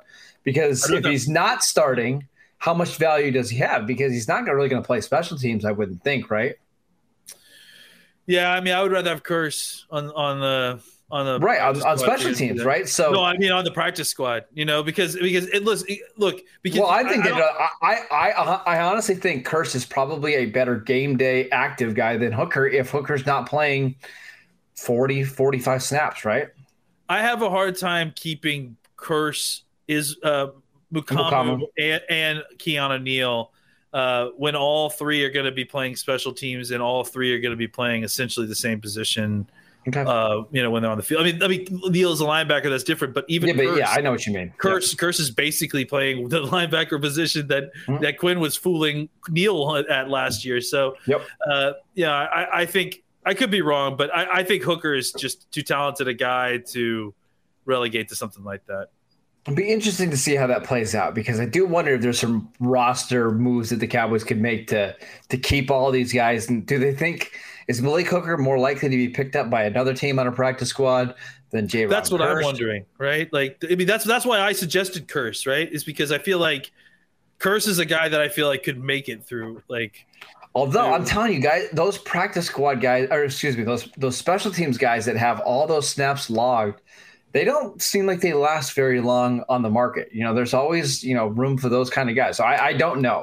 Because 0.44 0.88
if 0.88 1.02
know. 1.02 1.10
he's 1.10 1.28
not 1.28 1.64
starting, 1.64 2.28
how 2.58 2.72
much 2.72 2.96
value 2.96 3.32
does 3.32 3.50
he 3.50 3.56
have? 3.58 3.86
Because 3.86 4.12
he's 4.12 4.28
not 4.28 4.44
really 4.44 4.68
going 4.68 4.82
to 4.82 4.86
play 4.86 5.00
special 5.00 5.36
teams, 5.36 5.64
I 5.64 5.72
wouldn't 5.72 6.04
think, 6.04 6.30
right? 6.30 6.54
Yeah, 8.26 8.52
I 8.52 8.60
mean, 8.60 8.74
I 8.74 8.82
would 8.82 8.92
rather 8.92 9.10
have 9.10 9.24
Kearse 9.24 9.86
on 9.90 10.10
on 10.10 10.38
the 10.38 10.80
on 11.10 11.26
the 11.26 11.38
Right 11.38 11.60
on, 11.60 11.80
on 11.82 11.98
special 11.98 12.34
teams, 12.34 12.64
right? 12.64 12.88
So 12.88 13.10
no, 13.10 13.22
I 13.22 13.36
mean 13.36 13.52
on 13.52 13.64
the 13.64 13.70
practice 13.70 14.08
squad. 14.08 14.44
You 14.52 14.64
know, 14.64 14.82
because 14.82 15.16
because 15.16 15.46
it 15.48 15.64
looks 15.64 15.84
look 16.16 16.40
because 16.62 16.80
well, 16.80 16.88
I 16.90 17.02
think 17.04 17.24
that 17.24 17.30
don't- 17.30 17.40
uh, 17.40 17.68
I, 17.82 18.02
I 18.10 18.62
I 18.76 18.80
honestly 18.80 19.14
think 19.14 19.46
Kearse 19.46 19.74
is 19.74 19.84
probably 19.84 20.34
a 20.34 20.46
better 20.46 20.76
game 20.76 21.16
day 21.16 21.48
active 21.50 21.94
guy 21.94 22.16
than 22.16 22.32
Hooker 22.32 22.66
if 22.66 22.90
Hooker's 22.90 23.26
not 23.26 23.48
playing 23.48 23.96
40, 24.76 25.24
45 25.24 25.82
snaps, 25.82 26.24
right? 26.24 26.48
I 27.08 27.20
have 27.20 27.42
a 27.42 27.50
hard 27.50 27.76
time 27.76 28.12
keeping 28.14 28.76
Kearse 28.96 29.62
is 29.88 30.16
uh, 30.22 30.48
Mukuamu, 30.92 31.30
Mukuamu. 31.30 31.62
and, 31.78 32.02
and 32.08 32.42
Keanu 32.58 33.02
Neal 33.02 33.52
uh, 33.92 34.26
when 34.36 34.54
all 34.54 34.88
three 34.88 35.24
are 35.24 35.30
going 35.30 35.46
to 35.46 35.52
be 35.52 35.64
playing 35.64 35.96
special 35.96 36.32
teams 36.32 36.70
and 36.70 36.80
all 36.82 37.02
three 37.04 37.34
are 37.34 37.40
going 37.40 37.50
to 37.50 37.56
be 37.56 37.68
playing 37.68 38.04
essentially 38.04 38.46
the 38.46 38.54
same 38.54 38.80
position. 38.80 39.48
Okay. 39.88 40.02
Uh, 40.02 40.42
you 40.52 40.62
know 40.62 40.70
when 40.70 40.82
they're 40.82 40.90
on 40.90 40.98
the 40.98 41.02
field. 41.02 41.22
I 41.22 41.24
mean, 41.32 41.42
I 41.42 41.48
mean 41.48 41.66
Neal's 41.88 42.20
a 42.20 42.24
linebacker. 42.24 42.68
That's 42.68 42.84
different. 42.84 43.14
But 43.14 43.24
even 43.28 43.48
yeah, 43.48 43.54
but 43.56 43.64
Kearse, 43.64 43.78
yeah, 43.78 43.90
I 43.90 44.00
know 44.02 44.10
what 44.10 44.26
you 44.26 44.32
mean. 44.34 44.52
Kearse 44.58 44.94
Kearse 44.94 45.20
is 45.20 45.30
basically 45.30 45.84
playing 45.86 46.28
the 46.28 46.42
linebacker 46.46 47.00
position 47.00 47.46
that 47.48 47.70
Mhm. 47.86 48.00
that 48.02 48.18
Quinn 48.18 48.40
was 48.40 48.56
fooling 48.56 49.08
Neal 49.30 49.82
at 49.88 50.08
last 50.10 50.44
year. 50.44 50.60
So 50.60 50.96
Yep. 51.06 51.22
uh, 51.50 51.72
yeah, 51.94 52.12
I, 52.12 52.60
I 52.62 52.66
think 52.66 53.02
I 53.24 53.32
could 53.34 53.50
be 53.50 53.62
wrong, 53.62 53.96
but 53.96 54.14
I, 54.14 54.40
I 54.40 54.44
think 54.44 54.62
Hooker 54.64 54.94
is 54.94 55.12
just 55.12 55.50
too 55.50 55.62
talented 55.62 56.08
a 56.08 56.14
guy 56.14 56.58
to 56.72 57.14
relegate 57.64 58.08
to 58.08 58.16
something 58.16 58.44
like 58.44 58.64
that. 58.66 58.88
It'd 59.46 59.56
be 59.56 59.70
interesting 59.70 60.10
to 60.10 60.16
see 60.18 60.34
how 60.34 60.46
that 60.48 60.64
plays 60.64 60.94
out 60.94 61.14
because 61.14 61.40
I 61.40 61.46
do 61.46 61.64
wonder 61.66 61.94
if 61.94 62.02
there's 62.02 62.18
some 62.18 62.52
roster 62.60 63.30
moves 63.30 63.70
that 63.70 63.76
the 63.80 63.86
Cowboys 63.86 64.24
could 64.24 64.40
make 64.40 64.66
to 64.68 64.94
to 65.30 65.38
keep 65.38 65.70
all 65.70 65.90
these 65.90 66.12
guys. 66.12 66.48
And 66.50 66.66
do 66.66 66.78
they 66.78 66.94
think 66.94 67.32
is 67.70 67.80
Malik 67.80 68.08
Hooker 68.08 68.36
more 68.36 68.58
likely 68.58 68.88
to 68.88 68.96
be 68.96 69.08
picked 69.08 69.36
up 69.36 69.48
by 69.48 69.62
another 69.62 69.94
team 69.94 70.18
on 70.18 70.26
a 70.26 70.32
practice 70.32 70.68
squad 70.68 71.14
than 71.50 71.68
J. 71.68 71.84
That's 71.84 72.10
what 72.10 72.20
I'm 72.20 72.42
wondering, 72.42 72.84
right? 72.98 73.32
Like, 73.32 73.64
I 73.70 73.76
mean, 73.76 73.86
that's 73.86 74.04
that's 74.04 74.26
why 74.26 74.40
I 74.40 74.52
suggested 74.52 75.06
Kearse, 75.06 75.46
right? 75.46 75.70
Is 75.72 75.84
because 75.84 76.10
I 76.10 76.18
feel 76.18 76.40
like 76.40 76.72
Kearse 77.38 77.68
is 77.68 77.78
a 77.78 77.84
guy 77.84 78.08
that 78.08 78.20
I 78.20 78.28
feel 78.28 78.48
like 78.48 78.64
could 78.64 78.82
make 78.82 79.08
it 79.08 79.24
through. 79.24 79.62
Like, 79.68 80.04
Although 80.52 80.92
I'm 80.92 81.04
telling 81.04 81.32
you 81.32 81.40
guys, 81.40 81.68
those 81.72 81.96
practice 81.96 82.46
squad 82.46 82.80
guys, 82.80 83.06
or 83.08 83.22
excuse 83.22 83.56
me, 83.56 83.62
those 83.62 83.88
those 83.96 84.16
special 84.16 84.50
teams 84.50 84.76
guys 84.76 85.04
that 85.04 85.16
have 85.16 85.38
all 85.40 85.68
those 85.68 85.88
snaps 85.88 86.28
logged, 86.28 86.80
they 87.30 87.44
don't 87.44 87.80
seem 87.80 88.04
like 88.04 88.20
they 88.20 88.32
last 88.32 88.72
very 88.72 89.00
long 89.00 89.44
on 89.48 89.62
the 89.62 89.70
market. 89.70 90.08
You 90.12 90.24
know, 90.24 90.34
there's 90.34 90.54
always 90.54 91.04
you 91.04 91.14
know 91.14 91.28
room 91.28 91.56
for 91.56 91.68
those 91.68 91.88
kind 91.88 92.10
of 92.10 92.16
guys. 92.16 92.36
So 92.36 92.42
I, 92.42 92.66
I 92.66 92.72
don't 92.72 93.00
know. 93.00 93.22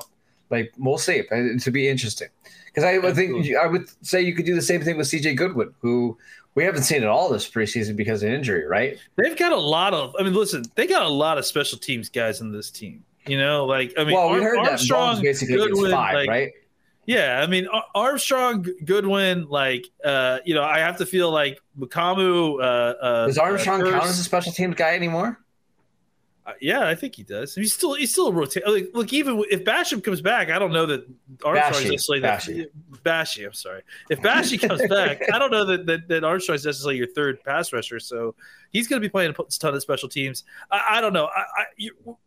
Like 0.50 0.72
we'll 0.78 0.98
see. 0.98 1.24
It 1.30 1.62
to 1.64 1.72
be 1.72 1.90
interesting 1.90 2.30
because 2.78 2.94
I 2.94 3.00
would 3.00 3.16
think 3.16 3.56
I 3.56 3.66
would 3.66 3.90
say 4.06 4.22
you 4.22 4.36
could 4.36 4.46
do 4.46 4.54
the 4.54 4.62
same 4.62 4.84
thing 4.84 4.98
with 4.98 5.08
C.J. 5.08 5.34
Goodwin, 5.34 5.74
who 5.82 6.16
we 6.54 6.64
haven't 6.64 6.84
seen 6.84 7.02
at 7.02 7.10
all 7.10 7.28
this 7.28 7.50
preseason 7.50 7.96
because 7.96 8.22
of 8.22 8.30
injury, 8.30 8.68
right? 8.68 9.00
They've 9.16 9.36
got 9.36 9.52
a 9.52 9.58
lot 9.58 9.96
of. 9.96 10.16
I 10.20 10.22
mean, 10.22 10.36
listen, 10.36 10.64
they 10.76 10.86
got 10.86 11.02
a 11.02 11.10
lot 11.10 11.40
of 11.40 11.46
special 11.48 11.80
teams 11.80 12.08
guys 12.08 12.40
in 12.40 12.52
this 12.52 12.70
team. 12.70 13.04
You 13.26 13.40
know, 13.40 13.66
like 13.66 13.94
I 13.98 14.04
mean, 14.04 14.14
well, 14.14 14.30
we 14.30 14.36
Ar- 14.36 14.44
heard 14.44 14.58
that 14.60 14.72
Armstrong, 14.74 15.16
Bones 15.16 15.22
basically 15.22 15.56
Goodwin, 15.56 15.90
five, 15.92 16.14
like, 16.14 16.30
right? 16.30 16.52
Yeah, 17.08 17.42
I 17.44 17.48
mean 17.48 17.68
Ar- 17.68 17.86
Armstrong, 17.96 18.64
Goodwin, 18.86 19.48
like 19.50 19.88
uh, 20.06 20.38
you 20.46 20.54
know, 20.54 20.64
I 20.64 20.78
have 20.78 20.98
to 20.98 21.06
feel 21.08 21.32
like 21.32 21.60
Mukuamu. 21.80 22.60
Uh, 22.60 22.64
uh, 22.64 23.26
Does 23.26 23.40
Armstrong 23.40 23.88
uh, 23.88 23.90
count 23.90 24.04
as 24.04 24.20
a 24.20 24.24
special 24.24 24.52
teams 24.52 24.76
guy 24.76 24.94
anymore? 24.94 25.40
Uh, 26.48 26.54
yeah, 26.62 26.88
I 26.88 26.96
think 26.96 27.16
he 27.16 27.24
does. 27.24 27.54
He's 27.54 27.74
still 27.74 27.94
he's 27.94 28.14
still 28.14 28.28
a 28.28 28.32
rotate. 28.32 28.66
Like, 28.66 28.92
look, 28.94 29.12
even 29.12 29.44
if 29.52 29.66
Basham 29.66 30.02
comes 30.02 30.22
back, 30.22 30.50
I 30.50 30.58
don't 30.58 30.72
know 30.72 30.86
that 30.86 31.06
Armstrong's 31.44 31.84
Bashy, 31.84 31.92
necessarily 31.92 32.22
that. 32.22 32.42
Bashy. 32.42 32.68
Bashy, 33.04 33.46
I'm 33.46 33.54
sorry. 33.54 33.82
If 34.10 34.22
Bashy 34.22 34.58
comes 34.58 34.88
back, 34.90 35.22
I 35.34 35.40
don't 35.40 35.52
know 35.52 35.66
that, 35.66 35.86
that 35.88 36.08
that 36.08 36.24
Armstrong's 36.24 36.64
necessarily 36.64 36.96
your 36.96 37.08
third 37.08 37.44
pass 37.44 37.74
rusher. 37.74 38.00
So 38.00 38.34
he's 38.72 38.88
going 38.88 39.02
to 39.02 39.06
be 39.06 39.12
playing 39.12 39.32
a 39.38 39.44
ton 39.60 39.76
of 39.76 39.82
special 39.82 40.08
teams. 40.08 40.46
I, 40.72 40.84
I 40.92 41.02
don't 41.02 41.12
know. 41.12 41.26
I, 41.26 41.40
I 41.40 41.66
you, 41.76 42.18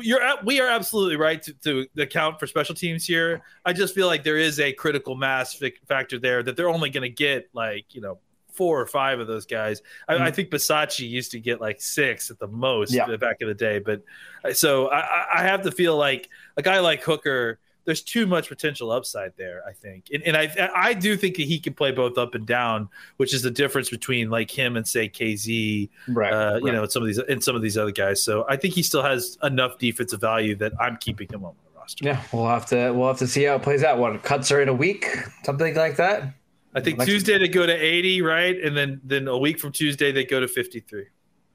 you're 0.00 0.20
we 0.42 0.60
are 0.60 0.68
absolutely 0.68 1.14
right 1.14 1.40
to, 1.42 1.52
to 1.62 1.86
account 1.98 2.40
for 2.40 2.48
special 2.48 2.74
teams 2.74 3.06
here. 3.06 3.42
I 3.64 3.72
just 3.72 3.94
feel 3.94 4.08
like 4.08 4.24
there 4.24 4.38
is 4.38 4.58
a 4.58 4.72
critical 4.72 5.14
mass 5.14 5.62
factor 5.86 6.18
there 6.18 6.42
that 6.42 6.56
they're 6.56 6.68
only 6.68 6.90
going 6.90 7.02
to 7.02 7.14
get 7.14 7.48
like 7.52 7.94
you 7.94 8.00
know 8.00 8.18
four 8.52 8.80
or 8.80 8.86
five 8.86 9.18
of 9.20 9.26
those 9.26 9.46
guys. 9.46 9.82
I, 10.08 10.16
I 10.16 10.30
think 10.30 10.50
Bisaccia 10.50 11.08
used 11.08 11.30
to 11.32 11.40
get 11.40 11.60
like 11.60 11.80
six 11.80 12.30
at 12.30 12.38
the 12.38 12.46
most 12.48 12.92
Yeah. 12.92 13.16
back 13.16 13.38
in 13.40 13.48
the 13.48 13.54
day, 13.54 13.78
but 13.78 14.02
uh, 14.44 14.52
so 14.52 14.88
I, 14.88 15.40
I- 15.40 15.42
have 15.42 15.62
to 15.62 15.72
feel 15.72 15.96
like 15.96 16.28
a 16.56 16.62
guy 16.62 16.78
like 16.80 17.02
Hooker. 17.02 17.58
There's 17.84 18.00
too 18.02 18.28
much 18.28 18.46
potential 18.48 18.92
upside 18.92 19.32
there, 19.36 19.60
I 19.68 19.72
think, 19.72 20.04
and, 20.14 20.22
and 20.22 20.36
I 20.36 20.70
I 20.72 20.94
do 20.94 21.16
think 21.16 21.36
that 21.38 21.42
he 21.48 21.58
can 21.58 21.74
play 21.74 21.90
both 21.90 22.16
up 22.16 22.36
and 22.36 22.46
down, 22.46 22.88
which 23.16 23.34
is 23.34 23.42
the 23.42 23.50
difference 23.50 23.90
between 23.90 24.30
like 24.30 24.48
him 24.56 24.76
and 24.76 24.86
say 24.86 25.08
Kazee 25.08 25.88
Right. 26.06 26.32
uh, 26.32 26.58
you 26.60 26.66
right. 26.66 26.74
know, 26.74 26.86
some 26.86 27.02
of 27.02 27.08
these 27.08 27.18
and 27.18 27.42
some 27.42 27.56
of 27.56 27.62
these 27.62 27.76
other 27.76 27.90
guys. 27.90 28.22
So 28.22 28.46
I 28.48 28.56
think 28.56 28.74
he 28.74 28.84
still 28.84 29.02
has 29.02 29.36
enough 29.42 29.78
defensive 29.78 30.20
value 30.20 30.54
that 30.56 30.72
I'm 30.80 30.96
keeping 30.98 31.26
him 31.28 31.44
on 31.44 31.54
the 31.64 31.76
roster. 31.80 32.04
Yeah, 32.04 32.22
we'll 32.32 32.46
have 32.46 32.66
to 32.66 32.92
we'll 32.92 33.08
have 33.08 33.18
to 33.18 33.26
see 33.26 33.42
how 33.42 33.56
it 33.56 33.62
plays 33.62 33.82
out. 33.82 33.98
What 33.98 34.22
cuts 34.22 34.52
are 34.52 34.62
in 34.62 34.68
a 34.68 34.74
week, 34.74 35.04
something 35.42 35.74
like 35.74 35.96
that. 35.96 36.34
I 36.74 36.80
think 36.80 37.02
Tuesday 37.04 37.38
they 37.38 37.48
go 37.48 37.66
to 37.66 37.72
80, 37.72 38.22
right, 38.22 38.58
and 38.62 38.76
then 38.76 39.00
then 39.04 39.28
a 39.28 39.36
week 39.36 39.58
from 39.58 39.72
Tuesday 39.72 40.12
they 40.12 40.24
go 40.24 40.40
to 40.40 40.48
53. 40.48 41.06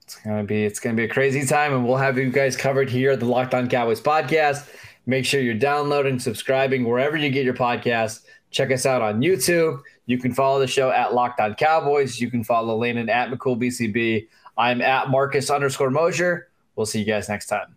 It's 0.04 0.16
gonna 0.24 0.44
be 0.44 0.64
it's 0.64 0.80
gonna 0.80 0.96
be 0.96 1.04
a 1.04 1.10
crazy 1.10 1.46
time, 1.46 1.74
and 1.74 1.86
we'll 1.86 1.98
have 1.98 2.18
you 2.18 2.30
guys 2.30 2.56
covered 2.56 2.90
here 2.90 3.12
at 3.12 3.20
the 3.20 3.26
Locked 3.26 3.54
On 3.54 3.68
Cowboys 3.68 4.02
podcast. 4.02 4.70
Make 5.06 5.26
sure 5.26 5.42
you're 5.42 5.54
downloading, 5.54 6.20
subscribing 6.20 6.84
wherever 6.86 7.18
you 7.18 7.30
get 7.30 7.46
your 7.46 7.54
podcast. 7.54 8.22
Check 8.52 8.72
us 8.72 8.86
out 8.86 9.02
on 9.02 9.22
YouTube. 9.22 9.82
You 10.06 10.18
can 10.18 10.34
follow 10.34 10.60
the 10.60 10.68
show 10.68 10.92
at 10.92 11.14
Locked 11.14 11.40
On 11.40 11.56
Cowboys. 11.56 12.20
You 12.20 12.30
can 12.30 12.44
follow 12.44 12.78
Landon 12.78 13.10
at 13.10 13.30
McCoolBCB. 13.30 14.28
I'm 14.58 14.82
at 14.82 15.10
Marcus 15.10 15.50
underscore 15.50 15.90
Mosher. 15.90 16.50
We'll 16.76 16.86
see 16.86 17.00
you 17.00 17.06
guys 17.06 17.30
next 17.30 17.48
time. 17.48 17.77